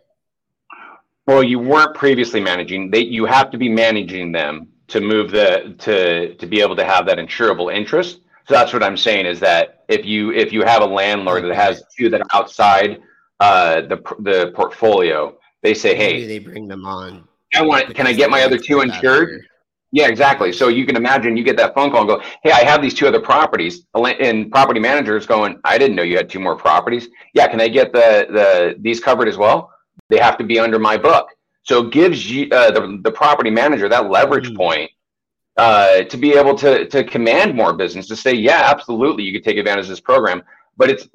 Well, 1.27 1.43
you 1.43 1.59
weren't 1.59 1.95
previously 1.95 2.39
managing. 2.39 2.91
They 2.91 2.99
you 2.99 3.25
have 3.25 3.49
to 3.51 3.57
be 3.57 3.69
managing 3.69 4.31
them 4.31 4.67
to 4.87 5.01
move 5.01 5.31
the 5.31 5.75
to 5.79 6.35
to 6.35 6.45
be 6.45 6.61
able 6.61 6.75
to 6.75 6.85
have 6.85 7.05
that 7.07 7.17
insurable 7.17 7.73
interest. 7.73 8.19
So 8.47 8.53
that's 8.53 8.73
what 8.73 8.83
I'm 8.83 8.97
saying 8.97 9.25
is 9.25 9.39
that 9.39 9.85
if 9.87 10.05
you 10.05 10.31
if 10.31 10.53
you 10.53 10.63
have 10.63 10.83
a 10.83 10.85
landlord 10.85 11.45
that 11.45 11.55
has 11.55 11.83
two 11.97 12.09
that 12.09 12.21
are 12.21 12.27
outside 12.33 13.01
uh, 13.39 13.81
the 13.81 13.97
the 14.19 14.51
portfolio, 14.55 15.35
they 15.63 15.73
say, 15.73 15.97
Maybe 15.97 16.21
"Hey, 16.21 16.27
they 16.27 16.39
bring 16.39 16.67
them 16.67 16.85
on. 16.85 17.27
I 17.55 17.63
want. 17.63 17.95
Can 17.95 18.05
I 18.05 18.13
get 18.13 18.29
my 18.29 18.43
other 18.43 18.57
two 18.57 18.81
insured?" 18.81 19.47
Yeah, 19.95 20.09
exactly. 20.09 20.51
So 20.51 20.67
you 20.67 20.85
can 20.85 20.97
imagine 20.97 21.37
you 21.37 21.43
get 21.45 21.55
that 21.55 21.73
phone 21.73 21.89
call 21.89 22.01
and 22.01 22.09
go, 22.09 22.21
"Hey, 22.43 22.51
I 22.51 22.65
have 22.65 22.81
these 22.81 22.93
two 22.93 23.07
other 23.07 23.21
properties," 23.21 23.85
and 23.95 24.51
property 24.51 24.81
manager 24.81 25.15
is 25.15 25.25
going, 25.25 25.57
"I 25.63 25.77
didn't 25.77 25.95
know 25.95 26.03
you 26.03 26.17
had 26.17 26.29
two 26.29 26.41
more 26.41 26.57
properties." 26.57 27.07
Yeah, 27.33 27.47
can 27.47 27.61
I 27.61 27.69
get 27.69 27.93
the 27.93 28.27
the 28.29 28.75
these 28.77 28.99
covered 28.99 29.29
as 29.29 29.37
well? 29.37 29.71
They 30.09 30.17
have 30.17 30.37
to 30.39 30.43
be 30.43 30.59
under 30.59 30.79
my 30.79 30.97
book. 30.97 31.29
So 31.63 31.85
it 31.85 31.93
gives 31.93 32.29
you 32.29 32.49
uh, 32.51 32.71
the 32.71 32.99
the 33.03 33.11
property 33.11 33.49
manager 33.49 33.87
that 33.87 34.09
leverage 34.09 34.47
mm-hmm. 34.47 34.57
point 34.57 34.91
uh, 35.55 36.03
to 36.03 36.17
be 36.17 36.33
able 36.33 36.55
to 36.55 36.85
to 36.89 37.05
command 37.05 37.55
more 37.55 37.71
business. 37.71 38.05
To 38.09 38.17
say, 38.17 38.33
"Yeah, 38.33 38.63
absolutely, 38.65 39.23
you 39.23 39.31
could 39.31 39.45
take 39.45 39.57
advantage 39.57 39.85
of 39.85 39.91
this 39.91 40.01
program," 40.01 40.43
but 40.75 40.89
it's 40.89 41.07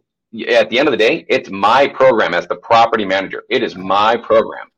at 0.49 0.71
the 0.71 0.79
end 0.79 0.89
of 0.89 0.93
the 0.93 1.05
day, 1.09 1.27
it's 1.29 1.51
my 1.51 1.87
program 1.87 2.33
as 2.33 2.47
the 2.47 2.57
property 2.57 3.05
manager. 3.05 3.43
It 3.51 3.63
is 3.63 3.77
my 3.77 4.17
program 4.17 4.69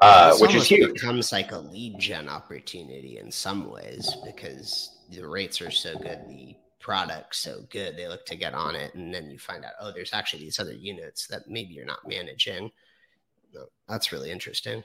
uh, 0.00 0.36
which 0.38 0.54
is 0.54 0.66
huge. 0.66 0.94
Becomes 0.94 1.32
like 1.32 1.52
a 1.52 1.58
lead 1.58 1.98
gen 1.98 2.28
opportunity 2.28 3.18
in 3.18 3.30
some 3.30 3.70
ways 3.70 4.16
because 4.24 4.98
the 5.10 5.26
rates 5.26 5.60
are 5.60 5.70
so 5.70 5.96
good, 5.98 6.20
the 6.28 6.56
product's 6.78 7.38
so 7.38 7.62
good, 7.70 7.96
they 7.96 8.08
look 8.08 8.24
to 8.26 8.36
get 8.36 8.54
on 8.54 8.74
it, 8.74 8.94
and 8.94 9.12
then 9.12 9.30
you 9.30 9.38
find 9.38 9.64
out, 9.64 9.72
oh, 9.80 9.92
there's 9.92 10.14
actually 10.14 10.42
these 10.42 10.58
other 10.58 10.72
units 10.72 11.26
that 11.26 11.42
maybe 11.48 11.74
you're 11.74 11.84
not 11.84 12.08
managing. 12.08 12.70
That's 13.88 14.12
really 14.12 14.30
interesting. 14.30 14.84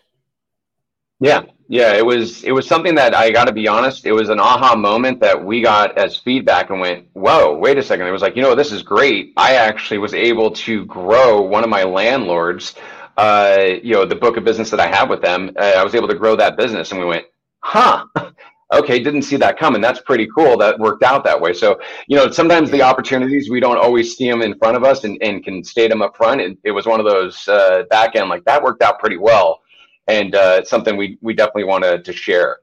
Yeah, 1.21 1.43
yeah, 1.69 1.93
it 1.93 2.05
was 2.05 2.43
it 2.43 2.51
was 2.51 2.67
something 2.67 2.93
that 2.95 3.15
I 3.15 3.31
got 3.31 3.45
to 3.45 3.53
be 3.53 3.69
honest, 3.69 4.05
it 4.05 4.11
was 4.11 4.27
an 4.27 4.39
aha 4.39 4.75
moment 4.75 5.21
that 5.21 5.41
we 5.41 5.61
got 5.61 5.97
as 5.97 6.17
feedback 6.17 6.71
and 6.71 6.81
went, 6.81 7.07
"Whoa, 7.13 7.57
wait 7.57 7.77
a 7.77 7.83
second. 7.83 8.05
It 8.05 8.11
was 8.11 8.21
like, 8.21 8.35
you 8.35 8.41
know, 8.41 8.53
this 8.53 8.73
is 8.73 8.83
great. 8.83 9.31
I 9.37 9.55
actually 9.55 9.99
was 9.99 10.13
able 10.13 10.51
to 10.51 10.83
grow 10.85 11.41
one 11.41 11.63
of 11.63 11.69
my 11.69 11.83
landlords 11.83 12.75
uh, 13.17 13.75
you 13.81 13.93
know, 13.93 14.05
the 14.05 14.15
book 14.15 14.37
of 14.37 14.43
business 14.43 14.69
that 14.69 14.79
I 14.79 14.87
have 14.87 15.09
with 15.09 15.21
them, 15.21 15.51
uh, 15.57 15.73
I 15.77 15.83
was 15.83 15.95
able 15.95 16.07
to 16.07 16.15
grow 16.15 16.35
that 16.35 16.57
business. 16.57 16.91
And 16.91 16.99
we 16.99 17.05
went, 17.05 17.25
huh, 17.59 18.05
okay, 18.73 18.99
didn't 18.99 19.23
see 19.23 19.37
that 19.37 19.57
coming. 19.57 19.81
That's 19.81 20.01
pretty 20.01 20.27
cool. 20.35 20.57
That 20.57 20.79
worked 20.79 21.03
out 21.03 21.23
that 21.23 21.39
way. 21.39 21.53
So, 21.53 21.79
you 22.07 22.17
know, 22.17 22.29
sometimes 22.29 22.71
the 22.71 22.81
opportunities, 22.81 23.49
we 23.49 23.59
don't 23.59 23.77
always 23.77 24.15
see 24.15 24.29
them 24.29 24.41
in 24.41 24.57
front 24.57 24.75
of 24.75 24.83
us 24.83 25.03
and, 25.03 25.17
and 25.21 25.43
can 25.43 25.63
state 25.63 25.89
them 25.89 26.01
up 26.01 26.17
front. 26.17 26.41
And 26.41 26.57
it 26.63 26.71
was 26.71 26.85
one 26.85 26.99
of 26.99 27.05
those 27.05 27.47
uh, 27.47 27.83
back 27.89 28.15
end, 28.15 28.29
like 28.29 28.43
that 28.45 28.61
worked 28.61 28.83
out 28.83 28.99
pretty 28.99 29.17
well. 29.17 29.61
And 30.07 30.35
uh, 30.35 30.57
it's 30.59 30.69
something 30.69 30.97
we, 30.97 31.17
we 31.21 31.33
definitely 31.33 31.63
wanted 31.63 32.05
to 32.05 32.13
share. 32.13 32.57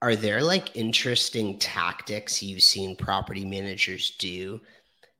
Are 0.00 0.16
there 0.16 0.42
like 0.42 0.76
interesting 0.76 1.58
tactics 1.58 2.42
you've 2.42 2.62
seen 2.62 2.94
property 2.94 3.44
managers 3.44 4.12
do 4.12 4.60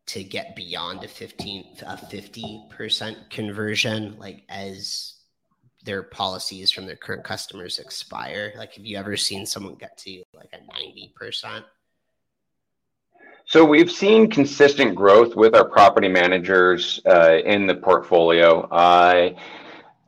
to 0.08 0.24
get 0.24 0.56
beyond 0.56 1.04
a 1.04 1.08
15 1.08 1.76
a 1.82 1.96
50% 1.96 3.30
conversion 3.30 4.16
like 4.18 4.42
as 4.48 5.14
their 5.84 6.02
policies 6.02 6.70
from 6.70 6.86
their 6.86 6.96
current 6.96 7.24
customers 7.24 7.78
expire? 7.78 8.52
Like 8.56 8.74
have 8.74 8.84
you 8.84 8.98
ever 8.98 9.16
seen 9.16 9.46
someone 9.46 9.76
get 9.76 9.96
to 9.98 10.22
like 10.34 10.50
a 10.52 10.58
90% 10.58 11.64
so 13.50 13.64
we've 13.64 13.90
seen 13.90 14.28
consistent 14.28 14.94
growth 14.94 15.34
with 15.34 15.54
our 15.54 15.66
property 15.66 16.08
managers 16.08 17.00
uh, 17.06 17.38
in 17.46 17.66
the 17.66 17.76
portfolio. 17.76 18.60
Uh, 18.68 19.30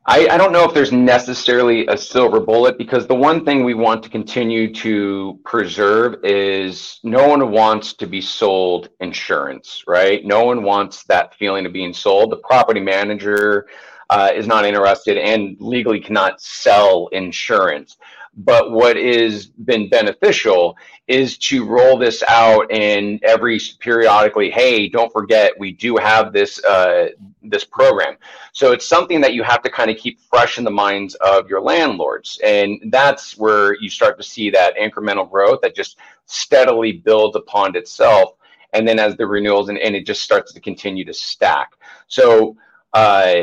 I, 0.06 0.28
I, 0.28 0.38
don't 0.38 0.52
know 0.52 0.64
if 0.64 0.72
there's 0.72 0.92
necessarily 0.92 1.86
a 1.86 1.96
silver 1.96 2.40
bullet 2.40 2.78
because 2.78 3.06
the 3.06 3.14
one 3.14 3.44
thing 3.44 3.64
we 3.64 3.74
want 3.74 4.02
to 4.02 4.08
continue 4.08 4.72
to 4.76 5.38
preserve 5.44 6.24
is 6.24 7.00
no 7.02 7.28
one 7.28 7.50
wants 7.50 7.92
to 7.94 8.06
be 8.06 8.22
sold 8.22 8.88
insurance, 9.00 9.84
right? 9.86 10.24
No 10.24 10.44
one 10.44 10.62
wants 10.62 11.04
that 11.04 11.34
feeling 11.34 11.66
of 11.66 11.74
being 11.74 11.92
sold. 11.92 12.32
The 12.32 12.38
property 12.38 12.80
manager 12.80 13.68
uh, 14.08 14.30
is 14.34 14.46
not 14.46 14.64
interested 14.64 15.18
and 15.18 15.56
legally 15.60 16.00
cannot 16.00 16.40
sell 16.40 17.08
insurance. 17.12 17.98
But 18.36 18.70
what 18.70 18.96
has 18.96 19.46
been 19.46 19.88
beneficial 19.88 20.76
is 21.08 21.36
to 21.38 21.66
roll 21.66 21.98
this 21.98 22.22
out 22.28 22.70
and 22.70 23.20
every 23.24 23.60
periodically, 23.80 24.50
hey, 24.50 24.88
don't 24.88 25.12
forget 25.12 25.52
we 25.58 25.72
do 25.72 25.96
have 25.96 26.32
this 26.32 26.62
uh, 26.64 27.08
this 27.42 27.64
program. 27.64 28.16
So 28.52 28.72
it's 28.72 28.86
something 28.86 29.20
that 29.22 29.34
you 29.34 29.42
have 29.42 29.62
to 29.62 29.70
kind 29.70 29.90
of 29.90 29.96
keep 29.96 30.20
fresh 30.20 30.58
in 30.58 30.64
the 30.64 30.70
minds 30.70 31.16
of 31.16 31.48
your 31.48 31.60
landlords, 31.60 32.38
and 32.44 32.80
that's 32.90 33.36
where 33.36 33.74
you 33.80 33.90
start 33.90 34.16
to 34.18 34.22
see 34.22 34.48
that 34.50 34.76
incremental 34.76 35.28
growth 35.28 35.60
that 35.62 35.74
just 35.74 35.98
steadily 36.26 36.92
builds 36.92 37.36
upon 37.36 37.74
itself. 37.74 38.34
And 38.72 38.86
then 38.86 39.00
as 39.00 39.16
the 39.16 39.26
renewals 39.26 39.68
and, 39.68 39.78
and 39.78 39.96
it 39.96 40.06
just 40.06 40.22
starts 40.22 40.52
to 40.52 40.60
continue 40.60 41.04
to 41.04 41.12
stack. 41.12 41.72
So 42.06 42.56
uh, 42.92 43.42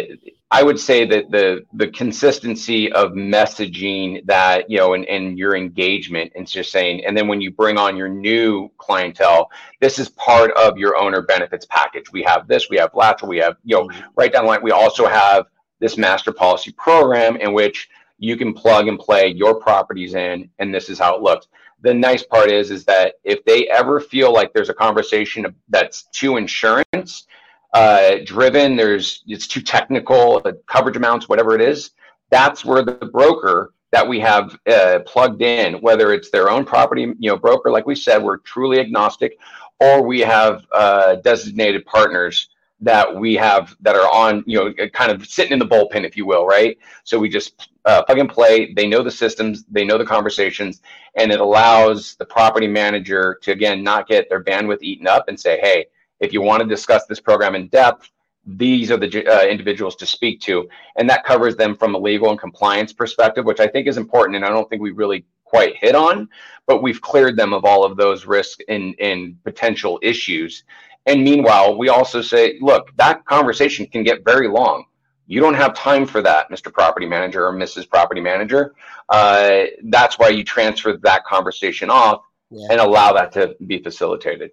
I 0.50 0.64
would 0.64 0.80
say 0.80 1.06
that 1.06 1.30
the 1.30 1.66
the 1.74 1.88
consistency 1.89 2.91
of 2.91 3.12
messaging 3.12 4.26
that 4.26 4.70
you 4.70 4.78
know 4.78 4.93
and, 4.93 5.06
and 5.06 5.38
your 5.38 5.56
engagement 5.56 6.32
and 6.36 6.48
just 6.48 6.72
saying 6.72 7.06
and 7.06 7.18
then 7.18 7.28
when 7.28 7.41
you 7.41 7.52
bring 7.52 7.78
on 7.78 7.98
your 7.98 8.08
new 8.08 8.70
clientele 8.78 9.52
this 9.82 10.00
is 10.00 10.08
part 10.10 10.52
of 10.52 10.78
your 10.78 10.95
owner 10.95 11.22
benefits 11.22 11.66
package 11.70 12.12
we 12.14 12.24
have 12.24 12.48
this 12.48 12.70
we 12.70 12.78
have 12.78 12.93
Latchel 12.93 13.28
we 13.28 13.38
have 13.39 13.58
you 13.66 13.76
know 13.76 13.88
mm-hmm. 13.88 14.08
right 14.16 14.32
down 14.32 14.45
the 14.45 14.50
line 14.50 14.64
we 14.64 14.72
also 14.72 15.06
have 15.06 15.48
this 15.80 15.98
master 15.98 16.32
policy 16.32 16.72
program 16.72 17.36
in 17.36 17.52
which 17.52 17.89
you 18.18 18.38
can 18.38 18.54
plug 18.54 18.88
and 18.88 18.98
play 18.98 19.28
your 19.28 19.56
properties 19.56 20.16
in 20.16 20.50
and 20.60 20.74
this 20.74 20.89
is 20.89 20.98
how 20.98 21.14
it 21.14 21.22
looks 21.22 21.48
the 21.82 21.93
nice 21.93 22.24
part 22.24 22.50
is 22.50 22.72
is 22.72 22.86
that 22.86 23.16
if 23.26 23.43
they 23.43 23.68
ever 23.68 24.00
feel 24.00 24.32
like 24.32 24.54
there's 24.54 24.70
a 24.70 24.74
conversation 24.74 25.45
that's 25.68 26.04
to 26.14 26.38
insurance 26.38 27.28
uh, 27.74 28.18
driven. 28.26 28.76
There's 28.76 29.24
it's 29.28 29.47
too 29.47 29.61
technical, 29.61 30.39
the 30.39 30.61
coverage 30.68 30.97
amounts, 30.97 31.30
whatever 31.30 31.55
it 31.55 31.61
is. 31.61 31.91
That's 32.30 32.65
where 32.65 32.84
the 32.84 32.93
broker 32.93 33.74
that 33.91 34.07
we 34.07 34.20
have 34.20 34.57
uh, 34.70 34.99
plugged 35.05 35.41
in, 35.41 35.76
whether 35.76 36.11
it's 36.13 36.30
their 36.30 36.49
own 36.49 36.65
property, 36.65 37.01
you 37.20 37.30
know, 37.30 37.38
broker, 37.38 37.72
like 37.72 37.86
we 37.86 37.95
said, 37.95 38.22
we're 38.22 38.38
truly 38.38 38.80
agnostic, 38.80 39.38
or 39.80 40.01
we 40.01 40.20
have 40.20 40.65
uh, 40.74 41.15
designated 41.15 41.86
partners 41.86 42.49
that 42.80 43.15
we 43.15 43.34
have 43.34 43.76
that 43.82 43.95
are 43.95 44.13
on, 44.13 44.43
you 44.45 44.57
know, 44.57 44.88
kind 44.89 45.11
of 45.11 45.26
sitting 45.26 45.53
in 45.53 45.59
the 45.59 45.65
bullpen, 45.65 46.05
if 46.05 46.15
you 46.15 46.26
will, 46.28 46.45
right? 46.45 46.78
So 47.05 47.18
we 47.18 47.30
just 47.30 47.70
uh, 47.86 48.03
plug 48.03 48.20
and 48.20 48.30
play. 48.30 48.74
They 48.74 48.88
know 48.88 49.01
the 49.01 49.09
systems, 49.09 49.63
they 49.72 49.86
know 49.86 49.97
the 49.97 50.05
conversations, 50.05 50.82
and 51.15 51.32
it 51.32 51.39
allows 51.39 52.15
the 52.15 52.26
property 52.26 52.68
manager 52.68 53.39
to 53.41 53.51
again 53.51 53.84
not 53.84 54.07
get 54.07 54.30
their 54.30 54.43
bandwidth 54.43 54.82
eaten 54.82 55.07
up 55.07 55.28
and 55.28 55.39
say, 55.39 55.59
hey 55.59 55.88
if 56.20 56.34
you 56.34 56.41
want 56.41 56.61
to 56.61 56.68
discuss 56.68 57.05
this 57.05 57.20
program 57.20 57.55
in 57.55 57.68
depth, 57.68 58.09
these 58.45 58.91
are 58.91 58.97
the 58.97 59.28
uh, 59.28 59.45
individuals 59.45 59.95
to 59.97 60.05
speak 60.05 60.39
to. 60.41 60.68
And 60.95 61.09
that 61.09 61.26
covers 61.26 61.55
them 61.55 61.76
from 61.76 61.95
a 61.95 61.97
legal 61.97 62.30
and 62.30 62.39
compliance 62.39 62.93
perspective, 62.93 63.45
which 63.45 63.59
I 63.59 63.68
think 63.68 63.88
is 63.88 63.97
important. 63.97 64.38
And 64.38 64.45
I 64.45 64.49
don't 64.49 64.70
think 64.70 64.82
we 64.82 64.91
really 64.91 65.26
quite 65.43 65.76
hit 65.76 65.95
on, 65.95 66.30
but 66.65 66.82
we've 66.82 67.01
cleared 67.01 67.38
them 67.38 67.53
of 67.53 67.65
all 67.65 67.84
of 67.84 67.97
those 67.97 68.26
risks 68.26 68.63
and, 68.68 68.95
and 68.99 69.41
potential 69.43 69.99
issues. 70.01 70.63
And 71.05 71.24
meanwhile, 71.24 71.78
we 71.78 71.89
also 71.89 72.22
say, 72.22 72.57
look, 72.61 72.95
that 72.97 73.26
conversation 73.26 73.86
can 73.86 74.03
get 74.03 74.26
very 74.26 74.47
long. 74.47 74.86
You 75.26 75.41
don't 75.41 75.55
have 75.55 75.74
time 75.74 76.05
for 76.05 76.22
that, 76.22 76.49
Mr. 76.49 76.72
Property 76.72 77.05
Manager 77.05 77.45
or 77.45 77.53
Mrs. 77.53 77.89
Property 77.89 78.22
Manager. 78.22 78.76
Uh, 79.09 79.63
that's 79.86 80.18
why 80.18 80.30
you 80.30 80.43
transfer 80.43 80.97
that 81.03 81.26
conversation 81.26 81.89
off 81.89 82.22
yeah. 82.49 82.68
and 82.72 82.80
allow 82.80 83.13
that 83.13 83.34
to 83.34 83.55
be 83.65 83.82
facilitated. 83.82 84.51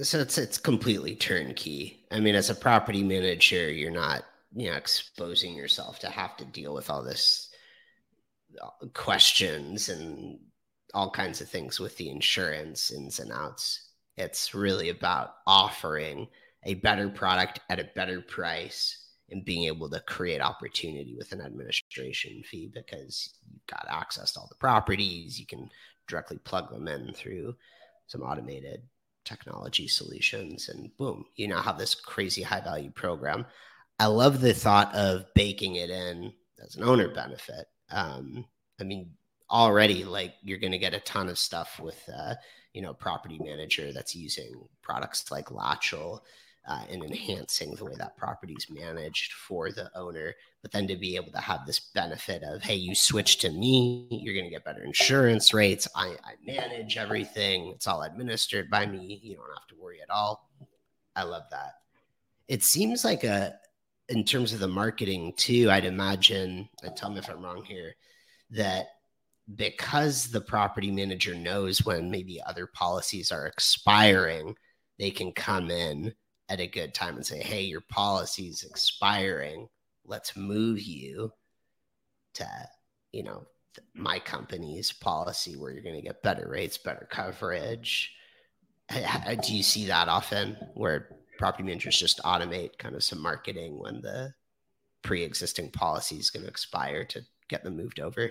So 0.00 0.18
it's 0.18 0.38
it's 0.38 0.58
completely 0.58 1.14
turnkey. 1.14 2.04
I 2.10 2.18
mean, 2.18 2.34
as 2.34 2.50
a 2.50 2.54
property 2.54 3.02
manager, 3.04 3.70
you're 3.70 3.90
not 3.90 4.24
you 4.54 4.70
know 4.70 4.76
exposing 4.76 5.54
yourself 5.54 5.98
to 6.00 6.08
have 6.10 6.36
to 6.38 6.44
deal 6.44 6.74
with 6.74 6.90
all 6.90 7.02
this 7.02 7.50
uh, 8.60 8.86
questions 8.92 9.88
and 9.88 10.38
all 10.94 11.10
kinds 11.10 11.40
of 11.40 11.48
things 11.48 11.78
with 11.80 11.96
the 11.96 12.10
insurance 12.10 12.90
ins 12.90 13.20
and 13.20 13.30
outs. 13.32 13.90
It's 14.16 14.54
really 14.54 14.90
about 14.90 15.34
offering 15.46 16.28
a 16.64 16.74
better 16.74 17.08
product 17.08 17.60
at 17.70 17.80
a 17.80 17.90
better 17.94 18.20
price 18.20 18.98
and 19.30 19.44
being 19.44 19.64
able 19.64 19.88
to 19.90 20.00
create 20.00 20.40
opportunity 20.40 21.14
with 21.16 21.32
an 21.32 21.40
administration 21.40 22.42
fee 22.44 22.70
because 22.72 23.34
you've 23.50 23.66
got 23.66 23.86
access 23.88 24.32
to 24.32 24.40
all 24.40 24.48
the 24.48 24.56
properties. 24.56 25.38
You 25.38 25.46
can 25.46 25.68
directly 26.08 26.38
plug 26.38 26.70
them 26.70 26.88
in 26.88 27.12
through 27.12 27.54
some 28.06 28.22
automated 28.22 28.82
technology 29.24 29.88
solutions 29.88 30.68
and 30.68 30.96
boom 30.96 31.24
you 31.36 31.48
now 31.48 31.60
have 31.60 31.78
this 31.78 31.94
crazy 31.94 32.42
high 32.42 32.60
value 32.60 32.90
program. 32.90 33.46
I 33.98 34.06
love 34.06 34.40
the 34.40 34.52
thought 34.52 34.94
of 34.94 35.32
baking 35.34 35.76
it 35.76 35.90
in 35.90 36.32
as 36.64 36.76
an 36.76 36.84
owner 36.84 37.08
benefit. 37.08 37.66
Um, 37.90 38.46
i 38.80 38.82
mean 38.82 39.10
already 39.50 40.04
like 40.04 40.34
you're 40.42 40.58
going 40.58 40.72
to 40.72 40.78
get 40.78 40.94
a 40.94 41.00
ton 41.00 41.28
of 41.28 41.38
stuff 41.38 41.78
with 41.80 42.02
uh, 42.12 42.34
you 42.72 42.82
know 42.82 42.92
property 42.94 43.38
manager 43.42 43.92
that's 43.92 44.14
using 44.14 44.66
products 44.82 45.30
like 45.30 45.46
Latchel 45.46 46.20
uh, 46.66 46.84
and 46.90 47.04
enhancing 47.04 47.74
the 47.74 47.84
way 47.84 47.94
that 47.98 48.16
property 48.16 48.54
is 48.54 48.70
managed 48.70 49.32
for 49.32 49.70
the 49.70 49.90
owner. 49.94 50.32
But 50.62 50.72
then 50.72 50.88
to 50.88 50.96
be 50.96 51.16
able 51.16 51.32
to 51.32 51.40
have 51.40 51.66
this 51.66 51.80
benefit 51.94 52.42
of, 52.42 52.62
hey, 52.62 52.76
you 52.76 52.94
switch 52.94 53.38
to 53.38 53.50
me, 53.50 54.08
you're 54.10 54.34
going 54.34 54.46
to 54.46 54.50
get 54.50 54.64
better 54.64 54.82
insurance 54.82 55.52
rates. 55.52 55.86
I, 55.94 56.16
I 56.24 56.34
manage 56.46 56.96
everything, 56.96 57.68
it's 57.68 57.86
all 57.86 58.02
administered 58.02 58.70
by 58.70 58.86
me. 58.86 59.20
You 59.22 59.36
don't 59.36 59.58
have 59.58 59.66
to 59.68 59.76
worry 59.78 60.00
at 60.00 60.10
all. 60.10 60.48
I 61.14 61.24
love 61.24 61.44
that. 61.50 61.74
It 62.48 62.62
seems 62.62 63.04
like 63.04 63.24
a, 63.24 63.54
in 64.08 64.24
terms 64.24 64.52
of 64.52 64.60
the 64.60 64.68
marketing 64.68 65.34
too, 65.36 65.68
I'd 65.70 65.84
imagine, 65.84 66.68
and 66.82 66.96
tell 66.96 67.10
me 67.10 67.18
if 67.18 67.28
I'm 67.28 67.42
wrong 67.42 67.64
here, 67.64 67.94
that 68.50 68.86
because 69.54 70.28
the 70.28 70.40
property 70.40 70.90
manager 70.90 71.34
knows 71.34 71.84
when 71.84 72.10
maybe 72.10 72.40
other 72.46 72.66
policies 72.66 73.30
are 73.30 73.46
expiring, 73.46 74.56
they 74.98 75.10
can 75.10 75.32
come 75.32 75.70
in 75.70 76.14
at 76.48 76.60
a 76.60 76.66
good 76.66 76.94
time 76.94 77.16
and 77.16 77.26
say, 77.26 77.42
hey, 77.42 77.62
your 77.62 77.80
policy 77.80 78.44
is 78.44 78.62
expiring. 78.62 79.68
Let's 80.04 80.36
move 80.36 80.80
you 80.80 81.32
to, 82.34 82.46
you 83.12 83.22
know, 83.22 83.46
my 83.94 84.18
company's 84.18 84.92
policy 84.92 85.56
where 85.56 85.72
you're 85.72 85.82
going 85.82 85.96
to 85.96 86.02
get 86.02 86.22
better 86.22 86.48
rates, 86.48 86.78
better 86.78 87.08
coverage. 87.10 88.12
Do 88.90 89.54
you 89.54 89.62
see 89.62 89.86
that 89.86 90.08
often 90.08 90.56
where 90.74 91.08
property 91.38 91.64
managers 91.64 91.98
just 91.98 92.22
automate 92.22 92.78
kind 92.78 92.94
of 92.94 93.02
some 93.02 93.20
marketing 93.20 93.80
when 93.80 94.00
the 94.02 94.34
pre-existing 95.02 95.70
policy 95.70 96.16
is 96.16 96.30
going 96.30 96.42
to 96.42 96.48
expire 96.48 97.04
to 97.04 97.22
get 97.48 97.64
them 97.64 97.76
moved 97.76 98.00
over? 98.00 98.30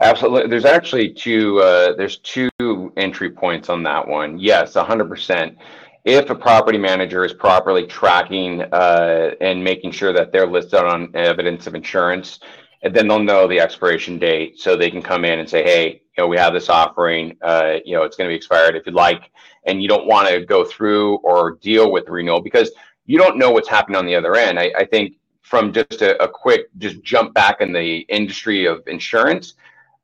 Absolutely. 0.00 0.48
There's 0.48 0.64
actually 0.64 1.12
two. 1.12 1.60
Uh, 1.60 1.94
there's 1.94 2.18
two 2.18 2.50
entry 2.96 3.30
points 3.30 3.68
on 3.68 3.82
that 3.84 4.06
one. 4.06 4.38
Yes, 4.38 4.72
100% 4.74 5.56
if 6.04 6.30
a 6.30 6.34
property 6.34 6.78
manager 6.78 7.24
is 7.24 7.32
properly 7.32 7.86
tracking 7.86 8.62
uh, 8.72 9.30
and 9.40 9.62
making 9.62 9.92
sure 9.92 10.12
that 10.12 10.32
they're 10.32 10.46
listed 10.46 10.80
on 10.80 11.14
evidence 11.14 11.66
of 11.66 11.74
insurance, 11.74 12.40
then 12.82 13.06
they'll 13.06 13.22
know 13.22 13.46
the 13.46 13.60
expiration 13.60 14.18
date, 14.18 14.58
so 14.58 14.76
they 14.76 14.90
can 14.90 15.02
come 15.02 15.24
in 15.24 15.38
and 15.38 15.48
say, 15.48 15.62
"Hey, 15.62 16.02
you 16.16 16.24
know, 16.24 16.26
we 16.26 16.36
have 16.36 16.52
this 16.52 16.68
offering. 16.68 17.36
Uh, 17.40 17.76
you 17.84 17.94
know, 17.94 18.02
it's 18.02 18.16
going 18.16 18.28
to 18.28 18.32
be 18.32 18.36
expired 18.36 18.74
if 18.74 18.84
you'd 18.86 18.94
like." 18.94 19.30
And 19.64 19.80
you 19.80 19.88
don't 19.88 20.06
want 20.06 20.28
to 20.28 20.44
go 20.44 20.64
through 20.64 21.18
or 21.18 21.58
deal 21.60 21.92
with 21.92 22.06
the 22.06 22.12
renewal 22.12 22.40
because 22.40 22.72
you 23.06 23.18
don't 23.18 23.38
know 23.38 23.52
what's 23.52 23.68
happening 23.68 23.96
on 23.96 24.06
the 24.06 24.16
other 24.16 24.34
end. 24.34 24.58
I, 24.58 24.72
I 24.76 24.84
think 24.84 25.14
from 25.42 25.72
just 25.72 26.02
a, 26.02 26.20
a 26.20 26.28
quick 26.28 26.66
just 26.78 27.00
jump 27.02 27.34
back 27.34 27.60
in 27.60 27.72
the 27.72 27.98
industry 28.08 28.66
of 28.66 28.82
insurance 28.88 29.54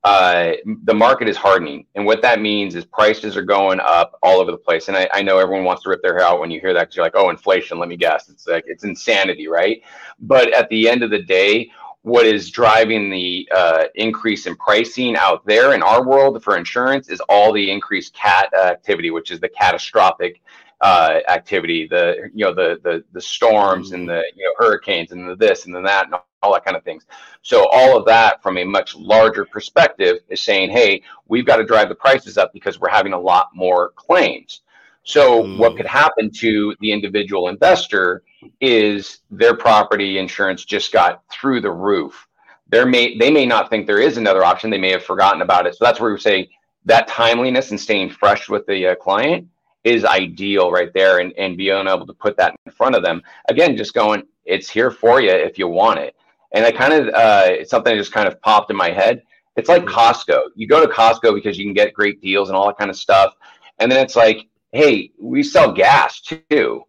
uh, 0.09 0.57
the 0.85 0.95
market 0.95 1.29
is 1.29 1.37
hardening. 1.37 1.85
And 1.95 2.07
what 2.07 2.23
that 2.23 2.41
means 2.41 2.75
is 2.75 2.87
prices 2.87 3.37
are 3.37 3.43
going 3.43 3.79
up 3.79 4.19
all 4.23 4.41
over 4.41 4.51
the 4.51 4.57
place. 4.57 4.89
And 4.89 4.97
I, 4.97 5.07
I 5.13 5.21
know 5.21 5.39
everyone 5.39 5.65
wants 5.65 5.83
to 5.83 5.91
rip 5.91 6.01
their 6.01 6.17
hair 6.17 6.27
out 6.27 6.41
when 6.41 6.51
you 6.51 6.61
hear 6.61 6.73
that 6.73 6.85
because 6.85 6.97
you're 6.97 7.05
like, 7.05 7.15
oh, 7.15 7.29
inflation, 7.29 7.79
let 7.79 7.91
me 7.91 7.97
guess. 7.99 8.31
It's 8.31 8.47
like, 8.47 8.65
it's 8.67 8.85
insanity, 8.85 9.49
right? 9.49 9.83
But 10.21 10.55
at 10.55 10.67
the 10.71 10.89
end 10.89 11.03
of 11.03 11.11
the 11.11 11.21
day, 11.23 11.71
what 12.03 12.25
is 12.25 12.51
driving 12.51 13.11
the 13.11 13.47
uh, 13.55 13.85
increase 13.97 14.47
in 14.47 14.57
pricing 14.57 15.15
out 15.15 15.45
there 15.45 15.75
in 15.75 15.83
our 15.83 16.03
world 16.07 16.43
for 16.43 16.57
insurance 16.57 17.11
is 17.11 17.21
all 17.29 17.53
the 17.53 17.71
increased 17.71 18.15
cat 18.15 18.49
activity, 18.55 19.11
which 19.11 19.31
is 19.31 19.41
the 19.41 19.49
catastrophic 19.51 20.41
uh, 20.81 21.19
activity, 21.29 21.87
the 21.87 22.31
you 22.33 22.47
know 22.47 22.55
the 22.55 22.81
the 22.83 23.05
the 23.13 23.21
storms 23.21 23.93
and 23.93 24.09
the 24.09 24.23
you 24.37 24.45
know 24.45 24.53
hurricanes 24.57 25.13
and 25.13 25.29
the 25.29 25.37
this 25.37 25.67
and 25.67 25.75
the 25.75 25.83
that 25.83 26.07
and 26.07 26.15
all 26.43 26.53
that 26.53 26.65
kind 26.65 26.77
of 26.77 26.85
things. 26.85 27.05
So 27.43 27.67
all 27.71 27.97
of 27.97 28.05
that 28.07 28.43
from 28.43 28.59
a 28.59 28.65
much 28.65 28.95
larger 28.95 29.45
perspective 29.45 30.19
is 30.29 30.41
saying, 30.41 30.71
hey, 30.71 31.03
we've 31.27 31.47
got 31.47 31.57
to 31.57 31.65
drive 31.65 31.89
the 31.89 31.95
prices 31.95 32.39
up 32.39 32.53
because 32.53 32.79
we're 32.79 32.91
having 32.91 33.13
a 33.13 33.21
lot 33.21 33.49
more 33.55 33.91
claims. 33.97 34.63
So 35.03 35.43
mm. 35.43 35.59
what 35.59 35.77
could 35.77 35.87
happen 35.87 36.31
to 36.33 36.75
the 36.81 36.93
individual 36.93 37.49
investor 37.49 38.23
is 38.61 39.21
their 39.31 39.57
property 39.57 40.19
insurance 40.19 40.65
just 40.65 40.93
got 40.93 41.23
through 41.31 41.61
the 41.61 41.73
roof. 41.73 42.27
There 42.69 42.85
may 42.85 43.17
they 43.17 43.31
may 43.31 43.47
not 43.47 43.71
think 43.71 43.87
there 43.87 44.01
is 44.01 44.19
another 44.19 44.45
option. 44.45 44.69
They 44.69 44.79
may 44.79 44.91
have 44.91 45.03
forgotten 45.03 45.41
about 45.41 45.67
it. 45.67 45.75
So 45.75 45.85
that's 45.85 45.99
where 45.99 46.13
we 46.13 46.21
say 46.21 46.51
that 46.85 47.09
timeliness 47.09 47.71
and 47.71 47.81
staying 47.81 48.11
fresh 48.11 48.49
with 48.49 48.67
the 48.67 48.89
uh, 48.89 48.95
client 48.97 49.49
is 49.85 50.05
ideal 50.05 50.71
right 50.71 50.93
there, 50.93 51.21
and 51.21 51.33
and 51.39 51.57
being 51.57 51.89
able 51.89 52.07
to 52.07 52.13
put 52.13 52.37
that 52.37 52.55
in 52.67 52.73
front 52.73 52.95
of 52.95 53.03
them. 53.03 53.23
Again, 53.49 53.77
just 53.77 53.95
going, 53.95 54.25
it's 54.45 54.69
here 54.69 54.91
for 54.91 55.23
you 55.23 55.31
if 55.31 55.59
you 55.59 55.69
want 55.69 56.01
it. 56.01 56.15
And 56.53 56.65
I 56.65 56.73
kind 56.73 56.93
of 56.93 57.09
uh, 57.15 57.45
it's 57.49 57.71
something 57.71 57.95
that 57.95 58.01
just 58.01 58.13
kind 58.13 58.29
of 58.29 58.41
popped 58.41 58.71
in 58.71 58.77
my 58.77 58.91
head. 58.91 59.23
It's 59.57 59.69
like 59.69 59.83
mm-hmm. 59.83 59.99
Costco. 59.99 60.39
You 60.55 60.67
go 60.69 60.85
to 60.85 60.93
Costco 60.93 61.35
because 61.35 61.59
you 61.59 61.65
can 61.65 61.75
get 61.75 61.93
great 61.93 62.21
deals 62.21 62.49
and 62.49 62.57
all 62.57 62.67
that 62.67 62.79
kind 62.79 62.91
of 62.91 62.97
stuff. 62.97 63.35
And 63.79 63.91
then 63.91 64.03
it's 64.03 64.17
like, 64.17 64.47
hey, 64.73 65.11
we 65.21 65.43
sell 65.43 65.73
gas 65.73 66.21
too. 66.21 66.85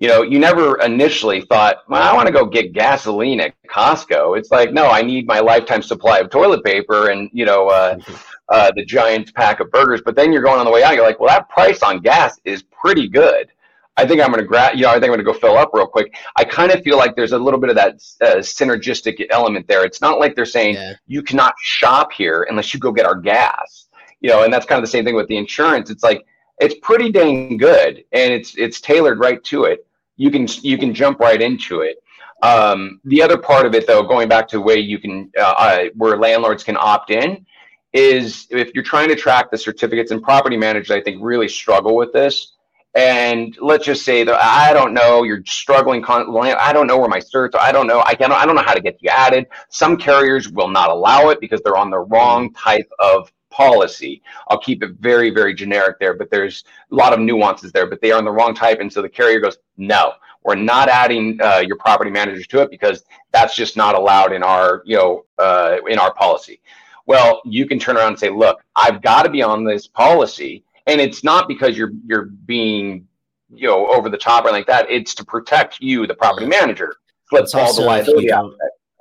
You 0.00 0.06
know, 0.06 0.22
you 0.22 0.38
never 0.38 0.80
initially 0.80 1.40
thought, 1.42 1.78
well, 1.88 2.02
I 2.02 2.14
want 2.14 2.28
to 2.28 2.32
go 2.32 2.46
get 2.46 2.72
gasoline 2.72 3.40
at 3.40 3.54
Costco. 3.68 4.38
It's 4.38 4.52
like, 4.52 4.72
no, 4.72 4.88
I 4.88 5.02
need 5.02 5.26
my 5.26 5.40
lifetime 5.40 5.82
supply 5.82 6.18
of 6.18 6.30
toilet 6.30 6.62
paper 6.64 7.10
and, 7.10 7.28
you 7.32 7.44
know, 7.44 7.68
uh, 7.68 7.96
mm-hmm. 7.96 8.14
uh, 8.48 8.70
the 8.76 8.84
giant 8.84 9.34
pack 9.34 9.58
of 9.58 9.70
burgers. 9.72 10.00
But 10.04 10.14
then 10.14 10.32
you're 10.32 10.42
going 10.42 10.60
on 10.60 10.64
the 10.64 10.70
way 10.70 10.84
out. 10.84 10.94
You're 10.94 11.04
like, 11.04 11.18
well, 11.18 11.28
that 11.28 11.48
price 11.48 11.82
on 11.82 11.98
gas 12.00 12.38
is 12.44 12.62
pretty 12.62 13.08
good. 13.08 13.50
I 13.98 14.06
think 14.06 14.20
I'm 14.20 14.28
going 14.28 14.38
to 14.38 14.46
grab, 14.46 14.76
you 14.76 14.82
know, 14.82 14.90
I 14.90 14.94
think 14.94 15.06
I'm 15.06 15.10
going 15.10 15.18
to 15.18 15.24
go 15.24 15.32
fill 15.32 15.58
up 15.58 15.70
real 15.72 15.88
quick. 15.88 16.16
I 16.36 16.44
kind 16.44 16.70
of 16.70 16.84
feel 16.84 16.96
like 16.96 17.16
there's 17.16 17.32
a 17.32 17.38
little 17.38 17.58
bit 17.58 17.68
of 17.68 17.74
that 17.74 17.94
uh, 18.20 18.36
synergistic 18.36 19.26
element 19.30 19.66
there. 19.66 19.84
It's 19.84 20.00
not 20.00 20.20
like 20.20 20.36
they're 20.36 20.46
saying 20.46 20.76
yeah. 20.76 20.94
you 21.08 21.20
cannot 21.20 21.54
shop 21.60 22.12
here 22.12 22.46
unless 22.48 22.72
you 22.72 22.78
go 22.78 22.92
get 22.92 23.06
our 23.06 23.16
gas, 23.16 23.88
you 24.20 24.30
know, 24.30 24.44
and 24.44 24.52
that's 24.52 24.66
kind 24.66 24.78
of 24.78 24.84
the 24.84 24.90
same 24.90 25.04
thing 25.04 25.16
with 25.16 25.26
the 25.26 25.36
insurance. 25.36 25.90
It's 25.90 26.04
like, 26.04 26.24
it's 26.60 26.76
pretty 26.80 27.10
dang 27.10 27.56
good 27.56 28.04
and 28.12 28.32
it's, 28.32 28.56
it's 28.56 28.80
tailored 28.80 29.18
right 29.18 29.42
to 29.44 29.64
it. 29.64 29.84
You 30.16 30.30
can, 30.30 30.46
you 30.62 30.78
can 30.78 30.94
jump 30.94 31.18
right 31.18 31.42
into 31.42 31.80
it. 31.80 31.96
Um, 32.44 33.00
the 33.04 33.20
other 33.20 33.36
part 33.36 33.66
of 33.66 33.74
it 33.74 33.88
though, 33.88 34.04
going 34.04 34.28
back 34.28 34.46
to 34.48 34.60
way 34.60 34.78
you 34.78 35.00
can, 35.00 35.32
uh, 35.36 35.54
uh, 35.58 35.84
where 35.96 36.16
landlords 36.16 36.62
can 36.62 36.76
opt 36.78 37.10
in 37.10 37.44
is 37.92 38.46
if 38.50 38.72
you're 38.74 38.84
trying 38.84 39.08
to 39.08 39.16
track 39.16 39.50
the 39.50 39.58
certificates 39.58 40.12
and 40.12 40.22
property 40.22 40.56
managers, 40.56 40.92
I 40.92 41.00
think 41.00 41.18
really 41.20 41.48
struggle 41.48 41.96
with 41.96 42.12
this 42.12 42.52
and 42.98 43.56
let's 43.60 43.84
just 43.84 44.04
say 44.04 44.24
that 44.24 44.34
I 44.42 44.72
don't 44.72 44.92
know, 44.92 45.22
you're 45.22 45.44
struggling. 45.46 46.04
I 46.04 46.72
don't 46.72 46.88
know 46.88 46.98
where 46.98 47.08
my 47.08 47.20
certs. 47.20 47.54
I 47.56 47.70
don't 47.70 47.86
know. 47.86 48.02
I 48.04 48.16
can 48.16 48.32
I 48.32 48.44
don't 48.44 48.56
know 48.56 48.62
how 48.62 48.74
to 48.74 48.80
get 48.80 48.96
you 49.00 49.08
added. 49.08 49.46
Some 49.68 49.96
carriers 49.96 50.48
will 50.50 50.66
not 50.66 50.90
allow 50.90 51.28
it 51.28 51.38
because 51.40 51.60
they're 51.62 51.76
on 51.76 51.90
the 51.90 52.00
wrong 52.00 52.52
type 52.54 52.90
of 52.98 53.32
policy. 53.50 54.20
I'll 54.48 54.58
keep 54.58 54.82
it 54.82 54.90
very, 54.98 55.30
very 55.30 55.54
generic 55.54 56.00
there, 56.00 56.14
but 56.14 56.28
there's 56.30 56.64
a 56.90 56.94
lot 56.94 57.12
of 57.12 57.20
nuances 57.20 57.70
there. 57.70 57.86
But 57.86 58.00
they 58.00 58.10
are 58.10 58.18
on 58.18 58.24
the 58.24 58.32
wrong 58.32 58.52
type, 58.52 58.80
and 58.80 58.92
so 58.92 59.00
the 59.00 59.08
carrier 59.08 59.38
goes, 59.38 59.58
"No, 59.76 60.14
we're 60.42 60.56
not 60.56 60.88
adding 60.88 61.38
uh, 61.40 61.62
your 61.64 61.76
property 61.76 62.10
managers 62.10 62.48
to 62.48 62.62
it 62.62 62.70
because 62.70 63.04
that's 63.32 63.54
just 63.54 63.76
not 63.76 63.94
allowed 63.94 64.32
in 64.32 64.42
our, 64.42 64.82
you 64.84 64.96
know, 64.96 65.24
uh, 65.38 65.76
in 65.88 66.00
our 66.00 66.12
policy." 66.12 66.60
Well, 67.06 67.42
you 67.44 67.66
can 67.66 67.78
turn 67.78 67.96
around 67.96 68.08
and 68.08 68.18
say, 68.18 68.28
"Look, 68.28 68.60
I've 68.74 69.02
got 69.02 69.22
to 69.22 69.30
be 69.30 69.42
on 69.42 69.64
this 69.64 69.86
policy." 69.86 70.64
And 70.88 71.00
it's 71.00 71.22
not 71.22 71.46
because 71.46 71.76
you're 71.76 71.92
you're 72.06 72.24
being 72.24 73.06
you 73.50 73.68
know 73.68 73.86
over 73.86 74.08
the 74.08 74.18
top 74.18 74.44
or 74.44 74.50
like 74.50 74.66
that. 74.66 74.90
It's 74.90 75.14
to 75.16 75.24
protect 75.24 75.80
you, 75.80 76.06
the 76.06 76.14
property 76.14 76.46
manager. 76.46 76.96
Flip 77.30 77.46
all 77.54 77.74
the 77.74 77.82
liability 77.82 78.32
out. 78.32 78.52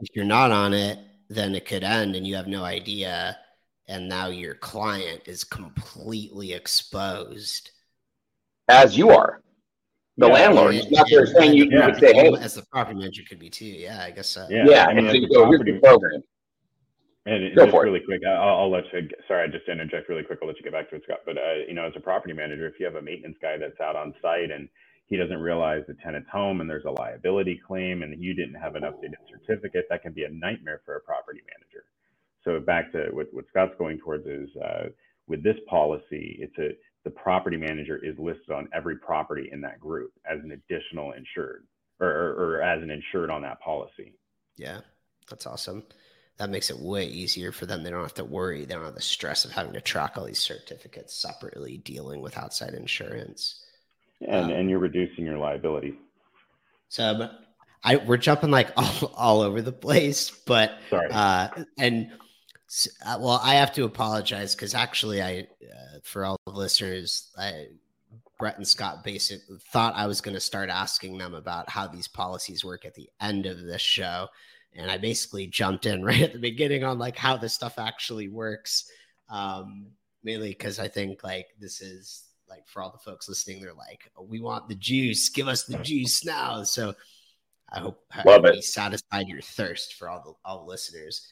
If 0.02 0.16
you're 0.16 0.26
not 0.26 0.52
on 0.52 0.74
it, 0.74 1.00
then 1.30 1.56
it 1.56 1.66
could 1.66 1.84
end, 1.84 2.16
and 2.16 2.28
you 2.28 2.36
have 2.36 2.48
no 2.48 2.64
idea, 2.64 3.38
and 3.88 4.08
now 4.08 4.28
your 4.28 4.54
client 4.54 5.22
is 5.26 5.44
completely 5.44 6.54
exposed. 6.54 7.72
As 8.68 8.98
you 8.98 9.12
are, 9.12 9.42
the 10.18 10.28
yeah, 10.28 10.34
landlord. 10.34 10.76
And, 10.76 10.92
not 10.92 11.08
there 11.10 11.26
saying 11.26 11.54
you, 11.54 11.70
yeah. 11.72 11.86
would 11.86 11.96
say, 11.98 12.14
"Hey," 12.14 12.34
as 12.34 12.56
the 12.56 12.64
property 12.64 13.00
manager 13.00 13.24
could 13.28 13.40
be 13.40 13.50
too. 13.50 13.66
Yeah, 13.66 14.04
I 14.04 14.12
guess 14.12 14.30
so. 14.30 14.46
Yeah, 14.50 14.66
yeah. 14.68 14.88
I 14.88 14.94
mean, 14.94 15.08
so 15.08 15.14
you 15.14 15.30
go, 15.30 15.50
here's 15.50 15.62
the 15.62 15.80
program. 15.80 16.22
And 17.28 17.54
just 17.54 17.74
really 17.74 18.00
quick, 18.00 18.22
I'll, 18.26 18.60
I'll, 18.60 18.72
let 18.72 18.86
you. 18.94 19.10
Sorry, 19.28 19.44
I 19.44 19.52
just 19.52 19.68
interject 19.68 20.08
really 20.08 20.24
quick. 20.24 20.40
I'll 20.42 20.48
let 20.48 20.56
you 20.56 20.64
get 20.64 20.72
back 20.72 20.90
to 20.92 20.96
it, 20.96 21.04
Scott. 21.04 21.20
But 21.26 21.38
uh, 21.38 21.68
you 21.68 21.74
know, 21.74 21.86
as 21.86 21.92
a 21.98 22.00
property 22.00 22.34
manager, 22.34 22.66
if 22.68 22.80
you 22.80 22.86
have 22.86 22.96
a 22.96 23.02
maintenance 23.02 23.36
guy 23.42 23.58
that's 23.58 23.80
out 23.82 23.98
on 23.98 24.14
site 24.22 24.50
and 24.50 24.70
he 25.08 25.18
doesn't 25.18 25.42
realize 25.42 25.84
the 25.90 25.96
tenant's 25.96 26.30
home 26.32 26.62
and 26.62 26.70
there's 26.70 26.86
a 26.86 26.92
liability 26.92 27.60
claim 27.68 28.02
and 28.02 28.24
you 28.24 28.34
didn't 28.34 28.56
have 28.56 28.76
an 28.76 28.84
updated 28.84 29.20
certificate, 29.30 29.88
that 29.90 30.04
can 30.04 30.14
be 30.14 30.24
a 30.24 30.30
nightmare 30.30 30.82
for 30.86 30.96
a 30.96 31.02
property 31.02 31.42
manager. 31.52 31.84
So 32.46 32.62
back 32.66 32.94
to 32.94 33.10
what, 33.12 33.28
what 33.34 33.44
Scott's 33.50 33.76
going 33.78 34.00
towards 34.00 34.26
is 34.26 34.48
uh, 34.64 34.84
with 35.28 35.44
this 35.44 35.58
policy, 35.70 36.40
it's 36.40 36.58
a 36.58 36.70
the 37.04 37.12
property 37.12 37.58
manager 37.58 37.98
is 37.98 38.16
listed 38.18 38.52
on 38.52 38.70
every 38.74 38.96
property 38.96 39.50
in 39.52 39.60
that 39.62 39.82
group 39.82 40.14
as 40.30 40.40
an 40.44 40.52
additional 40.52 41.12
insured 41.12 41.66
or, 42.00 42.08
or, 42.08 42.56
or 42.56 42.62
as 42.62 42.82
an 42.82 42.90
insured 42.90 43.30
on 43.30 43.42
that 43.42 43.60
policy. 43.60 44.14
Yeah, 44.56 44.80
that's 45.30 45.46
awesome 45.46 45.84
that 46.38 46.50
makes 46.50 46.70
it 46.70 46.80
way 46.80 47.06
easier 47.06 47.52
for 47.52 47.66
them. 47.66 47.84
They 47.84 47.90
don't 47.90 48.02
have 48.02 48.14
to 48.16 48.26
worry. 48.26 48.66
They 48.66 48.76
don't 48.76 48.86
have 48.86 48.96
the 48.96 49.02
stress 49.02 49.44
of 49.44 49.52
having 49.52 49.74
to 49.74 49.82
track 49.82 50.18
all 50.18 50.26
these 50.26 50.40
certificates 50.40 51.16
separately, 51.16 51.78
dealing 51.78 52.22
with 52.22 52.38
outside 52.38 52.74
insurance. 52.74 53.64
And 54.22 54.46
um, 54.46 54.52
and 54.52 54.70
you're 54.70 54.80
reducing 54.80 55.26
your 55.26 55.38
liability. 55.38 55.96
So 56.90 57.30
I 57.84 57.98
we're 57.98 58.18
jumping 58.18 58.52
like 58.52 58.72
all, 58.78 59.12
all 59.16 59.42
over 59.42 59.62
the 59.62 59.72
place, 59.72 60.30
but 60.30 60.78
sorry. 60.90 61.10
Uh, 61.12 61.50
and 61.78 62.12
uh, 63.06 63.18
well, 63.20 63.40
I 63.44 63.56
have 63.56 63.74
to 63.74 63.86
apologize 63.86 64.54
because 64.54 64.76
actually, 64.76 65.22
I 65.22 65.48
uh, 65.64 66.00
for 66.04 66.26
all 66.26 66.40
the 66.46 66.52
listeners, 66.52 67.32
I 67.38 67.68
Brett 68.38 68.58
and 68.58 68.68
Scott 68.68 69.04
basically 69.04 69.58
thought 69.72 69.96
I 69.96 70.06
was 70.06 70.22
going 70.22 70.36
to 70.36 70.42
start 70.42 70.70
asking 70.70 71.18
them 71.18 71.34
about 71.34 71.70
how 71.70 71.88
these 71.88 72.08
policies 72.08 72.64
work 72.64 72.86
at 72.86 72.94
the 72.94 73.10
end 73.20 73.48
of 73.48 73.64
this 73.64 73.82
show 73.82 74.28
and 74.76 74.92
I 74.92 74.98
basically 74.98 75.48
jumped 75.48 75.86
in 75.86 76.04
right 76.06 76.22
at 76.22 76.34
the 76.34 76.40
beginning 76.40 76.84
on 76.84 77.00
like 77.00 77.18
how 77.18 77.38
this 77.38 77.54
stuff 77.54 77.80
actually 77.80 78.28
works. 78.28 78.90
Um, 79.30 79.88
mainly 80.24 80.50
because 80.50 80.80
I 80.80 80.88
think 80.88 81.24
like 81.24 81.48
this 81.60 81.82
is 81.82 82.24
like 82.50 82.68
for 82.68 82.82
all 82.82 82.92
the 82.92 82.98
folks 82.98 83.30
listening, 83.30 83.62
they're 83.62 83.74
like, 83.74 84.10
oh, 84.18 84.24
we 84.24 84.40
want 84.40 84.68
the 84.68 84.76
juice, 84.76 85.30
give 85.30 85.48
us 85.48 85.64
the 85.64 85.78
juice 85.80 86.26
now. 86.26 86.64
So 86.64 86.94
I 87.72 87.80
hope 87.80 88.04
Love 88.26 88.46
I 88.46 88.50
it. 88.50 88.64
satisfied 88.64 89.28
your 89.28 89.42
thirst 89.42 89.96
for 89.96 90.10
all 90.10 90.22
the 90.24 90.34
all 90.50 90.64
the 90.64 90.70
listeners. 90.70 91.32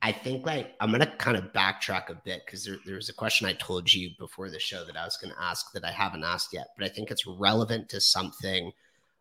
I 0.00 0.12
think 0.12 0.46
like 0.46 0.74
I'm 0.80 0.90
gonna 0.90 1.12
kind 1.18 1.36
of 1.36 1.52
backtrack 1.52 2.10
a 2.10 2.14
bit 2.14 2.42
because 2.44 2.64
there, 2.64 2.76
there 2.86 2.96
was 2.96 3.08
a 3.08 3.14
question 3.14 3.46
I 3.48 3.54
told 3.54 3.92
you 3.92 4.10
before 4.18 4.50
the 4.50 4.60
show 4.60 4.84
that 4.84 4.96
I 4.96 5.04
was 5.04 5.16
gonna 5.16 5.34
ask 5.40 5.72
that 5.72 5.84
I 5.84 5.90
haven't 5.90 6.24
asked 6.24 6.52
yet, 6.52 6.68
but 6.76 6.84
I 6.84 6.88
think 6.88 7.10
it's 7.10 7.26
relevant 7.26 7.88
to 7.90 8.00
something 8.00 8.72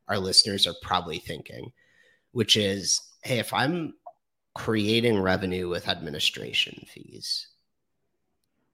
our 0.07 0.19
listeners 0.19 0.65
are 0.67 0.75
probably 0.81 1.19
thinking, 1.19 1.71
which 2.31 2.55
is 2.55 3.01
hey, 3.23 3.39
if 3.39 3.53
I'm 3.53 3.93
creating 4.55 5.19
revenue 5.19 5.69
with 5.69 5.87
administration 5.87 6.85
fees, 6.91 7.47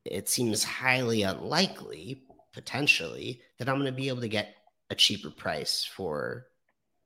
it 0.06 0.30
seems 0.30 0.64
highly 0.64 1.24
unlikely, 1.24 2.24
potentially, 2.54 3.42
that 3.58 3.70
I'm 3.70 3.76
going 3.76 3.86
to 3.86 3.92
be 3.92 4.10
able 4.10 4.22
to 4.22 4.28
get 4.28 4.56
a 4.90 4.96
cheaper 4.96 5.30
price 5.30 5.84
for 5.84 6.48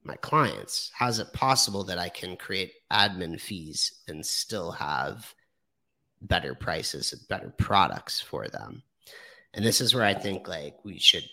my 0.03 0.15
clients. 0.17 0.91
How 0.93 1.07
is 1.07 1.19
it 1.19 1.33
possible 1.33 1.83
that 1.85 1.99
I 1.99 2.09
can 2.09 2.38
create 2.38 2.73
admin 2.91 3.39
fees 3.39 3.99
and 4.07 4.25
still 4.25 4.71
have 4.71 5.33
better 6.21 6.55
prices 6.55 7.13
and 7.13 7.27
better 7.27 7.53
products 7.57 8.19
for 8.19 8.47
them? 8.47 8.83
And 9.53 9.65
this 9.65 9.81
is 9.81 9.93
where 9.93 10.05
I 10.05 10.13
think 10.13 10.47
like 10.47 10.83
we 10.83 10.99
should 10.99 11.25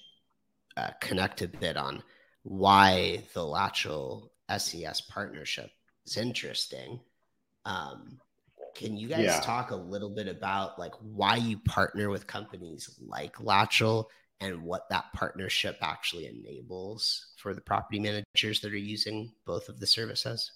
uh, 0.77 0.91
connect 1.01 1.43
a 1.43 1.49
bit 1.49 1.77
on 1.77 2.03
why 2.43 3.25
the 3.33 3.41
Latchel 3.41 4.31
SES 4.57 5.01
partnership 5.03 5.71
is 6.07 6.17
interesting. 6.17 7.01
Um, 7.65 8.19
can 8.75 8.97
you 8.97 9.09
guys 9.09 9.25
yeah. 9.25 9.41
talk 9.41 9.71
a 9.71 9.77
little 9.77 10.11
bit 10.11 10.27
about 10.27 10.79
like 10.79 10.95
why 11.01 11.37
you 11.37 11.59
partner 11.59 12.11
with 12.11 12.27
companies 12.27 12.99
like 13.01 13.37
Latchel 13.37 14.07
and 14.41 14.63
what 14.63 14.89
that 14.91 15.05
partnership 15.15 15.79
actually 15.81 16.27
enables 16.27 17.29
for 17.37 17.55
the 17.55 17.61
property 17.61 18.01
managers 18.01 18.61
that 18.61 18.73
are 18.73 18.77
using 18.77 19.31
both 19.47 19.69
of 19.69 19.79
the 19.79 19.87
services? 19.87 20.51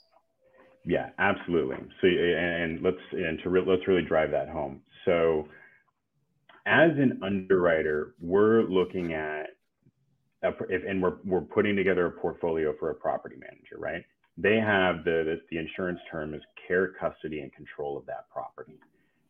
Yeah, 0.84 1.10
absolutely. 1.18 1.76
So, 2.00 2.08
and 2.08 2.82
let's 2.82 2.96
and 3.12 3.38
to 3.42 3.50
re- 3.50 3.64
let's 3.66 3.86
really 3.86 4.02
drive 4.02 4.30
that 4.32 4.48
home. 4.48 4.80
So, 5.04 5.48
as 6.66 6.90
an 6.92 7.20
underwriter, 7.22 8.14
we're 8.20 8.62
looking 8.62 9.12
at 9.12 9.48
a, 10.42 10.48
if, 10.68 10.82
and 10.88 11.02
we're 11.02 11.16
we're 11.24 11.40
putting 11.42 11.76
together 11.76 12.06
a 12.06 12.10
portfolio 12.10 12.74
for 12.78 12.90
a 12.90 12.94
property 12.94 13.36
manager, 13.38 13.76
right? 13.78 14.02
They 14.40 14.56
have 14.56 15.04
the, 15.04 15.40
the, 15.50 15.58
insurance 15.58 15.98
term 16.10 16.32
is 16.32 16.40
care, 16.66 16.92
custody, 17.00 17.40
and 17.40 17.52
control 17.52 17.98
of 17.98 18.06
that 18.06 18.30
property. 18.32 18.78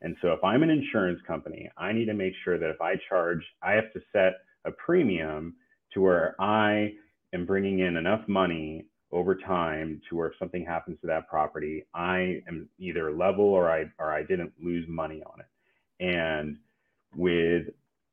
And 0.03 0.15
so 0.21 0.29
if 0.29 0.45
I'm 0.45 0.63
an 0.63 0.71
insurance 0.71 1.19
company, 1.27 1.69
I 1.79 1.93
need 1.93 2.05
to 2.07 2.15
make 2.15 2.35
sure 2.45 2.59
that 2.59 2.71
if 2.71 2.81
I 2.81 2.95
charge, 3.09 3.43
I 3.63 3.73
have 3.73 3.91
to 3.95 4.01
set 4.13 4.35
a 4.67 4.71
premium 4.71 5.55
to 5.95 6.03
where 6.03 6.37
I 6.39 6.93
am 7.33 7.47
bringing 7.47 7.81
in 7.81 7.97
enough 7.97 8.21
money 8.29 8.85
over 9.11 9.35
time 9.35 10.01
to 10.09 10.17
where 10.17 10.29
if 10.29 10.35
something 10.39 10.65
happens 10.65 10.99
to 11.01 11.07
that 11.07 11.29
property, 11.29 11.87
I 11.95 12.43
am 12.47 12.69
either 12.79 13.11
level 13.11 13.47
or 13.47 13.71
I 13.71 13.87
or 13.99 14.13
I 14.13 14.23
didn't 14.23 14.53
lose 14.63 14.85
money 14.89 15.23
on 15.25 15.41
it. 15.41 16.05
And 16.05 16.59
with 17.17 17.69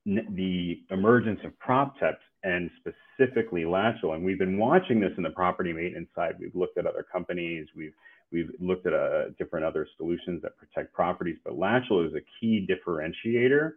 the 0.05 0.81
emergence 0.91 1.41
of 1.43 1.57
prop 1.59 1.99
techs 1.99 2.19
and 2.45 2.69
specifically 2.79 3.63
Latchel. 3.63 4.13
And 4.13 4.23
we've 4.23 4.39
been 4.39 4.57
watching 4.57 4.99
this 4.99 5.11
in 5.17 5.23
the 5.23 5.31
property 5.31 5.73
maintenance 5.73 6.09
side. 6.15 6.35
We've 6.39 6.55
looked 6.55 6.77
at 6.77 6.85
other 6.85 7.05
companies. 7.11 7.67
We've 7.75 7.93
we've 8.31 8.51
looked 8.59 8.85
at 8.85 8.93
uh, 8.93 9.29
different 9.37 9.65
other 9.65 9.87
solutions 9.97 10.41
that 10.43 10.57
protect 10.57 10.93
properties, 10.93 11.37
but 11.43 11.53
Latchel 11.57 12.07
is 12.07 12.13
a 12.13 12.21
key 12.39 12.67
differentiator 12.69 13.71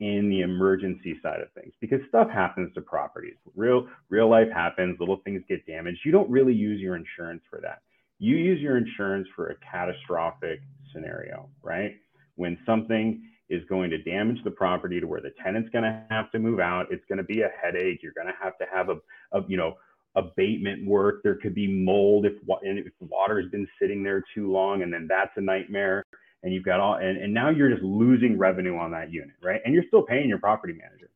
in 0.00 0.28
the 0.28 0.40
emergency 0.40 1.16
side 1.22 1.40
of 1.40 1.48
things 1.52 1.72
because 1.80 2.00
stuff 2.08 2.28
happens 2.28 2.72
to 2.74 2.80
properties. 2.80 3.36
Real 3.56 3.88
real 4.10 4.28
life 4.28 4.48
happens. 4.52 4.98
Little 5.00 5.20
things 5.24 5.42
get 5.48 5.66
damaged. 5.66 6.00
You 6.04 6.12
don't 6.12 6.30
really 6.30 6.54
use 6.54 6.80
your 6.80 6.96
insurance 6.96 7.42
for 7.48 7.60
that. 7.62 7.82
You 8.18 8.36
use 8.36 8.60
your 8.60 8.76
insurance 8.76 9.26
for 9.34 9.48
a 9.48 9.54
catastrophic 9.70 10.60
scenario, 10.92 11.48
right? 11.62 11.96
When 12.36 12.58
something 12.66 13.22
is 13.52 13.62
going 13.68 13.90
to 13.90 13.98
damage 13.98 14.42
the 14.44 14.50
property 14.50 14.98
to 14.98 15.06
where 15.06 15.20
the 15.20 15.32
tenant's 15.44 15.68
going 15.70 15.84
to 15.84 16.02
have 16.10 16.30
to 16.32 16.38
move 16.38 16.58
out. 16.58 16.86
It's 16.90 17.04
going 17.06 17.18
to 17.18 17.24
be 17.24 17.42
a 17.42 17.50
headache. 17.62 18.02
You're 18.02 18.14
going 18.14 18.26
to 18.26 18.34
have 18.42 18.56
to 18.58 18.64
have 18.72 18.88
a, 18.88 18.96
a 19.36 19.44
you 19.46 19.58
know, 19.58 19.74
abatement 20.14 20.86
work. 20.86 21.22
There 21.22 21.34
could 21.34 21.54
be 21.54 21.66
mold 21.66 22.24
if, 22.24 22.32
if 22.62 22.92
water 23.00 23.40
has 23.40 23.50
been 23.50 23.68
sitting 23.80 24.02
there 24.02 24.24
too 24.34 24.50
long, 24.50 24.82
and 24.82 24.92
then 24.92 25.06
that's 25.06 25.32
a 25.36 25.40
nightmare. 25.40 26.02
And 26.42 26.52
you've 26.52 26.64
got 26.64 26.80
all, 26.80 26.94
and, 26.94 27.18
and 27.18 27.32
now 27.32 27.50
you're 27.50 27.70
just 27.70 27.82
losing 27.82 28.36
revenue 28.36 28.76
on 28.76 28.90
that 28.92 29.12
unit, 29.12 29.36
right? 29.42 29.60
And 29.64 29.74
you're 29.74 29.84
still 29.86 30.02
paying 30.02 30.28
your 30.28 30.38
property 30.38 30.72
manager, 30.72 31.10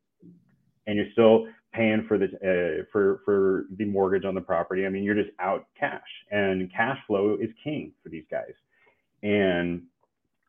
and 0.87 0.97
you're 0.97 1.11
still 1.13 1.47
paying 1.73 2.05
for 2.07 2.17
the 2.17 2.27
uh, 2.27 2.85
for 2.93 3.23
for 3.25 3.65
the 3.77 3.87
mortgage 3.87 4.25
on 4.25 4.35
the 4.35 4.41
property. 4.41 4.87
I 4.87 4.89
mean, 4.89 5.03
you're 5.03 5.17
just 5.17 5.31
out 5.41 5.67
cash, 5.79 6.01
and 6.31 6.71
cash 6.73 6.99
flow 7.07 7.37
is 7.41 7.51
king 7.65 7.93
for 8.03 8.09
these 8.09 8.25
guys. 8.31 8.55
And 9.23 9.83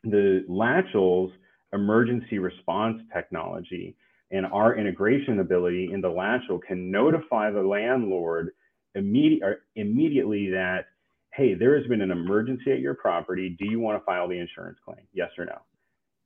the 0.03 0.45
Latchels 0.47 1.31
emergency 1.73 2.39
response 2.39 3.01
technology 3.13 3.95
and 4.31 4.45
our 4.45 4.77
integration 4.77 5.39
ability 5.39 5.89
into 5.93 6.09
Latchel 6.09 6.61
can 6.61 6.91
notify 6.91 7.49
the 7.49 7.61
landlord 7.61 8.51
immediate, 8.95 9.59
immediately 9.75 10.49
that, 10.49 10.85
hey, 11.33 11.53
there 11.53 11.77
has 11.77 11.87
been 11.87 12.01
an 12.01 12.11
emergency 12.11 12.71
at 12.71 12.79
your 12.79 12.95
property. 12.95 13.55
Do 13.57 13.65
you 13.65 13.79
want 13.79 13.99
to 13.99 14.05
file 14.05 14.27
the 14.27 14.39
insurance 14.39 14.77
claim? 14.83 15.05
Yes 15.13 15.29
or 15.37 15.45
no? 15.45 15.59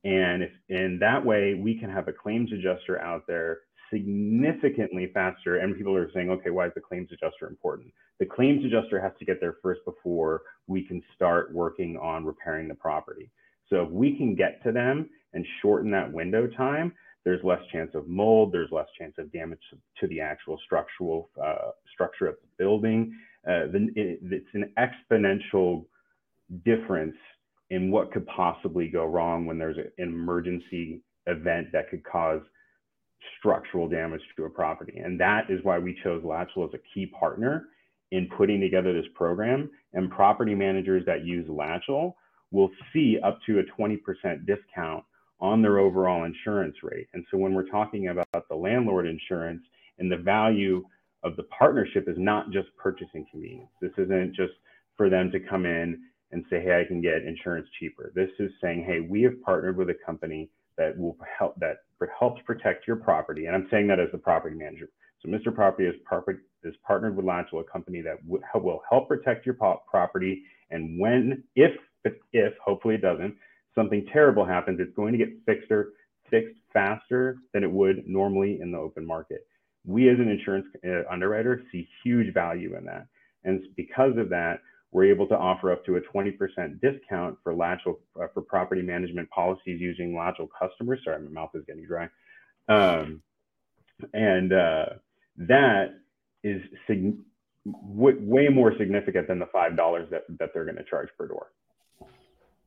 And 0.04 0.42
if 0.42 0.50
in 0.68 0.98
that 1.00 1.24
way 1.24 1.54
we 1.54 1.78
can 1.78 1.90
have 1.90 2.08
a 2.08 2.12
claims 2.12 2.50
adjuster 2.52 3.00
out 3.00 3.24
there 3.28 3.60
significantly 3.92 5.10
faster. 5.12 5.58
And 5.58 5.76
people 5.76 5.94
are 5.94 6.10
saying, 6.14 6.30
okay, 6.30 6.50
why 6.50 6.66
is 6.66 6.72
the 6.74 6.80
claims 6.80 7.10
adjuster 7.12 7.46
important? 7.46 7.92
The 8.18 8.26
claims 8.26 8.64
adjuster 8.64 9.00
has 9.00 9.12
to 9.18 9.24
get 9.24 9.38
there 9.38 9.56
first 9.62 9.80
before 9.84 10.42
we 10.66 10.82
can 10.82 11.02
start 11.14 11.52
working 11.52 11.98
on 11.98 12.24
repairing 12.24 12.68
the 12.68 12.74
property. 12.74 13.30
So 13.68 13.82
if 13.82 13.90
we 13.90 14.16
can 14.16 14.34
get 14.34 14.62
to 14.64 14.72
them 14.72 15.08
and 15.34 15.46
shorten 15.60 15.90
that 15.90 16.12
window 16.12 16.46
time, 16.46 16.92
there's 17.24 17.42
less 17.44 17.60
chance 17.70 17.90
of 17.94 18.08
mold, 18.08 18.52
there's 18.52 18.70
less 18.72 18.88
chance 18.98 19.14
of 19.18 19.32
damage 19.32 19.60
to 20.00 20.06
the 20.08 20.20
actual 20.20 20.58
structural 20.64 21.30
uh, 21.42 21.70
structure 21.92 22.26
of 22.26 22.36
the 22.42 22.48
building. 22.64 23.16
Uh, 23.46 23.66
the, 23.72 23.88
it, 23.94 24.18
it's 24.22 24.46
an 24.54 24.72
exponential 24.78 25.84
difference 26.64 27.16
in 27.70 27.90
what 27.90 28.12
could 28.12 28.26
possibly 28.26 28.88
go 28.88 29.04
wrong 29.06 29.46
when 29.46 29.58
there's 29.58 29.78
an 29.78 29.90
emergency 29.98 31.00
event 31.26 31.68
that 31.72 31.88
could 31.88 32.04
cause 32.04 32.42
structural 33.38 33.88
damage 33.88 34.20
to 34.36 34.44
a 34.44 34.50
property. 34.50 34.98
And 34.98 35.18
that 35.20 35.48
is 35.48 35.60
why 35.62 35.78
we 35.78 35.98
chose 36.02 36.22
Latchel 36.22 36.68
as 36.68 36.74
a 36.74 36.80
key 36.92 37.06
partner 37.06 37.68
in 38.10 38.28
putting 38.36 38.60
together 38.60 38.92
this 38.92 39.10
program. 39.14 39.70
And 39.94 40.10
property 40.10 40.54
managers 40.54 41.04
that 41.06 41.24
use 41.24 41.48
Latchel 41.48 42.14
will 42.50 42.70
see 42.92 43.18
up 43.24 43.38
to 43.46 43.60
a 43.60 43.80
20% 43.80 43.98
discount 44.44 45.04
on 45.42 45.60
their 45.60 45.78
overall 45.78 46.24
insurance 46.24 46.76
rate. 46.82 47.08
And 47.12 47.26
so 47.30 47.36
when 47.36 47.52
we're 47.52 47.68
talking 47.68 48.08
about 48.08 48.48
the 48.48 48.54
landlord 48.54 49.06
insurance 49.06 49.62
and 49.98 50.10
the 50.10 50.16
value 50.16 50.84
of 51.24 51.36
the 51.36 51.42
partnership 51.44 52.08
is 52.08 52.16
not 52.16 52.50
just 52.50 52.68
purchasing 52.76 53.26
convenience. 53.30 53.70
This 53.80 53.92
isn't 53.98 54.34
just 54.34 54.52
for 54.96 55.10
them 55.10 55.30
to 55.32 55.40
come 55.40 55.66
in 55.66 56.00
and 56.30 56.44
say, 56.48 56.62
hey, 56.62 56.80
I 56.80 56.88
can 56.88 57.02
get 57.02 57.24
insurance 57.24 57.68
cheaper. 57.78 58.12
This 58.14 58.30
is 58.38 58.50
saying, 58.62 58.84
hey, 58.86 59.00
we 59.00 59.22
have 59.22 59.40
partnered 59.42 59.76
with 59.76 59.90
a 59.90 59.96
company 60.06 60.48
that 60.78 60.96
will 60.96 61.18
help 61.38 61.58
that 61.60 61.78
helps 62.18 62.40
protect 62.42 62.86
your 62.86 62.96
property. 62.96 63.46
And 63.46 63.54
I'm 63.54 63.68
saying 63.70 63.86
that 63.88 64.00
as 64.00 64.08
the 64.10 64.18
property 64.18 64.56
manager. 64.56 64.88
So 65.20 65.28
Mr. 65.28 65.54
Property 65.54 65.88
is, 65.88 65.94
is 66.64 66.74
partnered 66.84 67.16
with 67.16 67.24
Latchel, 67.24 67.60
a 67.60 67.64
company 67.64 68.02
that 68.02 68.16
will 68.26 68.82
help 68.90 69.08
protect 69.08 69.46
your 69.46 69.54
property. 69.54 70.42
And 70.70 70.98
when, 70.98 71.44
if, 71.54 71.70
if, 72.32 72.54
hopefully 72.64 72.96
it 72.96 73.02
doesn't, 73.02 73.36
something 73.74 74.06
terrible 74.12 74.44
happens, 74.44 74.80
it's 74.80 74.94
going 74.94 75.12
to 75.12 75.18
get 75.18 75.30
fixed 75.46 75.70
or 75.70 75.90
fixed 76.30 76.56
faster 76.72 77.38
than 77.52 77.64
it 77.64 77.70
would 77.70 78.06
normally 78.06 78.60
in 78.60 78.72
the 78.72 78.78
open 78.78 79.06
market. 79.06 79.46
We 79.84 80.08
as 80.08 80.18
an 80.18 80.28
insurance 80.28 80.66
uh, 80.86 81.02
underwriter 81.10 81.62
see 81.72 81.88
huge 82.04 82.32
value 82.32 82.76
in 82.76 82.84
that. 82.86 83.06
And 83.44 83.62
because 83.76 84.16
of 84.16 84.28
that, 84.30 84.60
we're 84.92 85.06
able 85.06 85.26
to 85.28 85.36
offer 85.36 85.72
up 85.72 85.84
to 85.86 85.96
a 85.96 86.00
20% 86.00 86.36
discount 86.80 87.38
for 87.42 87.54
Latchel 87.54 87.96
uh, 88.20 88.26
for 88.34 88.42
property 88.42 88.82
management 88.82 89.28
policies 89.30 89.80
using 89.80 90.12
Latchel 90.12 90.48
customers. 90.58 91.00
Sorry, 91.02 91.20
my 91.22 91.30
mouth 91.30 91.50
is 91.54 91.64
getting 91.66 91.86
dry. 91.86 92.08
Um, 92.68 93.22
and 94.12 94.52
uh, 94.52 94.86
that 95.38 95.94
is 96.44 96.60
sig- 96.86 97.16
w- 97.64 98.18
way 98.20 98.48
more 98.48 98.74
significant 98.78 99.28
than 99.28 99.38
the 99.38 99.46
$5 99.46 100.10
that, 100.10 100.24
that 100.38 100.50
they're 100.52 100.64
going 100.64 100.76
to 100.76 100.84
charge 100.84 101.08
per 101.16 101.26
door. 101.26 101.52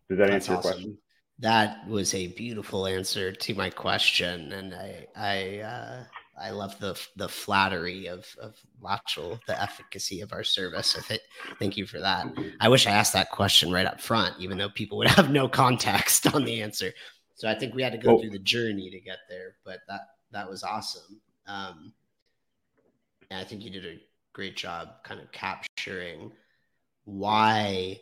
Does 0.09 0.17
that 0.19 0.29
That's 0.29 0.49
answer 0.49 0.57
awesome. 0.57 0.69
your 0.69 0.73
question? 0.73 0.97
That 1.39 1.87
was 1.87 2.13
a 2.13 2.27
beautiful 2.27 2.87
answer 2.87 3.31
to 3.31 3.53
my 3.55 3.69
question, 3.69 4.53
and 4.53 4.73
I 4.73 5.07
I 5.15 5.59
uh, 5.59 6.03
I 6.39 6.51
love 6.51 6.79
the 6.79 6.99
the 7.17 7.27
flattery 7.27 8.07
of 8.07 8.25
of 8.41 8.55
Latchel, 8.81 9.39
the 9.45 9.61
efficacy 9.61 10.21
of 10.21 10.31
our 10.31 10.43
service. 10.43 10.95
I 10.97 11.01
think 11.01 11.21
thank 11.59 11.75
you 11.75 11.85
for 11.85 11.99
that. 11.99 12.27
I 12.61 12.69
wish 12.69 12.87
I 12.87 12.91
asked 12.91 13.13
that 13.13 13.31
question 13.31 13.71
right 13.71 13.85
up 13.85 13.99
front, 13.99 14.35
even 14.39 14.57
though 14.57 14.69
people 14.69 14.97
would 14.99 15.07
have 15.19 15.29
no 15.29 15.49
context 15.49 16.33
on 16.33 16.45
the 16.45 16.61
answer. 16.61 16.93
So 17.35 17.49
I 17.49 17.55
think 17.55 17.75
we 17.75 17.83
had 17.83 17.91
to 17.91 17.97
go 17.97 18.17
through 18.17 18.29
the 18.29 18.39
journey 18.39 18.89
to 18.89 18.99
get 19.01 19.19
there, 19.29 19.55
but 19.65 19.79
that 19.89 20.01
that 20.31 20.49
was 20.49 20.63
awesome. 20.63 21.19
Um, 21.47 21.93
and 23.29 23.39
I 23.39 23.43
think 23.43 23.63
you 23.63 23.69
did 23.69 23.85
a 23.85 23.99
great 24.33 24.55
job, 24.55 25.03
kind 25.03 25.19
of 25.19 25.31
capturing 25.31 26.31
why 27.05 27.99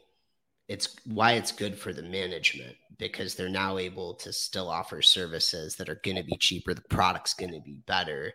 it's 0.68 0.96
why 1.06 1.34
it's 1.34 1.52
good 1.52 1.78
for 1.78 1.94
the 1.94 2.04
management 2.04 2.76
because 2.98 3.36
they're 3.36 3.50
now 3.50 3.78
able 3.78 4.14
to 4.14 4.32
still 4.32 4.70
offer 4.70 5.02
services 5.02 5.76
that 5.76 5.90
are 5.90 6.00
going 6.04 6.16
to 6.16 6.24
be 6.24 6.38
cheaper 6.38 6.74
the 6.74 6.82
product's 6.82 7.34
going 7.34 7.52
to 7.52 7.60
be 7.60 7.78
better. 7.86 8.34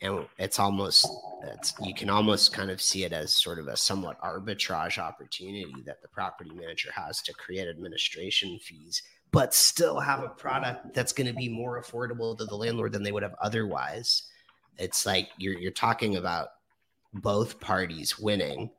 And 0.00 0.26
it's 0.38 0.58
almost 0.60 1.08
it's 1.42 1.74
you 1.82 1.94
can 1.94 2.08
almost 2.08 2.52
kind 2.52 2.70
of 2.70 2.80
see 2.80 3.04
it 3.04 3.12
as 3.12 3.32
sort 3.32 3.58
of 3.58 3.66
a 3.66 3.76
somewhat 3.76 4.20
arbitrage 4.20 4.98
opportunity 4.98 5.74
that 5.86 6.02
the 6.02 6.08
property 6.08 6.50
manager 6.54 6.90
has 6.92 7.20
to 7.22 7.32
create 7.32 7.68
administration 7.68 8.58
fees 8.60 9.02
but 9.30 9.54
still 9.54 10.00
have 10.00 10.22
a 10.22 10.28
product 10.28 10.94
that's 10.94 11.12
going 11.12 11.26
to 11.26 11.34
be 11.34 11.48
more 11.48 11.80
affordable 11.82 12.36
to 12.38 12.44
the 12.44 12.54
landlord 12.54 12.92
than 12.92 13.02
they 13.02 13.12
would 13.12 13.22
have 13.22 13.34
otherwise. 13.42 14.22
It's 14.78 15.04
like 15.04 15.28
you're 15.36 15.58
you're 15.58 15.70
talking 15.70 16.16
about 16.16 16.48
both 17.12 17.60
parties 17.60 18.18
winning 18.18 18.70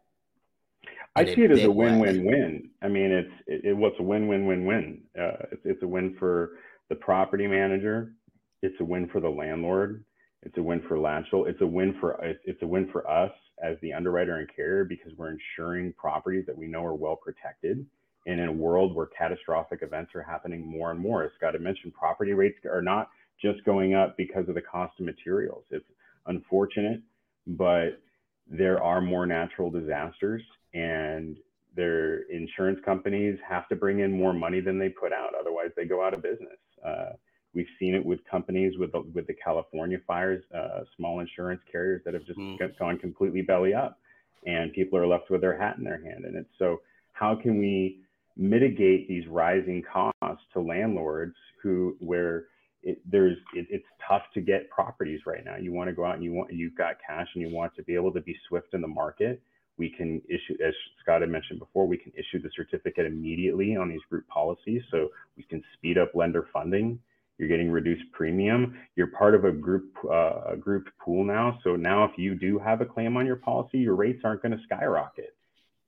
I 1.16 1.26
see 1.26 1.44
it 1.44 1.52
as 1.52 1.64
a 1.64 1.72
win-win-win. 1.72 2.70
I 2.82 2.88
mean, 2.88 3.12
it's 3.12 3.34
it, 3.48 3.66
it 3.66 3.74
what's 3.78 4.00
a 4.00 4.04
win-win-win-win. 4.04 5.02
Uh, 5.20 5.46
it's, 5.52 5.62
it's 5.66 5.84
a 5.84 5.88
win 5.88 6.16
for 6.20 6.52
the 6.90 6.96
property 6.96 7.48
manager. 7.48 8.14
It's 8.62 8.80
a 8.80 8.86
win 8.86 9.08
for 9.10 9.20
the 9.20 9.30
landlord. 9.30 10.04
It's 10.44 10.58
a 10.58 10.64
win 10.64 10.82
for 10.88 10.98
Latchel. 10.98 11.48
It's 11.48 11.62
a 11.62 11.68
win 11.68 11.96
for 12.00 12.18
it's 12.24 12.62
a 12.62 12.68
win 12.68 12.90
for 12.92 13.10
us 13.10 13.32
as 13.64 13.78
the 13.82 13.92
underwriter 13.94 14.38
and 14.38 14.50
carrier 14.56 14.86
because 14.86 15.12
we're 15.18 15.32
insuring 15.32 15.94
properties 15.98 16.46
that 16.48 16.58
we 16.58 16.68
know 16.68 16.86
are 16.86 16.96
well 16.96 17.18
protected. 17.18 17.86
And 18.26 18.40
in 18.40 18.48
a 18.48 18.54
world 18.54 18.96
where 18.96 19.08
catastrophic 19.08 19.80
events 19.82 20.12
are 20.14 20.22
happening 20.22 20.66
more 20.66 20.92
and 20.92 21.00
more, 21.00 21.24
as 21.24 21.32
Scott 21.38 21.54
had 21.54 21.62
mentioned, 21.62 21.94
property 21.94 22.34
rates 22.34 22.58
are 22.66 22.82
not 22.82 23.10
just 23.42 23.64
going 23.66 23.96
up 23.96 24.16
because 24.18 24.48
of 24.48 24.56
the 24.56 24.62
cost 24.62 24.94
of 25.00 25.06
materials. 25.06 25.64
It's 25.72 25.86
unfortunate, 26.28 27.02
but 27.48 28.02
there 28.48 28.82
are 28.84 29.02
more 29.02 29.26
natural 29.26 29.70
disasters 29.70 30.44
and 30.74 31.38
their 31.76 32.24
insurance 32.32 32.80
companies 32.84 33.38
have 33.48 33.68
to 33.70 33.76
bring 33.76 34.00
in 34.00 34.12
more 34.12 34.34
money 34.34 34.60
than 34.60 34.80
they 34.80 34.90
put 34.90 35.14
out. 35.14 35.32
Otherwise, 35.40 35.70
they 35.76 35.86
go 35.86 36.06
out 36.06 36.14
of 36.14 36.22
business. 36.22 36.58
Uh, 36.86 37.14
we've 37.54 37.68
seen 37.80 37.96
it 37.96 38.06
with 38.06 38.20
companies 38.30 38.74
with 38.78 38.92
the, 38.92 39.02
with 39.14 39.28
the 39.28 39.34
California 39.34 39.98
fires, 40.06 40.44
uh, 40.56 40.82
small 40.98 41.20
insurance 41.20 41.62
carriers 41.72 42.02
that 42.06 42.14
have 42.14 42.26
just 42.26 42.40
mm. 42.40 42.58
gone 42.78 42.98
completely 42.98 43.42
belly 43.42 43.74
up, 43.74 44.00
and 44.46 44.74
people 44.74 44.98
are 44.98 45.08
left 45.08 45.30
with 45.30 45.42
their 45.42 45.58
hat 45.58 45.78
in 45.78 45.84
their 45.84 46.04
hand. 46.04 46.26
And 46.26 46.36
it's 46.36 46.50
so, 46.58 46.82
how 47.14 47.36
can 47.36 47.60
we 47.60 48.02
mitigate 48.38 49.08
these 49.08 49.28
rising 49.28 49.84
costs 49.92 50.44
to 50.54 50.62
landlords 50.62 51.36
who 51.62 51.96
where 52.00 52.46
it, 52.84 53.00
there's 53.10 53.38
it, 53.54 53.68
it's 53.70 53.86
tough 54.08 54.22
to 54.34 54.42
get 54.42 54.70
properties 54.70 55.20
right 55.26 55.44
now. 55.44 55.58
You 55.58 55.74
want 55.74 55.90
to 55.90 55.94
go 55.94 56.06
out 56.06 56.16
and 56.16 56.24
you 56.24 56.32
want 56.32 56.54
you've 56.54 56.76
got 56.76 56.96
cash 57.06 57.28
and 57.36 57.42
you 57.42 57.54
want 57.54 57.76
to 57.76 57.84
be 57.84 57.96
able 57.96 58.14
to 58.14 58.22
be 58.22 58.36
swift 58.48 58.74
in 58.74 58.82
the 58.82 58.88
market 58.88 59.42
we 59.80 59.90
can 59.90 60.22
issue, 60.30 60.56
as 60.64 60.74
Scott 61.02 61.22
had 61.22 61.30
mentioned 61.30 61.58
before, 61.60 61.88
we 61.88 61.98
can 61.98 62.12
issue 62.16 62.40
the 62.40 62.52
certificate 62.56 63.08
immediately 63.08 63.76
on 63.76 63.90
these 63.90 64.02
group 64.10 64.28
policies. 64.28 64.84
So 64.92 65.10
we 65.36 65.44
can 65.44 65.64
speed 65.74 65.98
up 65.98 66.14
lender 66.14 66.48
funding 66.54 67.00
you're 67.40 67.48
getting 67.48 67.72
reduced 67.72 68.04
premium. 68.12 68.78
You're 68.98 69.08
part 69.08 69.34
of 69.34 69.46
a 69.46 69.52
group 69.52 69.96
uh, 70.04 70.52
a 70.52 70.58
group 70.58 70.90
pool 71.04 71.24
now. 71.24 71.58
So 71.64 71.78
now 71.78 72.04
if 72.04 72.12
you 72.18 72.36
do 72.36 72.60
have 72.60 72.82
a 72.82 72.86
claim 72.86 73.16
on 73.16 73.26
your 73.26 73.38
policy, 73.38 73.80
your 73.80 73.96
rates 73.96 74.22
aren't 74.26 74.44
going 74.44 74.52
to 74.52 74.64
skyrocket. 74.66 75.34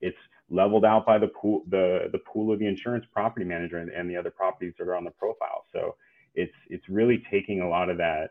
It's 0.00 0.16
leveled 0.48 0.86
out 0.86 1.04
by 1.04 1.18
the 1.18 1.28
pool 1.28 1.62
the 1.68 2.08
the 2.10 2.18
pool 2.18 2.52
of 2.52 2.58
the 2.58 2.66
insurance 2.66 3.04
property 3.12 3.44
manager 3.44 3.78
and, 3.78 3.90
and 3.90 4.08
the 4.08 4.16
other 4.16 4.30
properties 4.30 4.72
that 4.78 4.88
are 4.88 4.96
on 4.96 5.04
the 5.04 5.10
profile. 5.10 5.66
So 5.72 5.96
it's 6.34 6.54
it's 6.70 6.88
really 6.88 7.22
taking 7.30 7.60
a 7.60 7.68
lot 7.68 7.90
of 7.90 7.98
that 7.98 8.30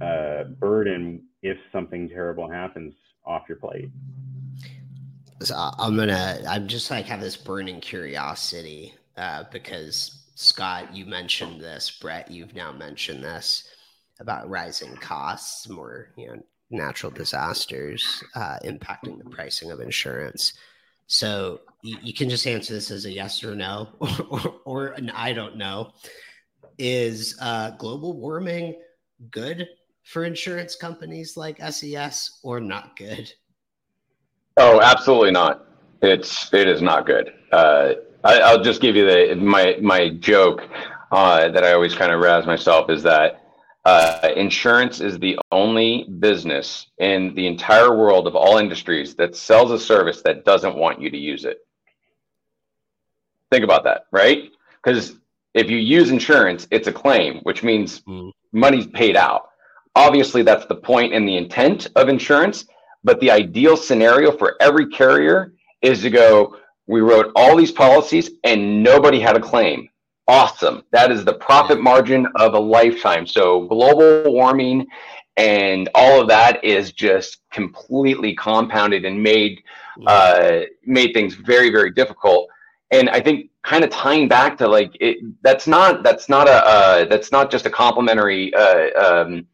uh, 0.00 0.44
burden 0.58 1.22
if 1.42 1.56
something 1.70 2.08
terrible 2.08 2.50
happens 2.50 2.92
off 3.24 3.44
your 3.48 3.58
plate. 3.58 3.90
So 5.40 5.54
I'm 5.56 5.96
gonna 5.96 6.42
I'm 6.48 6.66
just 6.66 6.90
like 6.90 7.06
have 7.06 7.20
this 7.20 7.36
burning 7.36 7.80
curiosity 7.80 8.94
uh, 9.16 9.44
because 9.52 10.26
Scott, 10.34 10.94
you 10.94 11.04
mentioned 11.04 11.60
this. 11.60 11.90
Brett, 11.90 12.30
you've 12.30 12.54
now 12.54 12.72
mentioned 12.72 13.24
this 13.24 13.64
about 14.20 14.48
rising 14.48 14.96
costs, 14.96 15.68
more 15.68 16.10
you 16.16 16.28
know, 16.28 16.42
natural 16.70 17.10
disasters 17.10 18.22
uh, 18.34 18.58
impacting 18.64 19.18
the 19.18 19.30
pricing 19.30 19.70
of 19.70 19.80
insurance. 19.80 20.54
So 21.06 21.60
you, 21.82 21.96
you, 22.02 22.12
can 22.12 22.28
just 22.28 22.46
answer 22.46 22.74
this 22.74 22.90
as 22.90 23.06
a 23.06 23.12
yes 23.12 23.42
or 23.42 23.54
no, 23.54 23.88
or, 24.00 24.08
or, 24.30 24.54
or 24.64 24.86
an 24.88 25.10
I 25.10 25.32
don't 25.32 25.56
know. 25.56 25.92
Is 26.78 27.36
uh, 27.40 27.70
global 27.70 28.16
warming 28.16 28.80
good 29.30 29.68
for 30.04 30.24
insurance 30.24 30.76
companies 30.76 31.36
like 31.36 31.60
SES 31.60 32.40
or 32.42 32.60
not 32.60 32.96
good? 32.96 33.32
Oh, 34.58 34.80
absolutely 34.80 35.30
not. 35.30 35.66
It's 36.02 36.52
it 36.52 36.68
is 36.68 36.82
not 36.82 37.06
good. 37.06 37.32
Uh, 37.52 37.94
I, 38.24 38.54
will 38.54 38.62
just 38.62 38.80
give 38.80 38.96
you 38.96 39.06
the 39.06 39.36
my 39.36 39.76
my 39.80 40.10
joke 40.10 40.62
uh, 41.12 41.48
that 41.48 41.64
I 41.64 41.72
always 41.72 41.94
kind 41.94 42.12
of 42.12 42.20
razz 42.20 42.46
myself 42.46 42.90
is 42.90 43.02
that 43.04 43.42
uh, 43.84 44.28
insurance 44.36 45.00
is 45.00 45.18
the 45.18 45.38
only 45.52 46.04
business 46.18 46.88
in 46.98 47.34
the 47.34 47.46
entire 47.46 47.96
world 47.96 48.26
of 48.26 48.36
all 48.36 48.58
industries 48.58 49.14
that 49.14 49.34
sells 49.34 49.70
a 49.70 49.78
service 49.78 50.22
that 50.22 50.44
doesn't 50.44 50.76
want 50.76 51.00
you 51.00 51.10
to 51.10 51.16
use 51.16 51.44
it. 51.44 51.58
Think 53.50 53.64
about 53.64 53.84
that, 53.84 54.06
right? 54.12 54.50
Because 54.82 55.16
if 55.54 55.70
you 55.70 55.78
use 55.78 56.10
insurance, 56.10 56.68
it's 56.70 56.88
a 56.88 56.92
claim, 56.92 57.38
which 57.44 57.62
means 57.62 58.00
mm. 58.02 58.30
money's 58.52 58.86
paid 58.88 59.16
out. 59.16 59.48
Obviously, 59.94 60.42
that's 60.42 60.66
the 60.66 60.76
point 60.76 61.14
and 61.14 61.26
the 61.26 61.36
intent 61.36 61.86
of 61.96 62.08
insurance. 62.08 62.66
But 63.04 63.20
the 63.20 63.30
ideal 63.30 63.76
scenario 63.76 64.32
for 64.32 64.56
every 64.60 64.86
carrier 64.88 65.52
is 65.82 66.02
to 66.02 66.10
go, 66.10 66.56
we 66.86 67.00
wrote 67.00 67.32
all 67.36 67.56
these 67.56 67.72
policies 67.72 68.30
and 68.44 68.82
nobody 68.82 69.20
had 69.20 69.36
a 69.36 69.40
claim. 69.40 69.88
Awesome. 70.26 70.82
That 70.92 71.10
is 71.10 71.24
the 71.24 71.34
profit 71.34 71.80
margin 71.80 72.26
of 72.36 72.54
a 72.54 72.58
lifetime. 72.58 73.26
So 73.26 73.66
global 73.66 74.30
warming 74.32 74.86
and 75.38 75.88
all 75.94 76.20
of 76.20 76.28
that 76.28 76.62
is 76.64 76.92
just 76.92 77.38
completely 77.50 78.34
compounded 78.34 79.04
and 79.04 79.22
made 79.22 79.62
uh, 80.06 80.60
made 80.84 81.12
things 81.14 81.34
very 81.34 81.70
very 81.70 81.90
difficult. 81.92 82.48
And 82.90 83.08
I 83.08 83.20
think 83.20 83.50
kind 83.62 83.84
of 83.84 83.90
tying 83.90 84.28
back 84.28 84.58
to 84.58 84.68
like 84.68 84.90
it, 85.00 85.18
that's 85.42 85.66
not 85.66 86.02
that's 86.02 86.28
not 86.28 86.48
a 86.48 86.66
uh, 86.66 87.04
that's 87.04 87.30
not 87.30 87.50
just 87.50 87.66
a 87.66 87.70
complimentary 87.70 88.52
uh, 88.54 88.90
um, 89.00 89.46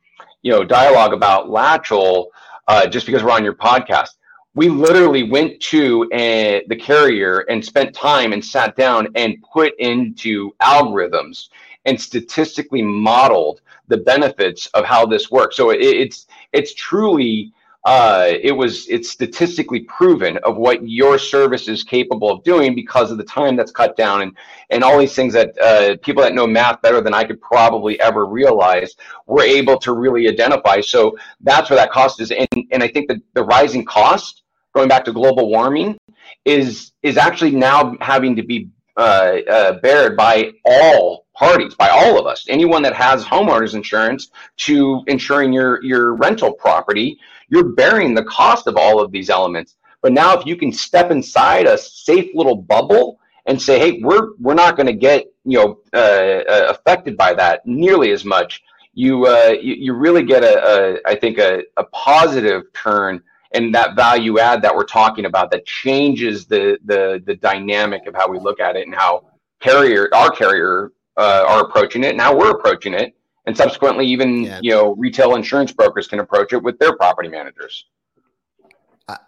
you 0.42 0.50
know 0.50 0.64
dialogue 0.64 1.12
about 1.12 1.48
Latchel 1.48 2.26
uh, 2.68 2.86
just 2.86 3.06
because 3.06 3.22
we're 3.22 3.30
on 3.30 3.44
your 3.44 3.54
podcast 3.54 4.10
we 4.54 4.68
literally 4.68 5.24
went 5.24 5.60
to 5.60 6.08
a, 6.12 6.64
the 6.68 6.76
carrier 6.76 7.40
and 7.50 7.64
spent 7.64 7.94
time 7.94 8.32
and 8.32 8.44
sat 8.44 8.76
down 8.76 9.08
and 9.16 9.42
put 9.52 9.74
into 9.78 10.52
algorithms 10.62 11.48
and 11.84 12.00
statistically 12.00 12.82
modeled 12.82 13.60
the 13.88 13.98
benefits 13.98 14.66
of 14.68 14.84
how 14.84 15.04
this 15.04 15.30
works. 15.30 15.56
So 15.56 15.70
it, 15.70 15.80
it's 15.82 16.26
it's 16.52 16.72
truly 16.74 17.52
uh, 17.84 18.26
it 18.28 18.52
was 18.52 18.88
it's 18.88 19.10
statistically 19.10 19.80
proven 19.80 20.38
of 20.38 20.56
what 20.56 20.88
your 20.88 21.18
service 21.18 21.68
is 21.68 21.82
capable 21.82 22.30
of 22.30 22.42
doing 22.42 22.74
because 22.74 23.10
of 23.10 23.18
the 23.18 23.24
time 23.24 23.56
that's 23.56 23.72
cut 23.72 23.96
down 23.96 24.22
and 24.22 24.36
and 24.70 24.82
all 24.82 24.98
these 24.98 25.14
things 25.14 25.34
that 25.34 25.58
uh, 25.58 25.96
people 26.02 26.22
that 26.22 26.34
know 26.34 26.46
math 26.46 26.80
better 26.80 27.00
than 27.00 27.12
I 27.12 27.24
could 27.24 27.40
probably 27.40 28.00
ever 28.00 28.24
realize 28.26 28.94
were 29.26 29.42
able 29.42 29.78
to 29.80 29.92
really 29.92 30.28
identify. 30.28 30.80
So 30.80 31.16
that's 31.40 31.68
where 31.68 31.76
that 31.76 31.90
cost 31.90 32.20
is, 32.20 32.30
and 32.30 32.48
and 32.72 32.82
I 32.82 32.88
think 32.88 33.08
that 33.08 33.18
the 33.34 33.44
rising 33.44 33.84
cost 33.84 34.44
going 34.74 34.88
back 34.88 35.04
to 35.04 35.12
global 35.12 35.48
warming, 35.48 35.96
is 36.44 36.92
is 37.02 37.16
actually 37.16 37.52
now 37.52 37.96
having 38.00 38.36
to 38.36 38.42
be 38.42 38.68
uh, 38.96 39.38
uh, 39.48 39.72
bared 39.80 40.16
by 40.16 40.52
all 40.64 41.26
parties, 41.34 41.74
by 41.74 41.88
all 41.88 42.18
of 42.18 42.26
us. 42.26 42.44
Anyone 42.48 42.82
that 42.82 42.94
has 42.94 43.24
homeowners 43.24 43.74
insurance 43.74 44.30
to 44.58 45.02
insuring 45.06 45.52
your 45.52 45.82
your 45.82 46.14
rental 46.14 46.52
property, 46.52 47.18
you're 47.48 47.72
bearing 47.72 48.14
the 48.14 48.24
cost 48.24 48.66
of 48.66 48.76
all 48.76 49.00
of 49.00 49.10
these 49.12 49.30
elements. 49.30 49.76
But 50.02 50.12
now, 50.12 50.38
if 50.38 50.46
you 50.46 50.56
can 50.56 50.72
step 50.72 51.10
inside 51.10 51.66
a 51.66 51.78
safe 51.78 52.30
little 52.34 52.56
bubble 52.56 53.18
and 53.46 53.60
say, 53.60 53.78
"Hey, 53.78 54.00
we're 54.02 54.32
we're 54.38 54.54
not 54.54 54.76
going 54.76 54.86
to 54.86 54.92
get 54.92 55.26
you 55.44 55.58
know 55.58 55.78
uh, 55.94 56.42
uh, 56.50 56.66
affected 56.70 57.16
by 57.16 57.34
that 57.34 57.66
nearly 57.66 58.10
as 58.10 58.24
much," 58.24 58.62
you 58.92 59.26
uh, 59.26 59.54
you, 59.60 59.74
you, 59.74 59.92
really 59.94 60.22
get 60.22 60.44
a, 60.44 60.62
a 60.62 60.98
I 61.06 61.14
think 61.14 61.38
a, 61.38 61.62
a 61.76 61.84
positive 61.84 62.62
turn 62.72 63.22
and 63.52 63.74
that 63.74 63.96
value 63.96 64.38
add 64.38 64.60
that 64.62 64.74
we're 64.74 64.84
talking 64.84 65.24
about 65.24 65.50
that 65.52 65.64
changes 65.64 66.46
the 66.46 66.78
the 66.84 67.22
the 67.24 67.36
dynamic 67.36 68.06
of 68.06 68.14
how 68.14 68.28
we 68.28 68.38
look 68.38 68.60
at 68.60 68.76
it 68.76 68.86
and 68.86 68.94
how 68.94 69.24
carrier 69.60 70.08
our 70.12 70.30
carrier 70.30 70.92
uh, 71.16 71.44
are 71.46 71.62
approaching 71.62 72.04
it 72.04 72.10
and 72.10 72.20
how 72.20 72.36
we're 72.36 72.50
approaching 72.50 72.92
it 72.92 73.14
and 73.46 73.56
subsequently 73.56 74.06
even 74.06 74.42
yeah. 74.42 74.60
you 74.62 74.70
know 74.70 74.94
retail 74.96 75.34
insurance 75.34 75.72
brokers 75.72 76.06
can 76.08 76.20
approach 76.20 76.52
it 76.52 76.62
with 76.62 76.78
their 76.78 76.96
property 76.96 77.28
managers 77.28 77.86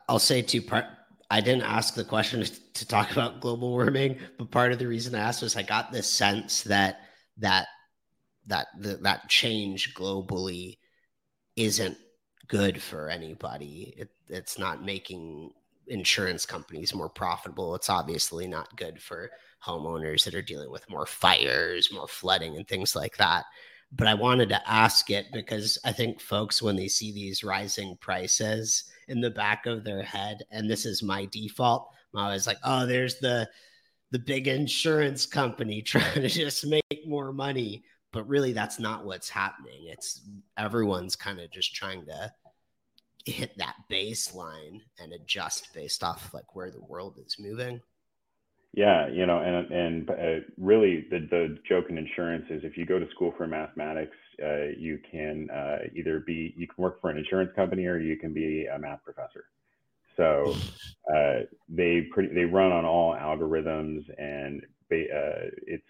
i'll 0.08 0.18
say 0.18 0.40
two 0.42 0.62
part 0.62 0.86
i 1.30 1.40
didn't 1.40 1.62
ask 1.62 1.94
the 1.94 2.04
question 2.04 2.44
to 2.74 2.86
talk 2.86 3.10
about 3.12 3.40
global 3.40 3.70
warming 3.70 4.18
but 4.38 4.50
part 4.50 4.72
of 4.72 4.78
the 4.78 4.86
reason 4.86 5.14
i 5.14 5.18
asked 5.18 5.42
was 5.42 5.56
i 5.56 5.62
got 5.62 5.92
this 5.92 6.08
sense 6.08 6.62
that 6.62 7.00
that 7.36 7.68
that 8.46 8.68
the, 8.78 8.96
that 8.98 9.28
change 9.28 9.94
globally 9.94 10.78
isn't 11.56 11.96
good 12.48 12.80
for 12.80 13.08
anybody. 13.08 13.94
It, 13.96 14.10
it's 14.28 14.58
not 14.58 14.84
making 14.84 15.50
insurance 15.88 16.46
companies 16.46 16.94
more 16.94 17.08
profitable. 17.08 17.74
It's 17.74 17.90
obviously 17.90 18.46
not 18.46 18.76
good 18.76 19.00
for 19.00 19.30
homeowners 19.64 20.24
that 20.24 20.34
are 20.34 20.42
dealing 20.42 20.70
with 20.70 20.88
more 20.88 21.06
fires, 21.06 21.92
more 21.92 22.08
flooding, 22.08 22.56
and 22.56 22.66
things 22.66 22.94
like 22.94 23.16
that. 23.16 23.44
But 23.92 24.08
I 24.08 24.14
wanted 24.14 24.48
to 24.50 24.70
ask 24.70 25.10
it 25.10 25.26
because 25.32 25.78
I 25.84 25.92
think 25.92 26.20
folks, 26.20 26.60
when 26.60 26.76
they 26.76 26.88
see 26.88 27.12
these 27.12 27.44
rising 27.44 27.96
prices 28.00 28.84
in 29.08 29.20
the 29.20 29.30
back 29.30 29.66
of 29.66 29.84
their 29.84 30.02
head, 30.02 30.42
and 30.50 30.68
this 30.68 30.84
is 30.84 31.02
my 31.02 31.26
default, 31.26 31.88
I'm 32.12 32.24
always 32.24 32.46
like, 32.46 32.58
oh, 32.64 32.86
there's 32.86 33.18
the 33.18 33.48
the 34.12 34.18
big 34.18 34.48
insurance 34.48 35.26
company 35.26 35.82
trying 35.82 36.22
to 36.22 36.28
just 36.28 36.66
make 36.66 37.06
more 37.06 37.32
money. 37.32 37.84
But 38.12 38.28
really 38.28 38.52
that's 38.52 38.78
not 38.78 39.04
what's 39.04 39.28
happening. 39.28 39.88
It's 39.88 40.22
everyone's 40.56 41.16
kind 41.16 41.38
of 41.40 41.50
just 41.50 41.74
trying 41.74 42.06
to 42.06 42.32
hit 43.26 43.56
that 43.58 43.74
baseline 43.90 44.80
and 45.00 45.12
adjust 45.12 45.74
based 45.74 46.02
off 46.02 46.32
like 46.32 46.54
where 46.54 46.70
the 46.70 46.84
world 46.84 47.18
is 47.24 47.36
moving 47.38 47.80
yeah 48.76 49.08
you 49.08 49.26
know 49.26 49.40
and 49.40 49.72
and 49.72 50.10
uh, 50.10 50.46
really 50.56 51.06
the 51.10 51.26
the 51.30 51.58
joke 51.68 51.86
in 51.90 51.98
insurance 51.98 52.44
is 52.50 52.62
if 52.62 52.76
you 52.76 52.86
go 52.86 53.00
to 53.00 53.10
school 53.10 53.34
for 53.36 53.48
mathematics 53.48 54.16
uh, 54.42 54.66
you 54.78 54.98
can 55.10 55.48
uh, 55.50 55.78
either 55.94 56.20
be 56.20 56.54
you 56.56 56.66
can 56.66 56.82
work 56.82 57.00
for 57.00 57.10
an 57.10 57.18
insurance 57.18 57.50
company 57.56 57.86
or 57.86 57.98
you 57.98 58.16
can 58.16 58.32
be 58.32 58.66
a 58.66 58.78
math 58.78 59.02
professor. 59.02 59.44
So 60.16 60.54
uh, 61.14 61.46
they 61.68 62.06
pretty 62.12 62.34
they 62.34 62.44
run 62.44 62.72
on 62.72 62.84
all 62.84 63.14
algorithms 63.14 64.04
and 64.18 64.62
they, 64.90 65.08
uh, 65.12 65.50
it's 65.66 65.84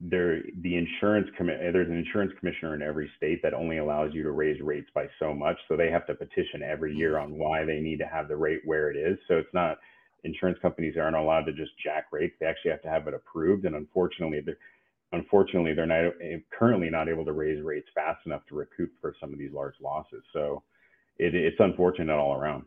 there 0.00 0.42
the 0.60 0.76
insurance 0.76 1.28
commi- 1.40 1.72
there's 1.72 1.88
an 1.88 1.96
insurance 1.96 2.32
commissioner 2.38 2.74
in 2.74 2.82
every 2.82 3.10
state 3.16 3.40
that 3.42 3.54
only 3.54 3.78
allows 3.78 4.12
you 4.12 4.22
to 4.22 4.32
raise 4.32 4.60
rates 4.60 4.90
by 4.94 5.06
so 5.18 5.32
much. 5.32 5.56
So 5.68 5.76
they 5.76 5.90
have 5.90 6.06
to 6.08 6.14
petition 6.14 6.62
every 6.62 6.94
year 6.94 7.18
on 7.18 7.38
why 7.38 7.64
they 7.64 7.80
need 7.80 7.98
to 8.00 8.06
have 8.06 8.28
the 8.28 8.36
rate 8.36 8.60
where 8.64 8.90
it 8.90 8.96
is. 8.96 9.18
So 9.26 9.36
it's 9.36 9.54
not 9.54 9.78
insurance 10.24 10.58
companies 10.60 10.96
aren't 10.96 11.16
allowed 11.16 11.44
to 11.44 11.52
just 11.52 11.72
jack 11.82 12.06
rates 12.12 12.34
they 12.40 12.46
actually 12.46 12.70
have 12.70 12.82
to 12.82 12.90
have 12.90 13.06
it 13.06 13.14
approved 13.14 13.64
and 13.64 13.74
unfortunately 13.76 14.40
they're 14.40 14.58
unfortunately 15.12 15.74
they're 15.74 15.86
not 15.86 16.12
currently 16.50 16.90
not 16.90 17.08
able 17.08 17.24
to 17.24 17.32
raise 17.32 17.62
rates 17.62 17.88
fast 17.94 18.24
enough 18.26 18.44
to 18.46 18.54
recoup 18.54 18.90
for 19.00 19.14
some 19.20 19.32
of 19.32 19.38
these 19.38 19.52
large 19.52 19.74
losses 19.82 20.22
so 20.32 20.62
it, 21.18 21.34
it's 21.34 21.60
unfortunate 21.60 22.14
all 22.14 22.34
around 22.34 22.64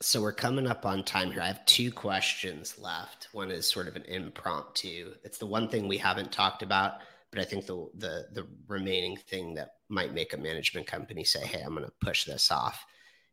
so 0.00 0.22
we're 0.22 0.32
coming 0.32 0.66
up 0.66 0.86
on 0.86 1.02
time 1.02 1.32
here. 1.32 1.42
I 1.42 1.46
have 1.46 1.64
two 1.64 1.90
questions 1.90 2.78
left. 2.78 3.28
One 3.32 3.50
is 3.50 3.66
sort 3.66 3.88
of 3.88 3.96
an 3.96 4.04
impromptu. 4.04 5.14
It's 5.24 5.38
the 5.38 5.46
one 5.46 5.68
thing 5.68 5.88
we 5.88 5.98
haven't 5.98 6.30
talked 6.30 6.62
about, 6.62 6.98
but 7.32 7.40
I 7.40 7.44
think 7.44 7.66
the 7.66 7.88
the 7.94 8.26
the 8.32 8.46
remaining 8.68 9.16
thing 9.16 9.54
that 9.54 9.70
might 9.88 10.14
make 10.14 10.34
a 10.34 10.36
management 10.36 10.86
company 10.86 11.24
say, 11.24 11.44
"Hey, 11.44 11.62
I'm 11.62 11.74
going 11.74 11.84
to 11.84 11.92
push 12.00 12.24
this 12.24 12.52
off." 12.52 12.84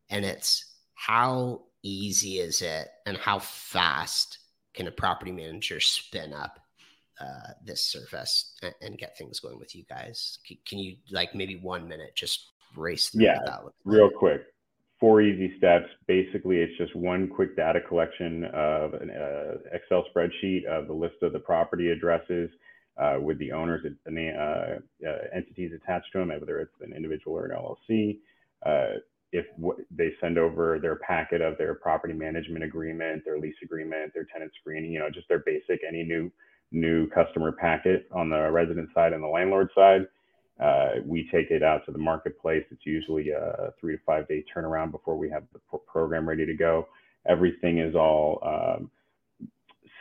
And 0.09 0.25
it's 0.25 0.73
how 0.95 1.63
easy 1.85 2.39
is 2.39 2.61
it 2.61 2.89
and 3.05 3.17
how 3.17 3.39
fast 3.39 4.39
can 4.73 4.87
a 4.87 4.91
property 4.91 5.31
manager 5.31 5.79
spin 5.79 6.33
up 6.33 6.59
uh, 7.21 7.53
this 7.63 7.81
service 7.81 8.53
and, 8.61 8.73
and, 8.81 8.97
get 8.97 9.17
things 9.17 9.39
going 9.39 9.57
with 9.57 9.73
you 9.73 9.83
guys? 9.87 10.39
C- 10.45 10.59
can 10.67 10.79
you 10.79 10.97
like 11.11 11.33
maybe 11.33 11.55
one 11.55 11.87
minute 11.87 12.13
just 12.15 12.51
race 12.75 13.09
through 13.09 13.23
yeah, 13.23 13.39
that? 13.45 13.61
real 13.85 14.09
quick. 14.09 14.41
Four 14.99 15.21
easy 15.21 15.57
steps. 15.57 15.87
Basically, 16.07 16.57
it's 16.57 16.77
just 16.77 16.95
one 16.95 17.27
quick 17.27 17.55
data 17.55 17.79
collection 17.81 18.45
of 18.53 18.93
an 18.95 19.11
uh, 19.11 19.57
Excel 19.73 20.05
spreadsheet 20.13 20.65
of 20.65 20.87
the 20.87 20.93
list 20.93 21.15
of 21.21 21.33
the 21.33 21.39
property 21.39 21.89
addresses 21.91 22.49
uh, 22.97 23.17
with 23.19 23.37
the 23.39 23.51
owners, 23.51 23.85
the 24.05 24.29
uh, 24.31 25.07
uh, 25.07 25.17
entities 25.33 25.71
attached 25.75 26.11
to 26.13 26.19
them, 26.19 26.29
whether 26.29 26.59
it's 26.59 26.73
an 26.81 26.93
individual 26.93 27.37
or 27.37 27.45
an 27.45 27.57
LLC. 27.57 28.19
If 29.35 29.45
they 29.91 30.11
send 30.21 30.37
over 30.37 30.79
their 30.79 30.95
packet 30.97 31.41
of 31.41 31.57
their 31.57 31.75
property 31.75 32.13
management 32.13 32.63
agreement, 32.63 33.23
their 33.25 33.39
lease 33.39 33.55
agreement, 33.63 34.13
their 34.13 34.27
tenant 34.31 34.51
screening, 34.59 34.91
you 34.91 34.99
know, 34.99 35.09
just 35.09 35.27
their 35.27 35.43
basic 35.45 35.81
any 35.87 36.03
new 36.03 36.31
new 36.71 37.07
customer 37.09 37.51
packet 37.51 38.07
on 38.11 38.29
the 38.29 38.49
resident 38.51 38.89
side 38.93 39.13
and 39.13 39.23
the 39.23 39.27
landlord 39.27 39.69
side. 39.75 40.07
Uh, 40.59 41.01
we 41.05 41.29
take 41.31 41.51
it 41.51 41.63
out 41.63 41.85
to 41.85 41.91
the 41.91 41.97
marketplace. 41.97 42.63
It's 42.71 42.85
usually 42.85 43.29
a 43.31 43.73
three 43.79 43.97
to 43.97 44.01
five 44.05 44.27
day 44.27 44.43
turnaround 44.55 44.91
before 44.91 45.17
we 45.17 45.29
have 45.29 45.43
the 45.53 45.59
program 45.85 46.27
ready 46.27 46.45
to 46.45 46.53
go. 46.53 46.87
Everything 47.27 47.79
is 47.79 47.95
all 47.95 48.39
um, 48.43 48.89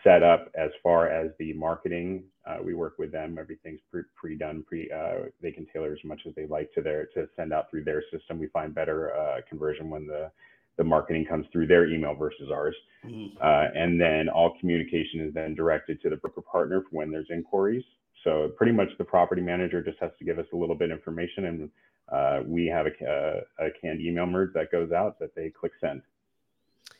set 0.05 0.23
up 0.23 0.53
as 0.55 0.71
far 0.83 1.09
as 1.09 1.31
the 1.39 1.53
marketing. 1.55 2.25
Uh, 2.47 2.59
we 2.63 2.75
work 2.75 2.99
with 2.99 3.11
them. 3.11 3.39
Everything's 3.39 3.81
pre, 3.91 4.37
done. 4.37 4.63
Pre 4.69 4.91
uh, 4.91 5.31
they 5.43 5.51
can 5.51 5.67
tailor 5.73 5.93
as 5.93 6.05
much 6.05 6.21
as 6.29 6.35
they 6.35 6.47
like 6.47 6.73
to 6.75 6.83
their 6.83 7.07
to 7.15 7.27
send 7.35 7.53
out 7.53 7.71
through 7.71 7.85
their 7.85 8.03
system. 8.13 8.39
We 8.39 8.49
find 8.49 8.75
better 8.75 9.17
uh, 9.17 9.41
conversion 9.49 9.91
when 9.91 10.07
the 10.07 10.31
the 10.77 10.85
marketing 10.85 11.25
comes 11.25 11.47
through 11.53 11.69
their 11.69 11.87
email 11.87 12.15
versus 12.15 12.51
ours. 12.53 12.75
Mm-hmm. 13.05 13.37
Uh, 13.41 13.81
and 13.81 14.01
then 14.01 14.29
all 14.29 14.57
communication 14.59 15.21
is 15.21 15.33
then 15.33 15.55
directed 15.55 16.03
to 16.03 16.11
the 16.11 16.17
broker 16.17 16.43
partner 16.43 16.83
for 16.83 16.89
when 16.91 17.11
there's 17.11 17.29
inquiries. 17.31 17.85
So 18.25 18.51
pretty 18.57 18.73
much 18.73 18.89
the 18.99 19.05
property 19.05 19.41
manager 19.41 19.83
just 19.83 19.99
has 20.01 20.11
to 20.19 20.25
give 20.25 20.39
us 20.39 20.47
a 20.53 20.57
little 20.57 20.75
bit 20.75 20.91
of 20.91 20.99
information 20.99 21.45
and 21.47 21.71
uh, 22.11 22.41
we 22.45 22.67
have 22.67 22.87
a, 22.87 23.41
a, 23.59 23.69
canned 23.81 24.01
email 24.01 24.27
merge 24.27 24.53
that 24.55 24.71
goes 24.71 24.93
out 24.93 25.19
that 25.19 25.35
they 25.35 25.49
click 25.49 25.73
send. 25.81 26.03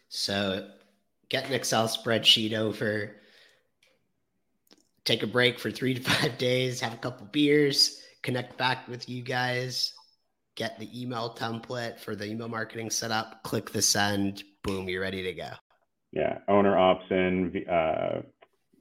So 0.09 0.69
get 1.29 1.47
an 1.47 1.55
Excel 1.55 1.89
spreadsheet 1.89 2.55
over, 2.55 3.17
take 5.05 5.23
a 5.23 5.27
break 5.27 5.59
for 5.59 5.71
three 5.71 5.95
to 5.95 6.01
five 6.01 6.39
days, 6.39 6.81
have 6.81 6.95
a 6.95 6.99
couple 6.99 7.27
beers, 7.27 8.03
connect 8.23 8.57
back 8.57 8.89
with 8.89 9.09
you 9.09 9.23
guys, 9.23 9.93
get 10.55 10.79
the 10.79 11.01
email 11.01 11.35
template 11.35 11.99
for 11.99 12.15
the 12.15 12.27
email 12.27 12.49
marketing 12.49 12.91
set 12.91 13.11
up, 13.11 13.43
click 13.43 13.71
the 13.71 13.83
send, 13.83 14.43
boom, 14.63 14.89
you're 14.89 15.03
ready 15.03 15.23
to 15.23 15.33
go. 15.33 15.51
Yeah, 16.13 16.39
owner 16.49 16.77
opts 16.77 17.11
in 17.11 17.65
uh, 17.69 18.23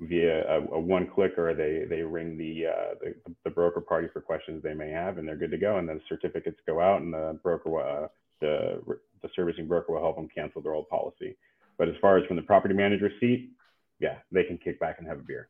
via 0.02 0.44
a, 0.48 0.62
a, 0.76 0.80
one 0.80 1.08
click, 1.08 1.38
or 1.38 1.56
they 1.56 1.86
they 1.90 2.04
ring 2.04 2.38
the, 2.38 2.68
uh, 2.68 2.94
the, 3.02 3.16
the 3.44 3.50
broker 3.50 3.82
party 3.82 4.08
for 4.14 4.22
questions 4.22 4.62
they 4.62 4.76
may 4.76 4.92
have, 4.92 5.18
and 5.18 5.28
they're 5.28 5.36
good 5.36 5.52
to 5.52 5.58
go. 5.58 5.78
And 5.78 5.90
then 5.90 6.00
certificates 6.08 6.60
go 6.68 6.80
out, 6.80 7.02
and 7.02 7.12
the 7.12 7.40
broker 7.42 7.80
uh, 7.82 8.08
the 8.40 8.82
the 9.24 9.30
servicing 9.36 9.68
broker 9.68 9.94
will 9.94 10.02
help 10.02 10.18
them 10.18 10.28
cancel 10.34 10.62
their 10.62 10.76
old 10.76 10.90
policy. 10.90 11.36
But 11.78 11.90
as 11.90 11.96
far 12.02 12.18
as 12.18 12.26
from 12.26 12.36
the 12.36 12.42
property 12.44 12.74
manager 12.74 13.12
seat, 13.20 13.52
yeah, 14.00 14.18
they 14.32 14.44
can 14.44 14.58
kick 14.58 14.80
back 14.80 14.98
and 15.00 15.08
have 15.08 15.20
a 15.20 15.24
beer. 15.24 15.50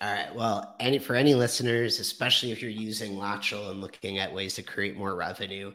All 0.00 0.12
right. 0.12 0.34
Well, 0.34 0.76
any 0.80 0.98
for 0.98 1.14
any 1.14 1.34
listeners, 1.34 2.00
especially 2.00 2.52
if 2.52 2.62
you're 2.62 2.70
using 2.70 3.16
Latchel 3.16 3.70
and 3.70 3.80
looking 3.80 4.18
at 4.18 4.34
ways 4.34 4.54
to 4.54 4.62
create 4.62 4.96
more 4.96 5.14
revenue, 5.14 5.72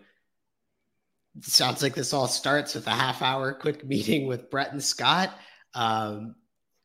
sounds 1.41 1.83
like 1.83 1.93
this 1.93 2.13
all 2.13 2.27
starts 2.27 2.73
with 2.75 2.87
a 2.87 2.91
half 2.91 3.21
hour 3.21 3.53
quick 3.53 3.85
meeting 3.87 4.27
with 4.27 4.49
Brett 4.49 4.71
and 4.71 4.83
Scott. 4.83 5.37
Um, 5.73 6.35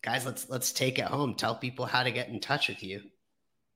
guys, 0.03 0.27
let's 0.27 0.51
let's 0.51 0.73
take 0.73 0.99
it 0.99 1.07
home. 1.07 1.35
Tell 1.35 1.55
people 1.55 1.87
how 1.87 2.03
to 2.03 2.11
get 2.11 2.29
in 2.29 2.41
touch 2.41 2.69
with 2.69 2.83
you. 2.83 3.01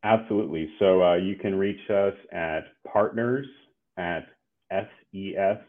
Absolutely. 0.03 0.71
So 0.79 1.03
uh, 1.03 1.15
you 1.15 1.37
can 1.37 1.55
reach 1.55 1.89
us 1.89 2.12
at 2.33 2.65
partners 2.87 3.47
at 3.97 4.27
ses-ins.com 4.71 5.65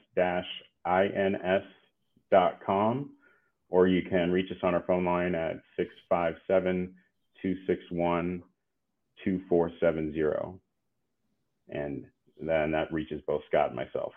or 3.75 3.87
you 3.87 4.01
can 4.01 4.31
reach 4.31 4.49
us 4.51 4.57
on 4.63 4.73
our 4.73 4.83
phone 4.87 5.03
line 5.03 5.35
at 5.35 5.57
657 5.75 6.95
261 7.41 8.41
2470. 9.21 10.61
And 11.67 12.05
then 12.39 12.71
that 12.71 12.93
reaches 12.93 13.21
both 13.27 13.41
Scott 13.49 13.71
and 13.71 13.75
myself. 13.75 14.13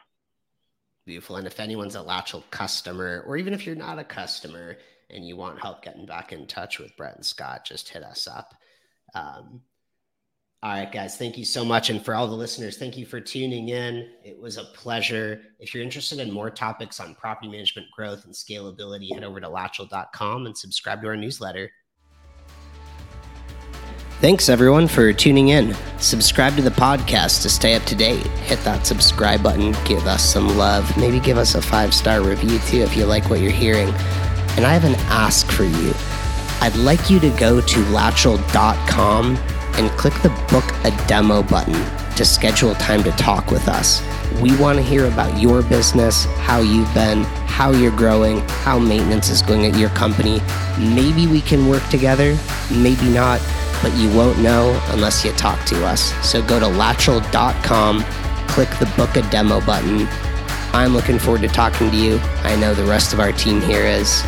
Beautiful. 1.07 1.35
And 1.39 1.47
if 1.49 1.59
anyone's 1.59 1.97
a 1.97 1.99
Latchel 1.99 2.45
customer, 2.53 3.25
or 3.27 3.37
even 3.37 3.53
if 3.53 3.67
you're 3.67 3.75
not 3.75 3.99
a 3.99 4.05
customer 4.05 4.77
and 5.11 5.27
you 5.27 5.37
want 5.37 5.61
help 5.61 5.83
getting 5.83 6.07
back 6.07 6.33
in 6.33 6.47
touch 6.47 6.79
with 6.79 6.97
Brett 6.97 7.17
and 7.17 7.27
Scott, 7.27 7.65
just 7.65 7.89
hit 7.89 8.05
us 8.05 8.29
up. 8.29 8.55
Um, 9.13 9.63
all 10.61 10.73
right, 10.73 10.91
guys, 10.91 11.17
thank 11.17 11.39
you 11.39 11.45
so 11.45 11.65
much. 11.65 11.89
And 11.89 12.05
for 12.05 12.17
all 12.17 12.27
the 12.27 12.35
listeners, 12.35 12.77
thank 12.79 12.97
you 12.97 13.07
for 13.07 13.21
tuning 13.21 13.69
in. 13.69 14.09
It 14.25 14.41
was 14.41 14.57
a 14.57 14.65
pleasure. 14.65 15.41
If 15.61 15.73
you're 15.73 15.85
interested 15.85 16.19
in 16.19 16.33
more 16.33 16.51
topics 16.51 16.99
on 16.99 17.15
property 17.15 17.49
management 17.49 17.87
growth 17.93 18.25
and 18.25 18.35
scalability, 18.35 19.15
head 19.15 19.23
over 19.23 19.41
to 19.41 19.47
latchel.com 19.47 20.47
and 20.47 20.59
subscribe 20.59 21.01
to 21.03 21.09
our 21.09 21.17
newsletter. 21.17 21.71
Thanks, 24.21 24.49
everyone, 24.49 24.89
for 24.89 25.13
tuning 25.13 25.51
in. 25.51 25.77
Subscribe 25.99 26.57
to 26.57 26.63
the 26.63 26.71
podcast 26.71 27.43
to 27.43 27.49
stay 27.49 27.77
up 27.77 27.85
to 27.85 27.95
date. 27.95 28.27
Hit 28.27 28.59
that 28.65 28.85
subscribe 28.85 29.45
button, 29.45 29.77
give 29.85 30.09
us 30.09 30.25
some 30.25 30.59
love. 30.59 30.93
Maybe 30.97 31.21
give 31.21 31.39
us 31.39 31.55
a 31.55 31.63
five 31.63 31.95
star 31.95 32.21
review 32.21 32.59
too 32.67 32.79
if 32.79 32.97
you 32.97 33.05
like 33.05 33.31
what 33.31 33.39
you're 33.39 33.53
hearing. 33.53 33.91
And 34.57 34.67
I 34.67 34.73
have 34.73 34.83
an 34.83 34.97
ask 35.07 35.49
for 35.53 35.63
you. 35.63 35.93
I'd 36.61 36.75
like 36.75 37.09
you 37.09 37.21
to 37.21 37.31
go 37.39 37.61
to 37.61 37.77
latchel.com 37.85 39.39
and 39.79 39.91
click 39.93 40.15
the 40.23 40.29
book 40.51 40.65
a 40.85 41.07
demo 41.07 41.43
button 41.43 41.75
to 42.17 42.25
schedule 42.25 42.75
time 42.75 43.03
to 43.05 43.13
talk 43.13 43.51
with 43.51 43.69
us. 43.69 44.03
We 44.41 44.57
want 44.57 44.77
to 44.77 44.83
hear 44.83 45.07
about 45.07 45.41
your 45.41 45.63
business, 45.63 46.25
how 46.37 46.61
you've 46.61 46.93
been, 46.93 47.23
how 47.47 47.71
you're 47.71 47.97
growing, 47.97 48.41
how 48.65 48.79
maintenance 48.79 49.31
is 49.31 49.41
going 49.41 49.67
at 49.67 49.79
your 49.79 49.91
company. 49.91 50.41
Maybe 50.79 51.27
we 51.27 51.41
can 51.41 51.69
work 51.69 51.87
together, 51.89 52.37
maybe 52.71 53.09
not, 53.09 53.41
but 53.83 53.95
you 53.95 54.13
won't 54.15 54.39
know 54.41 54.81
unless 54.89 55.25
you 55.25 55.33
talk 55.33 55.65
to 55.67 55.87
us. 55.87 56.13
So 56.29 56.43
go 56.43 56.59
to 56.59 56.67
latchel.com, 56.67 58.03
click 58.49 58.69
the 58.81 58.93
book 58.97 59.17
a 59.17 59.23
demo 59.31 59.61
button. 59.61 60.09
I'm 60.73 60.93
looking 60.93 61.19
forward 61.19 61.43
to 61.43 61.49
talking 61.49 61.91
to 61.91 61.97
you. 61.97 62.19
I 62.43 62.57
know 62.57 62.75
the 62.75 62.85
rest 62.85 63.13
of 63.13 63.21
our 63.21 63.33
team 63.33 63.61
here 63.61 63.85
is. 63.85 64.23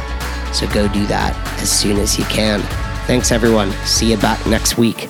So 0.52 0.66
go 0.68 0.88
do 0.88 1.06
that 1.06 1.36
as 1.60 1.70
soon 1.70 1.98
as 1.98 2.18
you 2.18 2.24
can. 2.26 2.60
Thanks, 3.06 3.32
everyone. 3.32 3.72
See 3.84 4.10
you 4.10 4.16
back 4.16 4.44
next 4.46 4.78
week. 4.78 5.08